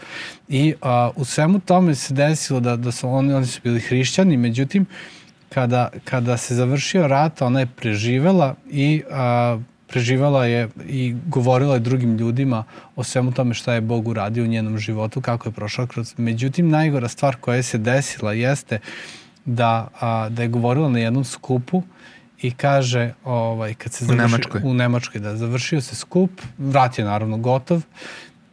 I 0.49 0.73
a, 0.81 1.09
u 1.15 1.25
svemu 1.25 1.59
tome 1.59 1.95
se 1.95 2.13
desilo 2.13 2.59
da, 2.59 2.75
da 2.75 2.91
su 2.91 3.09
oni, 3.09 3.33
oni 3.33 3.45
su 3.45 3.59
bili 3.63 3.79
hrišćani, 3.79 4.37
međutim, 4.37 4.85
kada, 5.49 5.89
kada 6.03 6.37
se 6.37 6.55
završio 6.55 7.07
rat, 7.07 7.41
ona 7.41 7.59
je 7.59 7.65
preživela 7.65 8.55
i 8.71 9.03
a, 9.11 9.59
preživala 9.87 10.45
je 10.45 10.69
i 10.89 11.15
govorila 11.27 11.73
je 11.73 11.79
drugim 11.79 12.17
ljudima 12.17 12.63
o 12.95 13.03
svemu 13.03 13.31
tome 13.31 13.53
šta 13.53 13.73
je 13.73 13.81
Bog 13.81 14.07
uradio 14.07 14.43
u 14.43 14.47
njenom 14.47 14.77
životu, 14.77 15.21
kako 15.21 15.49
je 15.49 15.53
prošla 15.53 15.87
kroz. 15.87 16.13
Međutim, 16.17 16.69
najgora 16.69 17.07
stvar 17.07 17.35
koja 17.35 17.63
se 17.63 17.77
desila 17.77 18.33
jeste 18.33 18.79
da, 19.45 19.87
a, 19.99 20.29
da 20.29 20.41
je 20.41 20.47
govorila 20.47 20.89
na 20.89 20.99
jednom 20.99 21.23
skupu 21.23 21.83
i 22.41 22.51
kaže, 22.51 23.13
ovaj, 23.23 23.73
kad 23.73 23.93
se 23.93 24.05
završi, 24.05 24.23
u 24.23 24.27
Nemačkoj. 24.27 24.61
u 24.63 24.73
Nemačkoj, 24.73 25.21
da 25.21 25.35
završio 25.35 25.81
se 25.81 25.95
skup, 25.95 26.31
vrat 26.57 26.99
je 26.99 27.05
naravno 27.05 27.37
gotov 27.37 27.81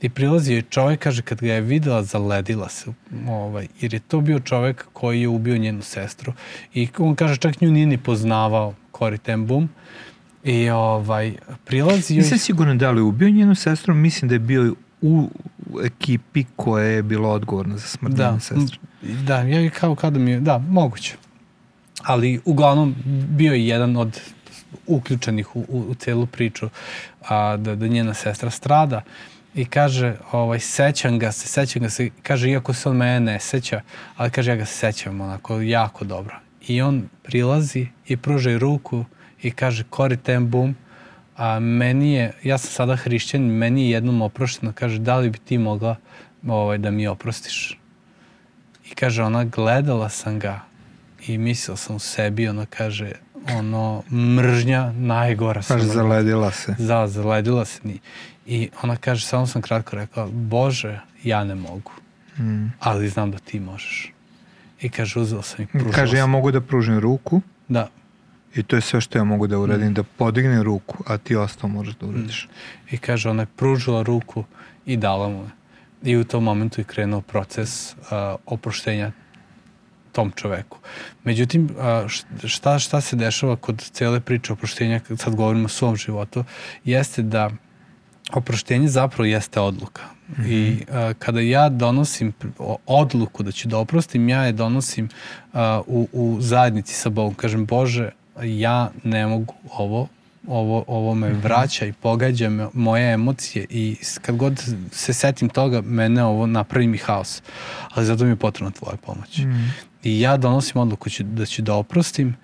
i 0.00 0.08
prilazi 0.08 0.52
je 0.52 0.62
čovjek, 0.62 1.00
kaže, 1.00 1.22
kad 1.22 1.40
ga 1.40 1.52
je 1.52 1.60
videla, 1.60 2.02
zaledila 2.02 2.68
se, 2.68 2.92
ovaj, 3.28 3.68
jer 3.80 3.94
je 3.94 4.00
to 4.00 4.20
bio 4.20 4.40
čovjek 4.40 4.86
koji 4.92 5.20
je 5.20 5.28
ubio 5.28 5.58
njenu 5.58 5.82
sestru. 5.82 6.32
I 6.74 6.88
on 6.98 7.14
kaže, 7.14 7.36
čak 7.36 7.60
nju 7.60 7.70
nije 7.70 7.86
ni 7.86 7.98
poznavao, 7.98 8.74
Cory 8.92 9.18
ten 9.18 9.46
Boom, 9.46 9.68
I 10.46 10.70
ovaj, 10.70 11.32
prilazi... 11.64 12.14
Nisam 12.14 12.38
siguran 12.38 12.78
da 12.78 12.90
li 12.90 12.98
je 12.98 13.02
ubio 13.02 13.30
njenu 13.30 13.54
sestru, 13.54 13.94
mislim 13.94 14.28
da 14.28 14.34
je 14.34 14.38
bio 14.38 14.74
u 15.02 15.28
ekipi 15.84 16.44
koja 16.56 16.84
je 16.84 17.02
bila 17.02 17.28
odgovorna 17.28 17.76
za 17.76 17.86
smrt 17.86 18.14
da, 18.14 18.40
sestre. 18.40 18.78
Da, 19.02 19.38
ja 19.38 19.70
kao 19.70 19.94
kada 19.94 20.18
mi 20.18 20.30
je, 20.30 20.40
da, 20.40 20.58
moguće. 20.58 21.16
Ali 22.02 22.40
uglavnom 22.44 22.94
bio 23.28 23.52
je 23.52 23.68
jedan 23.68 23.96
od 23.96 24.20
uključenih 24.86 25.56
u, 25.56 25.64
u, 25.68 25.80
u 25.80 25.94
celu 25.94 26.26
priču 26.26 26.68
a, 27.28 27.56
da, 27.56 27.74
da 27.74 27.86
njena 27.86 28.14
sestra 28.14 28.50
strada 28.50 29.02
i 29.54 29.64
kaže, 29.64 30.14
ovaj, 30.32 30.60
sećam 30.60 31.18
ga 31.18 31.32
se, 31.32 31.48
sećam 31.48 31.82
ga 31.82 31.90
se, 31.90 32.10
kaže, 32.22 32.50
iako 32.50 32.74
se 32.74 32.88
on 32.88 32.96
mene 32.96 33.20
ne 33.20 33.40
seća, 33.40 33.80
ali 34.16 34.30
kaže, 34.30 34.50
ja 34.50 34.56
ga 34.56 34.64
se 34.64 34.74
sećam 34.74 35.20
onako 35.20 35.60
jako 35.60 36.04
dobro. 36.04 36.36
I 36.68 36.82
on 36.82 37.08
prilazi 37.22 37.86
i 38.06 38.16
pruža 38.16 38.58
ruku 38.58 39.04
i 39.42 39.50
kaže, 39.50 39.84
Cory 39.90 40.16
ten 40.22 40.50
boom, 40.50 40.76
a 41.36 41.60
meni 41.60 42.12
je, 42.12 42.32
ja 42.42 42.58
sam 42.58 42.70
sada 42.70 42.96
hrišćan, 42.96 43.42
meni 43.42 43.82
je 43.82 43.90
jednom 43.90 44.22
oprošteno, 44.22 44.72
kaže, 44.72 44.98
da 44.98 45.16
li 45.16 45.30
bi 45.30 45.38
ti 45.38 45.58
mogla 45.58 45.96
ovaj, 46.46 46.78
da 46.78 46.90
mi 46.90 47.06
oprostiš? 47.06 47.78
I 48.90 48.94
kaže, 48.94 49.22
ona, 49.22 49.44
gledala 49.44 50.08
sam 50.08 50.38
ga 50.38 50.60
i 51.26 51.38
mislila 51.38 51.76
sam 51.76 51.96
u 51.96 51.98
sebi, 51.98 52.48
ona 52.48 52.66
kaže, 52.66 53.12
ono, 53.54 54.02
mržnja 54.10 54.92
najgora. 54.92 55.62
Kaže, 55.68 55.84
zaledila 55.84 56.50
se. 56.50 56.74
Da, 56.78 57.06
zaledila 57.08 57.64
se. 57.64 57.80
Ni. 57.84 58.00
I 58.46 58.68
ona 58.82 58.96
kaže, 58.96 59.26
samo 59.26 59.46
sam 59.46 59.62
kratko 59.62 59.96
rekla, 59.96 60.28
Bože, 60.32 61.00
ja 61.24 61.44
ne 61.44 61.54
mogu, 61.54 61.92
mm. 62.38 62.72
ali 62.80 63.08
znam 63.08 63.30
da 63.30 63.38
ti 63.38 63.60
možeš. 63.60 64.12
I 64.80 64.88
kaže, 64.88 65.20
uzela 65.20 65.42
sam 65.42 65.64
i 65.64 65.66
pružila 65.66 65.92
Kaže, 65.92 66.16
ja 66.16 66.26
mogu 66.26 66.50
da 66.50 66.60
pružim 66.60 66.98
ruku. 66.98 67.40
Da. 67.68 67.88
I 68.56 68.62
to 68.62 68.76
je 68.76 68.82
sve 68.82 69.00
što 69.00 69.18
ja 69.18 69.24
mogu 69.24 69.46
da 69.46 69.58
uradim, 69.58 69.88
mm. 69.88 69.94
da 69.94 70.02
podignem 70.02 70.62
ruku, 70.62 71.04
a 71.06 71.18
ti 71.18 71.36
ostao 71.36 71.68
možeš 71.68 71.94
da 71.94 72.06
uradiš. 72.06 72.48
Mm. 72.50 72.94
I 72.94 72.98
kaže, 72.98 73.30
ona 73.30 73.42
je 73.42 73.46
pružila 73.56 74.02
ruku 74.02 74.44
i 74.86 74.96
dala 74.96 75.28
mu 75.28 75.42
je. 75.42 75.50
I 76.02 76.16
u 76.16 76.24
tom 76.24 76.44
momentu 76.44 76.80
je 76.80 76.84
krenuo 76.84 77.20
proces 77.20 77.92
uh, 77.92 77.98
oproštenja 78.46 79.12
tom 80.12 80.32
čoveku. 80.36 80.78
Međutim, 81.24 81.68
uh, 81.76 82.08
šta, 82.44 82.78
šta 82.78 83.00
se 83.00 83.16
dešava 83.16 83.56
kod 83.56 83.90
cele 83.92 84.20
priče 84.20 84.52
oproštenja, 84.52 85.00
kad 85.00 85.20
sad 85.20 85.34
govorimo 85.34 85.64
o 85.64 85.68
svom 85.68 85.96
životu, 85.96 86.44
jeste 86.84 87.22
da 87.22 87.50
oproštenje 88.32 88.88
zapravo 88.88 89.24
jeste 89.24 89.60
odluka. 89.60 90.02
Mm 90.02 90.42
-hmm. 90.42 90.48
I 90.48 90.84
uh, 90.88 91.16
kada 91.18 91.40
ja 91.40 91.68
donosim 91.68 92.32
odluku 92.86 93.42
da 93.42 93.52
ću 93.52 93.68
da 93.68 93.78
oprostim, 93.78 94.28
ja 94.28 94.44
je 94.44 94.52
donosim 94.52 95.08
uh, 95.52 95.60
u, 95.86 96.08
u 96.12 96.36
zajednici 96.40 96.94
sa 96.94 97.08
Bogom. 97.08 97.34
Kažem, 97.34 97.66
Bože, 97.66 98.10
ja 98.42 98.90
ne 99.04 99.26
mogu 99.26 99.54
ovo, 99.72 100.08
ovo, 100.48 100.84
ovo 100.86 101.14
me 101.14 101.28
mhm. 101.30 101.40
vraća 101.40 101.86
i 101.86 101.92
pogađa 101.92 102.48
me, 102.48 102.68
moje 102.72 103.12
emocije 103.12 103.66
i 103.70 103.96
kad 104.22 104.36
god 104.36 104.62
se 104.92 105.12
setim 105.12 105.48
toga, 105.48 105.80
mene 105.80 106.24
ovo 106.24 106.46
napravi 106.46 106.86
mi 106.86 106.98
haos. 106.98 107.42
Ali 107.94 108.06
zato 108.06 108.24
mi 108.24 108.30
je 108.30 108.36
potrebna 108.36 108.70
tvoja 108.70 108.96
pomoć. 108.96 109.38
Mm. 109.38 109.72
I 110.02 110.20
ja 110.20 110.36
donosim 110.36 110.80
odluku 110.80 111.10
ću, 111.10 111.22
da 111.22 111.46
ću 111.46 111.62
da 111.62 111.74
oprostim, 111.74 112.36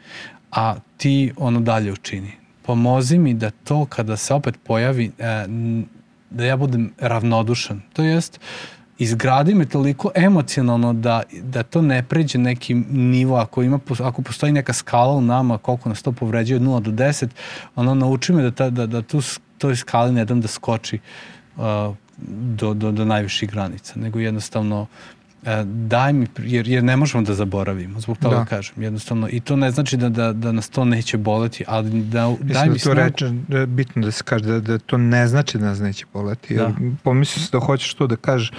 a 0.51 0.75
ti 0.97 1.33
ono 1.37 1.61
dalje 1.61 1.93
učini. 1.93 2.33
Pomozi 2.63 3.19
mi 3.19 3.35
da 3.35 3.51
to 3.51 3.85
kada 3.85 4.17
se 4.17 4.35
opet 4.35 4.55
pojavi, 4.65 5.13
e, 5.19 5.47
da 6.31 6.45
ja 6.45 6.57
budem 6.57 6.93
ravnodušan. 6.99 7.83
To 7.93 8.03
jest, 8.03 8.41
izgradi 8.99 9.55
me 9.55 9.67
toliko 9.67 10.11
emocionalno 10.15 10.93
da, 10.93 11.23
da 11.43 11.63
to 11.63 11.83
ne 11.83 12.03
pređe 12.03 12.39
neki 12.39 12.75
nivo, 12.91 13.37
ako, 13.37 13.63
ima, 13.63 13.79
ako 14.01 14.23
postoji 14.23 14.53
neka 14.53 14.73
skala 14.73 15.13
u 15.13 15.21
nama, 15.21 15.59
koliko 15.59 15.89
nas 15.89 16.03
to 16.03 16.13
povređuje 16.13 16.57
od 16.57 16.63
0 16.63 16.81
do 16.81 16.91
10, 16.91 17.29
ono 17.77 17.95
nauči 17.95 18.33
me 18.33 18.43
da, 18.43 18.51
ta, 18.51 18.71
da, 18.71 18.87
da 18.87 19.03
tu 19.03 19.21
toj 19.59 19.77
skali 19.77 20.13
ne 20.13 20.25
dam 20.25 20.41
da 20.41 20.49
skoči 20.49 20.99
uh, 21.57 21.63
do, 22.57 22.75
do, 22.75 22.93
do 22.93 23.05
najviših 23.05 23.51
granica, 23.51 23.93
nego 23.97 24.19
jednostavno 24.19 24.87
daj 25.65 26.13
mi, 26.13 26.27
jer, 26.39 26.69
jer 26.69 26.85
ne 26.85 26.97
možemo 26.97 27.25
da 27.25 27.35
zaboravimo, 27.35 28.01
zbog 28.01 28.19
toga 28.19 28.37
da. 28.37 28.45
kažem, 28.45 28.83
jednostavno, 28.83 29.29
i 29.31 29.41
to 29.41 29.57
ne 29.57 29.71
znači 29.71 29.97
da, 29.97 30.09
da, 30.09 30.33
da 30.33 30.53
nas 30.53 30.69
to 30.69 30.85
neće 30.85 31.17
boleti, 31.17 31.65
ali 31.67 32.03
da, 32.03 32.29
Mislim 32.29 32.49
daj 32.49 32.67
da 32.67 32.73
mi 32.73 32.79
to 32.79 32.83
snagu. 32.83 33.01
reče, 33.01 33.31
da 33.49 33.67
bitno 33.67 34.03
da 34.03 34.11
se 34.11 34.25
kaže 34.25 34.45
da, 34.45 34.61
da 34.61 34.79
to 34.79 34.99
ne 34.99 35.27
znači 35.29 35.59
da 35.59 35.65
nas 35.65 35.79
neće 35.81 36.07
boleti, 36.13 36.55
da. 36.57 36.73
pomisli 37.03 37.43
se 37.43 37.49
da 37.53 37.59
hoćeš 37.59 37.95
to 37.95 38.07
da 38.07 38.17
kažeš, 38.17 38.53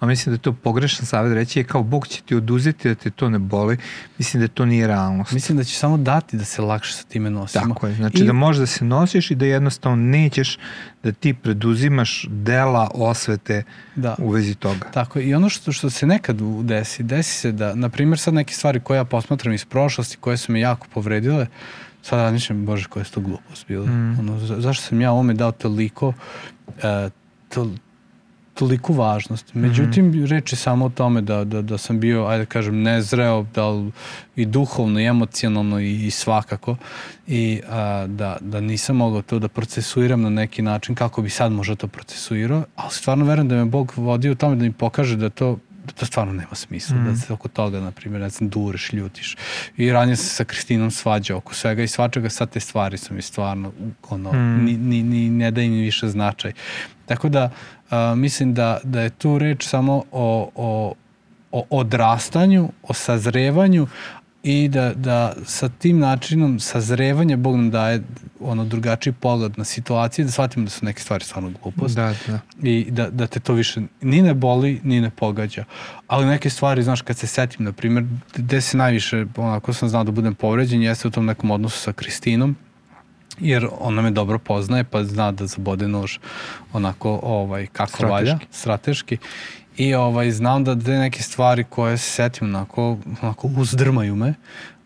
a 0.00 0.06
mislim 0.06 0.32
da 0.32 0.34
je 0.34 0.42
to 0.42 0.52
pogrešan 0.52 1.06
savjet 1.06 1.34
reći 1.34 1.58
je 1.58 1.64
kao 1.64 1.82
Bog 1.82 2.08
će 2.08 2.22
ti 2.22 2.34
oduzeti 2.34 2.88
da 2.88 2.94
te 2.94 3.10
to 3.10 3.30
ne 3.30 3.38
boli, 3.38 3.76
mislim 4.18 4.40
da 4.40 4.48
to 4.48 4.64
nije 4.64 4.86
realnost. 4.86 5.32
Mislim 5.32 5.58
da 5.58 5.64
će 5.64 5.74
samo 5.74 5.96
dati 5.96 6.36
da 6.36 6.44
se 6.44 6.62
lakše 6.62 6.92
sa 6.92 7.02
time 7.02 7.30
nosimo. 7.30 7.74
Tako 7.74 7.86
je, 7.86 7.94
znači 7.94 8.18
I... 8.18 8.26
da 8.26 8.32
možeš 8.32 8.60
da 8.60 8.66
se 8.66 8.84
nosiš 8.84 9.30
i 9.30 9.34
da 9.34 9.46
jednostavno 9.46 9.96
nećeš 9.96 10.58
da 11.02 11.12
ti 11.12 11.34
preduzimaš 11.34 12.26
dela 12.28 12.90
osvete 12.94 13.62
da. 13.96 14.16
u 14.18 14.30
vezi 14.30 14.54
toga. 14.54 14.90
Tako 14.90 15.18
je, 15.18 15.28
i 15.28 15.34
ono 15.34 15.48
što, 15.48 15.72
što 15.72 15.90
se 15.90 16.06
nekad 16.06 16.40
desi, 16.62 17.02
desi 17.02 17.38
se 17.38 17.52
da, 17.52 17.74
na 17.74 17.88
primjer 17.88 18.18
sad 18.18 18.34
neke 18.34 18.54
stvari 18.54 18.80
koje 18.80 18.96
ja 18.96 19.04
posmatram 19.04 19.54
iz 19.54 19.64
prošlosti, 19.64 20.16
koje 20.16 20.36
su 20.36 20.52
me 20.52 20.60
jako 20.60 20.86
povredile, 20.94 21.46
sad 22.02 22.18
razmišljam, 22.18 22.66
bože, 22.66 22.88
koja 22.88 23.00
je 23.00 23.10
to 23.10 23.20
glupost 23.20 23.66
bila. 23.68 23.86
Mm. 23.86 24.18
Ono, 24.18 24.38
za, 24.38 24.60
zašto 24.60 24.84
sam 24.84 25.00
ja 25.00 25.12
ovome 25.12 25.34
dao 25.34 25.52
toliko, 25.52 26.08
uh, 26.08 26.74
to, 27.48 27.70
toliku 28.60 28.92
važnost. 28.92 29.54
Mhm. 29.54 29.60
Međutim, 29.60 30.06
mm 30.06 30.12
-hmm. 30.12 30.26
reč 30.26 30.52
je 30.52 30.56
samo 30.56 30.86
o 30.86 30.88
tome 30.88 31.20
da, 31.20 31.44
da, 31.44 31.62
da 31.62 31.78
sam 31.78 32.00
bio, 32.00 32.26
ajde 32.26 32.44
da 32.44 32.46
kažem, 32.46 32.82
nezreo, 32.82 33.46
da 33.54 33.68
i 34.36 34.46
duhovno, 34.46 35.00
i 35.00 35.06
emocionalno, 35.06 35.80
i, 35.80 36.06
i 36.06 36.10
svakako, 36.10 36.76
i 37.26 37.60
a, 37.68 38.06
da, 38.06 38.36
da 38.40 38.60
nisam 38.60 38.96
mogao 38.96 39.22
to 39.22 39.38
da 39.38 39.48
procesuiram 39.48 40.22
na 40.22 40.30
neki 40.30 40.62
način 40.62 40.94
kako 40.94 41.22
bi 41.22 41.30
sad 41.30 41.52
možda 41.52 41.76
to 41.76 41.88
procesuirao, 41.88 42.64
ali 42.76 42.92
stvarno 42.92 43.24
verujem 43.24 43.48
da 43.48 43.56
me 43.56 43.64
Bog 43.64 43.92
vodio 43.96 44.32
u 44.32 44.34
tome 44.34 44.56
da 44.56 44.62
mi 44.62 44.72
pokaže 44.72 45.16
da 45.16 45.30
to 45.30 45.58
da 45.84 45.92
to 45.92 46.06
stvarno 46.06 46.32
nema 46.32 46.54
smisla, 46.54 46.96
mm. 46.96 47.04
da 47.04 47.16
se 47.16 47.32
oko 47.32 47.48
toga, 47.48 47.80
na 47.80 47.90
primjer, 47.90 48.20
ne 48.20 48.28
znam, 48.28 48.48
dureš, 48.48 48.92
ljutiš. 48.92 49.36
I 49.76 49.92
ranije 49.92 50.16
se 50.16 50.24
sa 50.24 50.44
Kristinom 50.44 50.90
svađao 50.90 51.38
oko 51.38 51.54
svega 51.54 51.82
i 51.82 51.88
svačega, 51.88 52.30
sad 52.30 52.50
te 52.50 52.60
stvari 52.60 52.98
su 52.98 53.14
mi 53.14 53.22
stvarno, 53.22 53.72
ono, 54.10 54.32
mm. 54.32 54.64
ni, 54.64 54.76
ni, 54.76 55.02
ni, 55.02 55.30
ne 55.30 55.50
daje 55.50 55.68
mi 55.68 55.80
više 55.80 56.08
značaj. 56.08 56.52
Tako 57.06 57.28
da, 57.28 57.50
a, 57.90 58.14
mislim 58.14 58.54
da, 58.54 58.80
da 58.84 59.00
je 59.00 59.10
tu 59.10 59.38
reč 59.38 59.66
samo 59.66 60.02
o, 60.12 60.50
o, 60.54 60.94
o 61.52 61.66
odrastanju, 61.70 62.68
o 62.82 62.94
sazrevanju, 62.94 63.86
i 64.42 64.68
da, 64.68 64.94
da 64.94 65.32
sa 65.44 65.68
tim 65.68 65.98
načinom 65.98 66.60
sazrevanja 66.60 67.36
Bog 67.36 67.56
nam 67.56 67.70
daje 67.70 68.02
ono 68.40 68.64
drugačiji 68.64 69.12
pogled 69.12 69.58
na 69.58 69.64
situacije, 69.64 70.24
da 70.24 70.30
shvatimo 70.30 70.64
da 70.64 70.70
su 70.70 70.84
neke 70.84 71.02
stvari 71.02 71.24
stvarno 71.24 71.52
glupost. 71.62 71.96
Da, 71.96 72.14
da. 72.26 72.38
I 72.62 72.90
da, 72.90 73.10
da 73.10 73.26
te 73.26 73.40
to 73.40 73.52
više 73.52 73.80
ni 74.02 74.22
ne 74.22 74.34
boli, 74.34 74.80
ni 74.84 75.00
ne 75.00 75.10
pogađa. 75.10 75.64
Ali 76.06 76.26
neke 76.26 76.50
stvari, 76.50 76.82
znaš, 76.82 77.02
kad 77.02 77.18
se 77.18 77.26
setim, 77.26 77.64
na 77.64 77.72
primjer, 77.72 78.04
gde 78.36 78.60
se 78.60 78.76
najviše, 78.76 79.26
onako 79.36 79.72
sam 79.72 79.88
znao 79.88 80.04
da 80.04 80.10
budem 80.10 80.34
povređen, 80.34 80.82
jeste 80.82 81.08
u 81.08 81.10
tom 81.10 81.26
nekom 81.26 81.50
odnosu 81.50 81.78
sa 81.78 81.92
Kristinom, 81.92 82.56
jer 83.40 83.68
ona 83.80 84.02
me 84.02 84.10
dobro 84.10 84.38
poznaje, 84.38 84.84
pa 84.84 85.04
zna 85.04 85.32
da 85.32 85.46
zabode 85.46 85.88
nož 85.88 86.18
onako 86.72 87.20
ovaj, 87.22 87.66
kako 87.66 87.92
strateški. 87.92 88.12
valja, 88.12 88.38
strateški. 88.50 89.18
I 89.76 89.94
ovaj, 89.94 90.30
znam 90.30 90.64
da 90.64 90.78
te 90.78 90.90
neke 90.90 91.22
stvari 91.22 91.64
koje 91.64 91.98
se 91.98 92.10
setim 92.10 92.48
onako, 92.48 92.98
onako 93.22 93.48
uzdrmaju 93.56 94.16
me, 94.16 94.34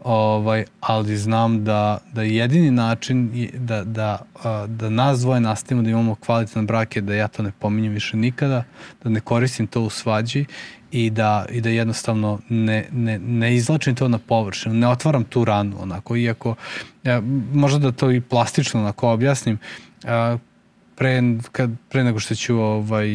ovaj, 0.04 0.64
ali 0.80 1.16
znam 1.16 1.64
da, 1.64 1.98
da 2.12 2.22
jedini 2.22 2.70
način 2.70 3.48
da, 3.54 3.84
da, 3.84 4.18
da 4.66 4.90
nas 4.90 5.20
dvoje 5.20 5.40
nastavimo 5.40 5.82
da 5.82 5.90
imamo 5.90 6.14
kvalitetan 6.14 6.66
brak 6.66 6.96
je 6.96 7.02
da 7.02 7.14
ja 7.14 7.28
to 7.28 7.42
ne 7.42 7.52
pominjem 7.58 7.92
više 7.92 8.16
nikada, 8.16 8.64
da 9.04 9.10
ne 9.10 9.20
koristim 9.20 9.66
to 9.66 9.82
u 9.82 9.90
svađi 9.90 10.44
i 10.92 11.10
da, 11.10 11.46
i 11.50 11.60
da 11.60 11.68
jednostavno 11.68 12.38
ne, 12.48 12.88
ne, 12.92 13.18
ne 13.18 13.54
izlačim 13.54 13.94
to 13.94 14.08
na 14.08 14.18
površinu, 14.18 14.74
ne 14.74 14.88
otvaram 14.88 15.24
tu 15.24 15.44
ranu 15.44 15.76
onako, 15.80 16.16
iako 16.16 16.54
ja, 17.04 17.22
možda 17.52 17.78
da 17.78 17.92
to 17.92 18.10
i 18.10 18.20
plastično 18.20 18.80
onako 18.80 19.10
objasnim, 19.10 19.58
a, 20.04 20.38
pre, 20.96 21.22
kad, 21.52 21.70
pre 21.88 22.04
nego 22.04 22.20
što 22.20 22.34
ću 22.34 22.58
ovaj, 22.58 23.08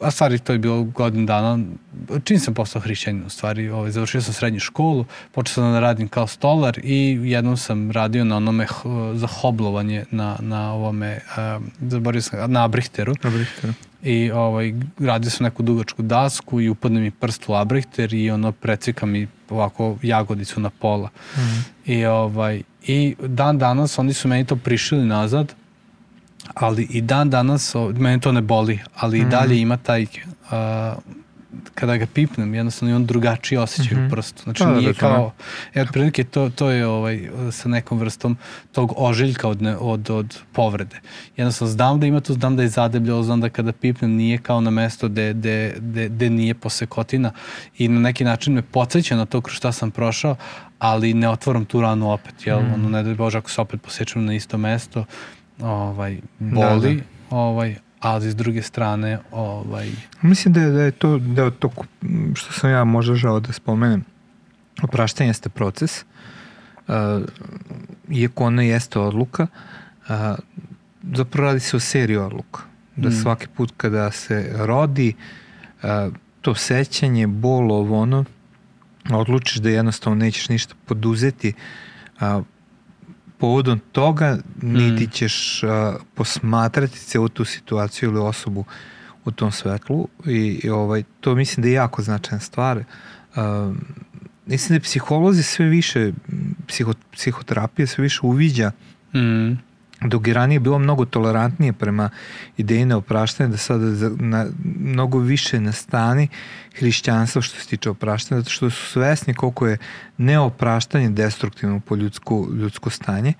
a 0.00 0.10
stvari 0.10 0.38
to 0.38 0.52
je 0.52 0.58
bilo 0.58 0.82
godin 0.82 1.26
dana, 1.26 1.58
čim 2.24 2.38
sam 2.38 2.54
postao 2.54 2.82
hrišćanin 2.82 3.26
u 3.26 3.30
stvari, 3.30 3.68
ovaj, 3.68 3.90
završio 3.90 4.22
sam 4.22 4.34
srednju 4.34 4.60
školu, 4.60 5.04
počeo 5.32 5.54
sam 5.54 5.72
da 5.72 5.80
radim 5.80 6.08
kao 6.08 6.26
stolar 6.26 6.78
i 6.82 7.18
jednom 7.22 7.56
sam 7.56 7.90
radio 7.90 8.24
na 8.24 8.36
onome 8.36 8.66
za 9.14 9.26
hoblovanje 9.26 10.04
na, 10.10 10.36
na 10.40 10.72
ovome, 10.72 11.20
um, 11.56 11.70
zaboravio 11.80 12.22
sam, 12.22 12.52
na 12.52 12.64
abrichteru. 12.64 13.14
Abrichteru. 13.22 13.72
I 14.02 14.30
ovaj, 14.30 14.74
radio 14.98 15.30
sam 15.30 15.44
neku 15.44 15.62
dugačku 15.62 16.02
dasku 16.02 16.60
i 16.60 16.68
upadne 16.68 17.00
mi 17.00 17.10
prst 17.10 17.48
u 17.48 17.54
abrichter 17.54 18.14
i 18.14 18.30
ono 18.30 18.52
precika 18.52 19.06
mi 19.06 19.28
ovako 19.50 19.96
jagodicu 20.02 20.60
na 20.60 20.70
pola. 20.70 21.08
Mm 21.08 21.40
-hmm. 21.40 21.62
I, 21.86 22.04
ovaj, 22.04 22.62
I 22.86 23.14
dan 23.18 23.58
danas 23.58 23.98
oni 23.98 24.12
su 24.12 24.28
meni 24.28 24.44
to 24.44 24.56
prišili 24.56 25.06
nazad 25.06 25.54
ali 26.54 26.82
i 26.90 27.00
dan 27.00 27.30
danas, 27.30 27.74
mene 27.94 28.20
to 28.20 28.32
ne 28.32 28.40
boli, 28.40 28.78
ali 28.94 29.18
mm 29.18 29.20
-hmm. 29.20 29.22
i 29.22 29.26
mhm. 29.26 29.30
dalje 29.30 29.60
ima 29.60 29.76
taj, 29.76 30.02
uh, 30.02 30.08
kada 31.74 31.96
ga 31.96 32.06
pipnem, 32.06 32.54
jednostavno 32.54 32.92
i 32.92 32.96
on 32.96 33.06
drugačiji 33.06 33.58
osjećaj 33.58 33.96
mm 33.96 34.00
-hmm. 34.00 34.06
u 34.06 34.10
prstu. 34.10 34.42
Znači 34.42 34.64
pa, 34.64 34.74
nije 34.74 34.92
da, 34.92 34.98
kao, 34.98 35.32
e, 35.74 35.82
otprilike 35.82 36.24
to, 36.24 36.50
to 36.50 36.70
je 36.70 36.86
ovaj, 36.86 37.30
sa 37.50 37.68
nekom 37.68 37.98
vrstom 37.98 38.36
tog 38.72 38.92
ožiljka 38.96 39.48
od, 39.48 39.62
ne, 39.62 39.76
od, 39.76 40.10
od 40.10 40.38
povrede. 40.52 41.00
Jednostavno 41.36 41.72
znam 41.72 42.00
da 42.00 42.06
ima 42.06 42.20
to, 42.20 42.32
znam 42.32 42.56
da 42.56 42.62
je 42.62 42.68
zadebljalo, 42.68 43.22
znam 43.22 43.40
da 43.40 43.48
kada 43.48 43.72
pipnem 43.72 44.10
nije 44.10 44.38
kao 44.38 44.60
na 44.60 44.70
mesto 44.70 45.08
gde, 45.08 45.34
gde, 45.34 45.74
gde, 45.78 46.08
gde 46.08 46.30
nije 46.30 46.54
posekotina 46.54 47.32
i 47.78 47.88
na 47.88 48.00
neki 48.00 48.24
način 48.24 48.54
me 48.54 48.62
podsjeća 48.62 49.16
na 49.16 49.24
to 49.24 49.40
kroz 49.40 49.56
šta 49.56 49.72
sam 49.72 49.90
prošao, 49.90 50.36
ali 50.78 51.14
ne 51.14 51.28
otvoram 51.28 51.64
tu 51.64 51.80
ranu 51.80 52.12
opet, 52.12 52.46
jel? 52.46 52.60
Mm. 52.60 52.74
Ono, 52.74 52.88
ne 52.88 53.02
da 53.02 53.14
Bože, 53.14 53.38
ako 53.38 53.50
se 53.50 53.60
opet 53.60 53.82
posjećam 53.82 54.24
na 54.24 54.34
isto 54.34 54.58
mesto, 54.58 55.04
ovaj, 55.60 56.20
boli, 56.38 56.94
da, 56.96 57.02
da. 57.30 57.36
ovaj, 57.36 57.76
ali 58.00 58.30
s 58.30 58.36
druge 58.36 58.62
strane 58.62 59.18
ovaj... 59.32 59.90
Mislim 60.22 60.54
da 60.54 60.60
je, 60.60 60.70
da 60.70 60.82
je 60.82 60.90
to 60.90 61.18
da 61.18 61.42
je 61.42 61.50
to 61.50 61.70
što 62.34 62.52
sam 62.52 62.70
ja 62.70 62.84
možda 62.84 63.14
žao 63.14 63.40
da 63.40 63.52
spomenem 63.52 64.04
opraštanje 64.82 65.30
jeste 65.30 65.48
proces 65.48 66.04
uh, 66.88 66.94
iako 68.10 68.44
ono 68.44 68.62
jeste 68.62 68.98
odluka 68.98 69.46
uh, 70.08 70.14
zapravo 71.14 71.46
radi 71.46 71.60
se 71.60 71.76
o 71.76 71.80
seriji 71.80 72.16
odluka 72.16 72.60
da 72.96 73.08
mm. 73.08 73.12
svaki 73.12 73.46
put 73.56 73.72
kada 73.76 74.10
se 74.10 74.52
rodi 74.56 75.14
uh, 75.82 76.14
to 76.40 76.54
sećanje, 76.54 77.26
bol, 77.26 77.72
ovo 77.72 78.00
ono 78.00 78.24
odlučiš 79.10 79.56
da 79.56 79.70
jednostavno 79.70 80.16
nećeš 80.16 80.48
ništa 80.48 80.74
poduzeti 80.86 81.52
uh, 82.20 82.44
povodom 83.38 83.80
toga 83.92 84.38
niti 84.62 85.04
mm. 85.04 85.10
ćeš 85.10 85.62
uh, 85.62 85.70
posmatrati 86.14 86.98
celu 86.98 87.28
tu 87.28 87.44
situaciju 87.44 88.10
ili 88.10 88.20
osobu 88.20 88.64
u 89.24 89.30
tom 89.30 89.52
svetlu 89.52 90.08
i, 90.26 90.60
i 90.64 90.70
ovaj, 90.70 91.02
to 91.20 91.34
mislim 91.34 91.62
da 91.62 91.68
je 91.68 91.74
jako 91.74 92.02
značajna 92.02 92.40
stvar. 92.40 92.78
Uh, 92.78 93.76
mislim 94.46 94.78
da 94.78 94.82
psiholozi 94.82 95.42
sve 95.42 95.66
više, 95.66 96.12
psiho, 96.66 96.94
psihoterapija 97.12 97.86
sve 97.86 98.02
više 98.02 98.20
uviđa 98.22 98.70
mm 99.14 99.67
dok 100.00 100.26
je 100.26 100.34
ranije 100.34 100.60
bilo 100.60 100.78
mnogo 100.78 101.04
tolerantnije 101.04 101.72
prema 101.72 102.10
ideji 102.56 102.84
neopraštanja, 102.84 103.50
da 103.50 103.56
sada 103.56 103.84
na, 104.18 104.46
mnogo 104.80 105.18
više 105.18 105.60
nastani 105.60 106.28
hrišćanstvo 106.78 107.42
što 107.42 107.60
se 107.60 107.68
tiče 107.68 107.90
opraštanja, 107.90 108.40
zato 108.40 108.50
što 108.50 108.70
su 108.70 108.86
svesni 108.86 109.34
koliko 109.34 109.66
je 109.66 109.78
neopraštanje 110.16 111.10
destruktivno 111.10 111.80
po 111.80 111.96
ljudsko, 111.96 112.48
ljudsko 112.54 112.90
stanje. 112.90 113.32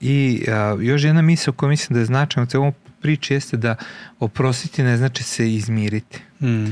I 0.00 0.44
a, 0.48 0.76
još 0.80 1.04
jedna 1.04 1.22
misla 1.22 1.52
koja 1.52 1.68
mislim 1.68 1.94
da 1.94 2.00
je 2.00 2.06
značajna 2.06 2.44
u 2.44 2.50
celom 2.50 2.72
priči 3.00 3.34
jeste 3.34 3.56
da 3.56 3.76
oprostiti 4.20 4.82
ne 4.82 4.96
znači 4.96 5.22
se 5.22 5.54
izmiriti. 5.54 6.20
Mm. 6.40 6.66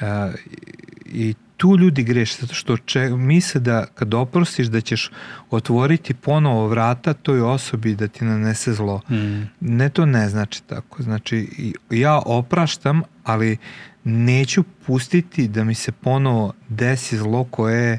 A, 0.00 0.32
I 1.04 1.34
tu 1.60 1.76
ljudi 1.76 2.02
greše, 2.02 2.36
zato 2.40 2.54
što 2.54 2.76
če, 2.76 3.10
misle 3.10 3.60
da 3.60 3.86
kad 3.94 4.14
oprostiš 4.14 4.66
da 4.66 4.80
ćeš 4.80 5.10
otvoriti 5.50 6.14
ponovo 6.14 6.68
vrata 6.68 7.12
toj 7.12 7.40
osobi 7.40 7.94
da 7.94 8.08
ti 8.08 8.24
nanese 8.24 8.72
zlo. 8.72 9.00
Mm. 9.10 9.42
Ne, 9.60 9.88
to 9.88 10.06
ne 10.06 10.28
znači 10.28 10.62
tako. 10.62 11.02
Znači, 11.02 11.48
ja 11.90 12.22
opraštam, 12.26 13.02
ali 13.24 13.56
neću 14.04 14.64
pustiti 14.86 15.48
da 15.48 15.64
mi 15.64 15.74
se 15.74 15.92
ponovo 15.92 16.52
desi 16.68 17.18
zlo 17.18 17.44
koje 17.44 17.90
je 17.90 17.98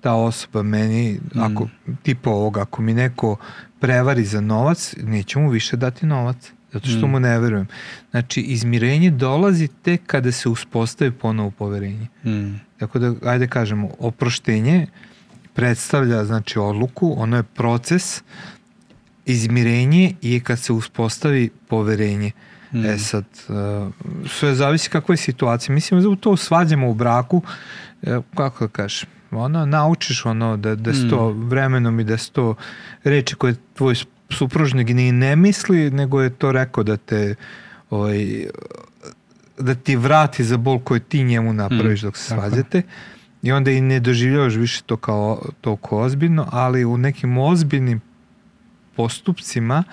ta 0.00 0.14
osoba 0.14 0.62
meni, 0.62 1.20
mm. 1.34 1.40
ako, 1.40 1.68
tipa 2.02 2.30
ovoga, 2.30 2.62
ako 2.62 2.82
mi 2.82 2.94
neko 2.94 3.36
prevari 3.80 4.24
za 4.24 4.40
novac, 4.40 4.94
neću 5.02 5.40
mu 5.40 5.50
više 5.50 5.76
dati 5.76 6.06
novac 6.06 6.52
zato 6.72 6.88
što 6.88 7.06
mm. 7.06 7.10
mu 7.10 7.20
ne 7.20 7.38
verujem. 7.38 7.66
Znači, 8.10 8.40
izmirenje 8.40 9.10
dolazi 9.10 9.68
tek 9.68 10.00
kada 10.06 10.32
se 10.32 10.48
uspostavi 10.48 11.10
ponovo 11.10 11.50
poverenje. 11.50 12.06
Mm. 12.24 12.60
Tako 12.78 12.98
da, 12.98 13.14
ajde 13.24 13.46
kažemo, 13.46 13.88
oproštenje 13.98 14.86
predstavlja 15.54 16.24
znači 16.24 16.58
odluku, 16.58 17.14
ono 17.18 17.36
je 17.36 17.42
proces, 17.42 18.22
izmirenje 19.26 20.14
je 20.22 20.40
kad 20.40 20.58
se 20.58 20.72
uspostavi 20.72 21.50
poverenje. 21.68 22.30
Mm. 22.72 22.84
E 22.84 22.98
sad, 22.98 23.24
uh, 23.48 23.92
sve 24.28 24.54
zavisi 24.54 24.90
kakva 24.90 25.12
je 25.12 25.16
situacija. 25.16 25.74
Mislim 25.74 26.02
da 26.02 26.08
u 26.08 26.16
to 26.16 26.36
svađamo 26.36 26.90
u 26.90 26.94
braku, 26.94 27.42
e, 28.02 28.18
kako 28.34 28.66
da 28.66 28.72
kažeš, 28.72 29.04
ono, 29.30 29.66
naučiš 29.66 30.26
ono 30.26 30.56
da, 30.56 30.74
da 30.74 30.92
to 31.10 31.30
mm. 31.30 31.48
vremenom 31.48 32.00
i 32.00 32.04
da 32.04 32.16
sto 32.16 32.54
reči 33.04 33.34
koje 33.34 33.54
tvoj 33.74 33.94
supružnik 34.32 34.88
ni 34.88 35.12
ne 35.12 35.36
misli, 35.36 35.90
nego 35.90 36.22
je 36.22 36.30
to 36.30 36.52
rekao 36.52 36.84
da 36.84 36.96
te 36.96 37.34
ovaj, 37.90 38.46
da 39.58 39.74
ti 39.74 39.96
vrati 39.96 40.44
za 40.44 40.56
bol 40.56 40.78
koji 40.78 41.00
ti 41.00 41.24
njemu 41.24 41.52
napraviš 41.52 42.02
mm, 42.02 42.06
dok 42.06 42.16
se 42.16 42.24
svađate 42.24 42.82
i 43.42 43.52
onda 43.52 43.70
i 43.70 43.80
ne 43.80 44.00
doživljavaš 44.00 44.54
više 44.54 44.82
to 44.86 44.96
kao 44.96 45.42
toliko 45.60 45.98
ozbiljno, 45.98 46.48
ali 46.50 46.84
u 46.84 46.96
nekim 46.96 47.38
ozbiljnim 47.38 48.00
postupcima 48.96 49.84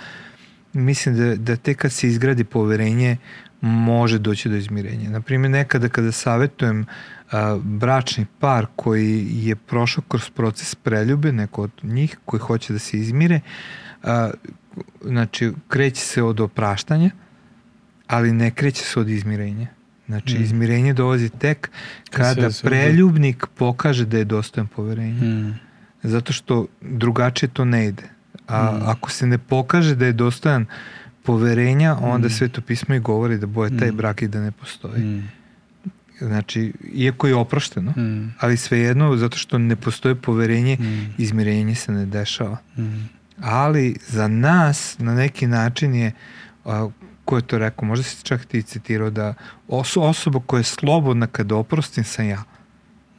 mislim 0.74 1.16
da, 1.16 1.36
da 1.36 1.56
te 1.56 1.74
kad 1.74 1.92
se 1.92 2.08
izgradi 2.08 2.44
poverenje 2.44 3.18
može 3.62 4.20
doći 4.20 4.50
do 4.50 4.56
izmirenja. 4.56 5.10
Naprimjer, 5.10 5.52
nekada 5.52 5.90
kada 5.90 6.12
savjetujem 6.12 6.86
a, 7.32 7.58
bračni 7.64 8.26
par 8.40 8.66
koji 8.76 9.28
je 9.32 9.56
prošao 9.56 10.04
kroz 10.08 10.30
proces 10.30 10.76
preljube, 10.76 11.32
neko 11.32 11.62
od 11.62 11.72
njih 11.84 12.18
koji 12.26 12.40
hoće 12.40 12.74
da 12.74 12.80
se 12.80 12.98
izmire, 12.98 13.36
a, 13.36 13.40
znači 15.02 15.52
kreće 15.68 16.02
se 16.02 16.24
od 16.24 16.39
opraštanja, 16.39 17.10
ali 18.08 18.34
ne 18.34 18.52
kreće 18.52 18.84
se 18.84 19.00
od 19.00 19.10
izmirenja. 19.10 19.68
Znači, 20.08 20.39
mm. 20.39 20.41
izmirenje 20.41 20.93
dolazi 20.93 21.30
tek 21.30 21.70
kada 22.10 22.50
preljubnik 22.64 23.45
pokaže 23.56 24.06
da 24.06 24.18
je 24.18 24.26
dostojan 24.26 24.68
poverenja. 24.68 25.24
Mm. 25.24 25.60
Zato 26.04 26.34
što 26.34 26.68
drugačije 26.82 27.50
to 27.50 27.66
ne 27.66 27.88
ide. 27.88 28.04
A 28.47 28.72
mm. 28.72 28.82
ako 28.86 29.12
se 29.12 29.28
ne 29.28 29.38
pokaže 29.38 29.95
da 29.95 30.06
je 30.06 30.14
dostojan 30.14 30.66
poverenja, 31.24 31.97
onda 32.02 32.28
mm. 32.28 32.32
sveto 32.32 32.62
pismo 32.62 32.95
i 32.95 33.00
govori 33.00 33.38
da 33.38 33.45
boje 33.45 33.78
taj 33.78 33.91
mm. 33.91 33.97
brak 33.97 34.22
i 34.22 34.28
da 34.28 34.41
ne 34.41 34.52
postoji. 34.52 35.04
Mm. 35.04 35.32
Znači, 36.20 36.74
iako 36.93 37.28
je 37.28 37.36
oprošteno, 37.36 37.91
mm. 37.91 38.36
ali 38.39 38.58
svejedno, 38.58 39.18
zato 39.18 39.38
što 39.38 39.58
ne 39.58 39.76
postoje 39.76 40.16
poverenje, 40.16 40.78
mm. 40.80 41.14
izmirenje 41.18 41.76
se 41.76 41.91
ne 41.91 42.06
dešava. 42.06 42.58
Mm. 42.78 43.18
Ali 43.42 43.96
za 44.08 44.28
nas, 44.28 44.96
na 45.00 45.16
neki 45.16 45.48
način 45.48 45.96
je 45.96 46.12
ko 47.30 47.36
je 47.36 47.42
to 47.42 47.58
rekao, 47.58 47.88
možda 47.88 48.04
si 48.04 48.24
čak 48.24 48.46
ti 48.46 48.64
citirao 48.64 49.10
da 49.10 49.34
oso, 49.68 50.02
osoba 50.02 50.40
koja 50.46 50.60
je 50.60 50.64
slobodna 50.64 51.28
kada 51.28 51.56
oprostim 51.56 52.04
sam 52.04 52.30
ja. 52.30 52.44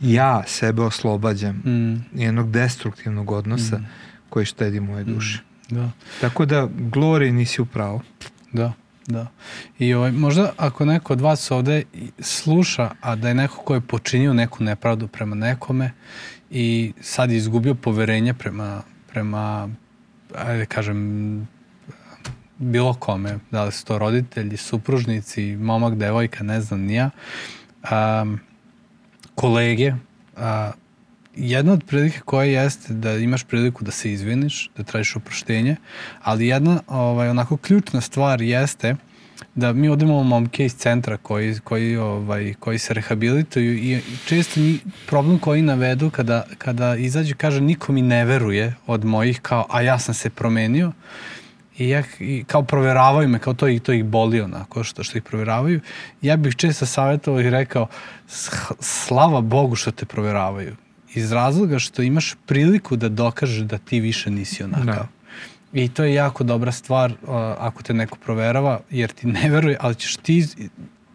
Ja 0.01 0.43
sebe 0.47 0.83
oslobađam 0.83 1.57
mm. 1.57 2.05
jednog 2.15 2.51
destruktivnog 2.51 3.31
odnosa 3.31 3.79
mm. 3.79 3.87
koji 4.29 4.47
štedi 4.47 4.81
moje 4.81 5.05
mm. 5.05 5.15
duše. 5.15 5.43
Mm. 5.71 5.75
Da. 5.75 5.91
Tako 6.21 6.47
da, 6.47 6.69
Glori, 6.79 7.33
nisi 7.33 7.63
u 7.63 7.67
pravu. 7.67 8.01
Da, 8.53 8.73
da. 9.07 9.27
I 9.79 9.95
ovaj, 9.95 10.13
možda 10.13 10.53
ako 10.57 10.85
neko 10.85 11.13
od 11.13 11.21
vas 11.21 11.51
ovde 11.51 11.83
sluša, 12.19 12.91
a 13.01 13.17
da 13.17 13.29
je 13.29 13.35
neko 13.35 13.57
ko 13.57 13.75
je 13.75 13.81
počinio 13.81 14.35
neku 14.35 14.65
nepravdu 14.65 15.09
prema 15.09 15.37
nekome 15.37 15.93
i 16.51 16.93
sad 17.01 17.31
je 17.31 17.37
izgubio 17.37 17.75
poverenje 17.75 18.35
prema, 18.35 18.83
prema 19.13 19.69
ajde 20.35 20.67
kažem, 20.67 21.49
bilo 22.59 22.95
kome, 22.95 23.39
da 23.51 23.65
li 23.65 23.73
su 23.73 23.85
to 23.85 23.99
roditelji, 23.99 24.57
supružnici, 24.57 25.57
momak, 25.57 25.95
devojka, 25.95 26.45
ne 26.45 26.61
znam, 26.61 26.81
nija, 26.81 27.11
um, 27.83 28.41
kolege, 29.35 29.93
uh, 30.37 30.43
jedna 31.35 31.73
od 31.73 31.85
prilike 31.85 32.21
koja 32.21 32.63
jeste 32.63 32.95
da 32.95 33.13
imaš 33.13 33.45
priliku 33.45 33.85
da 33.85 33.91
se 33.91 34.13
izviniš, 34.13 34.71
da 34.77 34.83
tražiš 34.83 35.17
oproštenje, 35.17 35.77
ali 36.23 36.47
jedna 36.47 36.81
ovaj, 36.87 37.29
onako 37.29 37.57
ključna 37.57 38.01
stvar 38.01 38.43
jeste 38.43 38.97
da 39.55 39.73
mi 39.73 39.89
odemo 39.89 40.23
momke 40.23 40.65
iz 40.65 40.75
centra 40.75 41.17
koji, 41.17 41.59
koji, 41.65 41.97
ovaj, 41.97 42.55
koji 42.61 42.79
se 42.79 42.95
rehabilituju 42.95 43.75
i 43.75 44.01
često 44.27 44.61
ni, 44.61 44.79
problem 45.07 45.39
koji 45.39 45.63
navedu 45.63 46.11
kada, 46.11 46.45
kada 46.59 46.97
izađe 46.97 47.35
kaže 47.35 47.61
niko 47.61 47.93
mi 47.93 48.03
ne 48.03 48.25
veruje 48.25 48.75
od 48.87 49.05
mojih 49.05 49.41
kao 49.41 49.67
a 49.71 49.83
ja 49.83 49.99
sam 49.99 50.15
se 50.15 50.31
promenio 50.31 50.93
i, 51.81 51.89
ja, 51.89 52.03
i 52.19 52.45
kao 52.45 52.63
proveravaju 52.63 53.29
me, 53.29 53.39
kao 53.39 53.55
to, 53.55 53.69
i 53.69 53.79
to 53.79 53.93
ih 53.93 54.05
boli 54.05 54.41
onako 54.41 54.85
što, 54.85 55.03
što 55.03 55.19
ih 55.19 55.25
proveravaju. 55.25 55.81
Ja 56.23 56.37
bih 56.37 56.57
često 56.57 56.87
savjetovao 56.87 57.41
i 57.41 57.51
rekao 57.51 57.87
slava 58.81 59.41
Bogu 59.41 59.77
što 59.77 59.91
te 59.91 60.07
proveravaju. 60.07 60.77
Iz 61.15 61.33
razloga 61.33 61.79
što 61.79 62.03
imaš 62.03 62.35
priliku 62.47 62.97
da 62.97 63.09
dokažeš 63.09 63.59
da 63.59 63.79
ti 63.79 64.01
više 64.01 64.31
nisi 64.31 64.63
onakav. 64.63 64.85
Da. 64.85 65.20
I 65.73 65.89
to 65.89 66.05
je 66.05 66.15
jako 66.15 66.45
dobra 66.45 66.73
stvar 66.73 67.11
uh, 67.11 67.29
ako 67.59 67.83
te 67.83 67.95
neko 67.95 68.19
proverava, 68.25 68.81
jer 68.91 69.11
ti 69.11 69.27
ne 69.27 69.51
veruje, 69.51 69.77
ali 69.81 69.95
ćeš 69.95 70.17
ti 70.17 70.47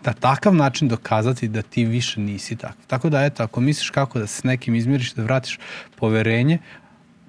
na 0.05 0.13
takav 0.13 0.55
način 0.55 0.87
dokazati 0.87 1.47
da 1.47 1.61
ti 1.61 1.85
više 1.85 2.19
nisi 2.19 2.55
tako. 2.55 2.77
Tako 2.87 3.09
da, 3.09 3.25
eto, 3.25 3.43
ako 3.43 3.61
misliš 3.61 3.89
kako 3.89 4.19
da 4.19 4.27
se 4.27 4.41
s 4.41 4.43
nekim 4.43 4.75
izmiriš, 4.75 5.13
da 5.13 5.23
vratiš 5.23 5.59
poverenje, 5.95 6.57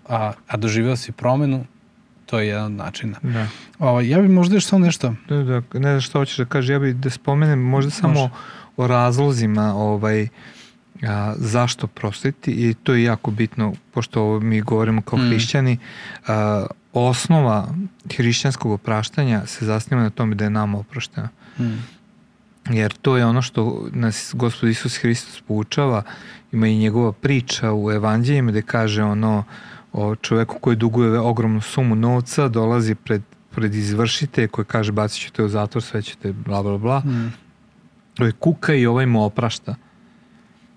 a, 0.09 0.33
a 0.49 0.57
doživeo 0.57 0.97
si 0.97 1.13
promenu, 1.13 1.65
to 2.27 2.39
je 2.39 2.49
jedan 2.49 2.65
od 2.65 2.73
načina. 2.73 3.19
Da. 3.23 3.47
O, 3.79 3.89
ovaj, 3.89 4.09
ja 4.09 4.21
bih 4.21 4.31
možda 4.31 4.55
još 4.55 4.67
samo 4.67 4.85
nešto... 4.85 5.15
Da, 5.29 5.37
da, 5.37 5.63
ne 5.73 5.91
znam 5.91 6.01
što 6.01 6.19
hoćeš 6.19 6.37
da 6.37 6.45
kaže, 6.45 6.73
ja 6.73 6.79
bih 6.79 6.97
da 6.97 7.11
spomenem 7.11 7.59
možda 7.59 7.91
samo 7.91 8.15
Može. 8.15 8.33
o 8.77 8.87
razlozima 8.87 9.75
ovaj, 9.75 10.29
a, 11.03 11.35
zašto 11.37 11.87
prostiti 11.87 12.51
i 12.51 12.75
to 12.75 12.95
je 12.95 13.03
jako 13.03 13.31
bitno, 13.31 13.73
pošto 13.93 14.41
mi 14.41 14.61
govorimo 14.61 15.03
kao 15.03 15.19
mm. 15.19 15.27
hrišćani, 15.29 15.79
a, 16.27 16.67
osnova 16.93 17.69
hrišćanskog 18.17 18.73
opraštanja 18.73 19.47
se 19.47 19.67
zasniva 19.67 20.03
na 20.03 20.11
tome 20.11 20.35
da 20.35 20.45
je 20.45 20.51
nama 20.51 20.79
oprošteno. 20.79 21.29
Mm. 21.59 21.97
Jer 22.71 22.93
to 22.93 23.17
je 23.17 23.27
ono 23.27 23.43
što 23.43 23.89
nas 23.93 24.35
gospod 24.35 24.69
Isus 24.69 24.97
Hristos 24.97 25.41
poučava, 25.41 26.03
ima 26.53 26.69
i 26.69 26.79
njegova 26.79 27.13
priča 27.13 27.73
u 27.73 27.93
evanđeljima 27.93 28.51
gde 28.51 28.63
kaže 28.63 29.03
ono 29.03 29.45
o 29.93 30.15
čoveku 30.17 30.59
koji 30.61 30.77
duguje 30.77 31.19
ogromnu 31.19 31.61
sumu 31.61 31.95
novca, 31.95 32.49
dolazi 32.49 32.95
pred, 32.95 33.23
pred 33.51 33.75
izvršite 33.75 34.49
koji 34.49 34.65
kaže 34.65 34.93
bacit 34.93 35.23
ću 35.23 35.33
te 35.33 35.45
u 35.45 35.49
zatvor, 35.49 35.83
sve 35.83 36.03
ćete 36.03 36.33
bla 36.33 36.63
bla 36.63 36.79
bla. 36.79 36.99
Mm. 37.01 37.33
Kuka 38.39 38.75
i 38.75 38.87
ovaj 38.87 39.07
mu 39.07 39.25
oprašta. 39.25 39.75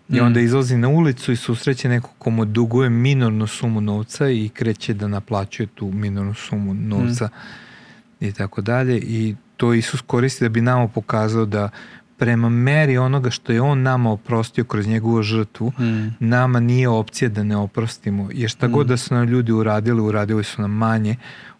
I 0.09 0.21
mm. 0.21 0.25
onda 0.25 0.39
izlazi 0.39 0.77
na 0.77 0.87
ulicu 0.87 1.31
i 1.31 1.35
susreće 1.35 1.89
neko 1.89 2.09
ko 2.17 2.29
mu 2.29 2.45
duguje 2.45 2.89
minornu 2.89 3.47
sumu 3.47 3.81
novca 3.81 4.29
i 4.29 4.49
kreće 4.49 4.93
da 4.93 5.07
naplaćuje 5.07 5.67
tu 5.67 5.91
minornu 5.91 6.33
sumu 6.33 6.73
novca 6.73 7.25
mm. 7.25 8.25
i 8.25 8.31
tako 8.31 8.61
dalje. 8.61 8.97
I 8.97 9.35
to 9.57 9.73
Isus 9.73 10.01
koristi 10.01 10.45
da 10.45 10.49
bi 10.49 10.61
nama 10.61 10.87
pokazao 10.87 11.45
da 11.45 11.69
prema 12.17 12.49
meri 12.49 12.97
onoga 12.97 13.29
što 13.29 13.51
je 13.51 13.61
on 13.61 13.81
nama 13.81 14.11
oprostio 14.11 14.63
kroz 14.63 14.87
njegovu 14.87 15.21
žrtvu, 15.21 15.71
mm. 15.79 16.15
nama 16.19 16.59
nije 16.59 16.89
opcija 16.89 17.29
da 17.29 17.43
ne 17.43 17.57
oprostimo. 17.57 18.29
Jer 18.33 18.49
šta 18.49 18.67
mm. 18.67 18.71
god 18.71 18.87
da 18.87 18.97
su 18.97 19.13
nam 19.13 19.27
ljudi 19.27 19.51
uradili, 19.51 20.01
uradili 20.01 20.43
su 20.43 20.61
nam 20.61 20.71
manje 20.71 21.15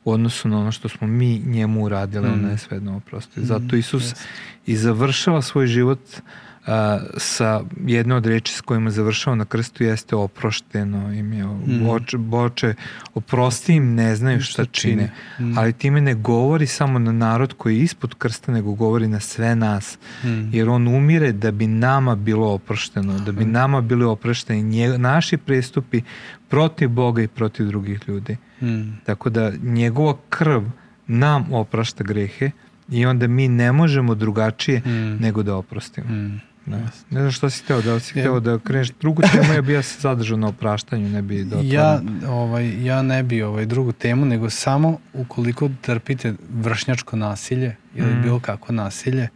u 0.06 0.12
odnosu 0.12 0.50
na 0.50 0.60
ono 0.60 0.72
što 0.72 0.90
smo 0.90 1.08
mi 1.08 1.42
njemu 1.46 1.84
uradili, 1.84 2.30
mm. 2.30 2.34
on 2.34 2.52
je 2.52 2.58
svejedno 2.58 2.98
oprostio. 2.98 3.44
Zato 3.44 3.76
mm. 3.76 3.80
Isus 3.80 4.04
yes. 4.04 4.26
i 4.66 4.76
završava 4.76 5.42
svoj 5.42 5.68
život 5.68 6.00
uh, 6.14 6.24
a, 6.68 7.00
sa 7.18 7.62
jedne 7.86 8.16
od 8.16 8.26
reči 8.26 8.54
s 8.54 8.62
kojima 8.62 8.92
završao 8.92 9.36
na 9.36 9.46
krstu 9.46 9.84
jeste 9.84 10.16
oprošteno 10.16 11.14
im 11.14 11.34
je 11.34 11.46
mm. 11.46 11.86
boče, 11.86 12.18
boče 12.18 12.74
oprosti 13.14 13.74
im 13.74 13.96
ne 13.96 14.16
znaju 14.16 14.42
šta, 14.42 14.64
šta 14.64 14.66
čine 14.66 15.12
mm. 15.40 15.58
ali 15.58 15.74
time 15.74 16.02
ne 16.02 16.14
govori 16.14 16.68
samo 16.68 17.00
na 17.00 17.12
narod 17.12 17.54
koji 17.54 17.78
je 17.78 17.84
ispod 17.84 18.16
krsta 18.16 18.52
nego 18.52 18.74
govori 18.74 19.08
na 19.08 19.20
sve 19.20 19.56
nas 19.56 19.98
mm. 20.24 20.56
jer 20.56 20.70
on 20.70 20.88
umire 20.88 21.32
da 21.32 21.52
bi 21.52 21.68
nama 21.68 22.16
bilo 22.16 22.54
oprošteno 22.54 23.20
da 23.20 23.32
bi 23.32 23.46
mm. 23.46 23.52
nama 23.52 23.82
bili 23.82 24.06
oprošteni 24.06 24.64
nje, 24.64 24.98
naši 24.98 25.38
prestupi 25.38 26.02
protiv 26.48 26.90
Boga 26.90 27.22
i 27.22 27.28
protiv 27.28 27.66
drugih 27.68 28.00
ljudi 28.08 28.38
mm. 28.62 29.00
tako 29.06 29.30
da 29.30 29.52
njegova 29.64 30.16
krv 30.30 30.64
nam 31.08 31.54
oprašta 31.54 32.04
grehe 32.04 32.52
i 32.92 33.06
onda 33.06 33.28
mi 33.28 33.48
ne 33.48 33.72
možemo 33.72 34.16
drugačije 34.16 34.80
mm. 34.80 35.18
nego 35.22 35.44
da 35.44 35.56
oprostimo. 35.56 36.08
Mm. 36.10 36.42
Da. 36.70 36.78
Ne 37.10 37.20
znam 37.20 37.32
što 37.32 37.50
si 37.50 37.66
teo, 37.66 37.82
da 37.82 37.94
li 37.94 38.00
si 38.00 38.12
hteo 38.12 38.40
da 38.40 38.60
kreneš 38.60 38.92
drugu 39.02 39.22
temu, 39.32 39.54
ja 39.54 39.62
bi 39.62 39.74
ja 39.74 39.84
se 39.84 40.00
zadržao 40.00 40.38
na 40.38 40.48
opraštanju, 40.48 41.10
ne 41.10 41.22
bi 41.22 41.44
da 41.44 41.58
Ja, 41.62 42.02
ovaj, 42.28 42.86
ja 42.86 43.02
ne 43.02 43.24
bi 43.24 43.42
ovaj, 43.42 43.66
drugu 43.66 43.92
temu, 43.92 44.26
nego 44.26 44.50
samo 44.50 44.98
ukoliko 45.14 45.70
trpite 45.82 46.34
vršnjačko 46.54 47.16
nasilje 47.16 47.76
ili 47.96 48.14
mm. 48.14 48.22
bilo 48.22 48.40
kako 48.40 48.74
nasilje, 48.74 49.28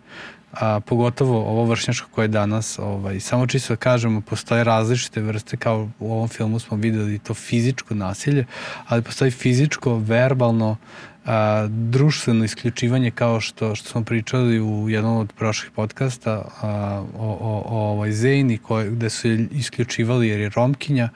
a 0.51 0.79
pogotovo 0.79 1.37
ovo 1.37 1.65
vršnjačko 1.65 2.09
koje 2.11 2.27
danas, 2.27 2.79
ovaj, 2.79 3.19
samo 3.19 3.47
čisto 3.47 3.73
da 3.73 3.77
kažemo, 3.77 4.21
postoje 4.21 4.63
različite 4.63 5.21
vrste, 5.21 5.57
kao 5.57 5.89
u 5.99 6.11
ovom 6.11 6.27
filmu 6.27 6.59
smo 6.59 6.77
videli 6.77 7.19
to 7.19 7.33
fizičko 7.33 7.95
nasilje, 7.95 8.45
ali 8.87 9.01
postoji 9.01 9.31
fizičko, 9.31 9.97
verbalno, 9.97 10.77
a, 11.25 11.67
društveno 11.69 12.45
isključivanje 12.45 13.11
kao 13.11 13.41
što, 13.41 13.75
što 13.75 13.89
smo 13.89 14.03
pričali 14.03 14.61
u 14.61 14.89
jednom 14.89 15.17
od 15.17 15.33
prošlih 15.33 15.71
podcasta 15.71 16.45
a, 16.61 17.03
o, 17.17 17.27
o, 17.27 17.63
o 17.65 17.77
ovoj 17.91 18.11
Zejni 18.11 18.57
koje, 18.57 18.89
gde 18.89 19.09
su 19.09 19.29
je 19.29 19.47
isključivali 19.51 20.27
jer 20.27 20.39
je 20.39 20.49
Romkinja 20.49 21.09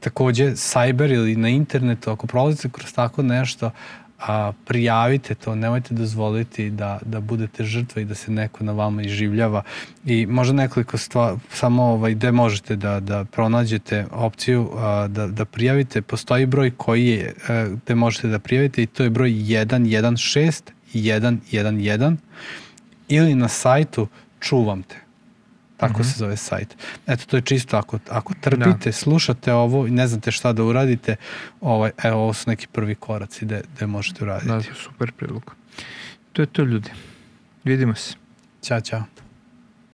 takođe 0.00 0.44
cyber 0.44 1.14
ili 1.14 1.36
na 1.36 1.48
internetu 1.48 2.10
ako 2.10 2.26
prolazite 2.26 2.68
kroz 2.72 2.92
tako 2.92 3.22
nešto 3.22 3.70
a, 4.18 4.52
prijavite 4.64 5.34
to, 5.34 5.54
nemojte 5.54 5.94
dozvoliti 5.94 6.70
da, 6.70 6.98
da 7.04 7.20
budete 7.20 7.64
žrtva 7.64 8.02
i 8.02 8.04
da 8.04 8.14
se 8.14 8.30
neko 8.30 8.64
na 8.64 8.72
vama 8.72 9.02
iživljava. 9.02 9.62
I 10.04 10.26
možda 10.26 10.54
nekoliko 10.54 10.98
stvar, 10.98 11.34
samo 11.50 11.82
ovaj, 11.82 12.14
gde 12.14 12.32
možete 12.32 12.76
da, 12.76 13.00
da 13.00 13.24
pronađete 13.24 14.06
opciju 14.12 14.70
a, 14.76 15.08
da, 15.08 15.26
da 15.26 15.44
prijavite, 15.44 16.02
postoji 16.02 16.46
broj 16.46 16.70
koji 16.76 17.06
je, 17.06 17.34
a, 17.48 17.68
gde 17.84 17.94
možete 17.94 18.28
da 18.28 18.38
prijavite 18.38 18.82
i 18.82 18.86
to 18.86 19.02
je 19.02 19.10
broj 19.10 19.30
116 19.30 20.62
111 20.94 22.16
ili 23.08 23.34
na 23.34 23.48
sajtu 23.48 24.08
čuvam 24.40 24.82
te 24.82 25.07
Tako 25.78 25.98
mm 25.98 26.02
-hmm. 26.02 26.12
se 26.12 26.18
zove 26.18 26.36
sajt. 26.36 26.76
Eto, 27.06 27.24
to 27.26 27.36
je 27.36 27.42
čisto 27.42 27.76
ako, 27.76 27.98
ako 28.10 28.34
trpite, 28.40 28.90
da. 28.90 28.92
slušate 28.92 29.52
ovo 29.52 29.86
i 29.86 29.90
ne 29.90 30.06
znate 30.06 30.30
šta 30.30 30.52
da 30.52 30.64
uradite, 30.64 31.16
ovaj, 31.60 31.90
evo, 32.02 32.22
ovo 32.22 32.32
su 32.32 32.50
neki 32.50 32.66
prvi 32.72 32.94
koraci 32.94 33.44
gde, 33.44 33.62
gde 33.76 33.86
možete 33.86 34.24
uraditi. 34.24 34.48
Da, 34.48 34.62
super 34.62 35.12
prilog. 35.12 35.54
To 36.32 36.42
je 36.42 36.46
to 36.46 36.62
ljudi. 36.62 36.90
Vidimo 37.64 37.94
se. 37.94 38.14
Ćao, 38.62 38.80
čao. 38.80 39.02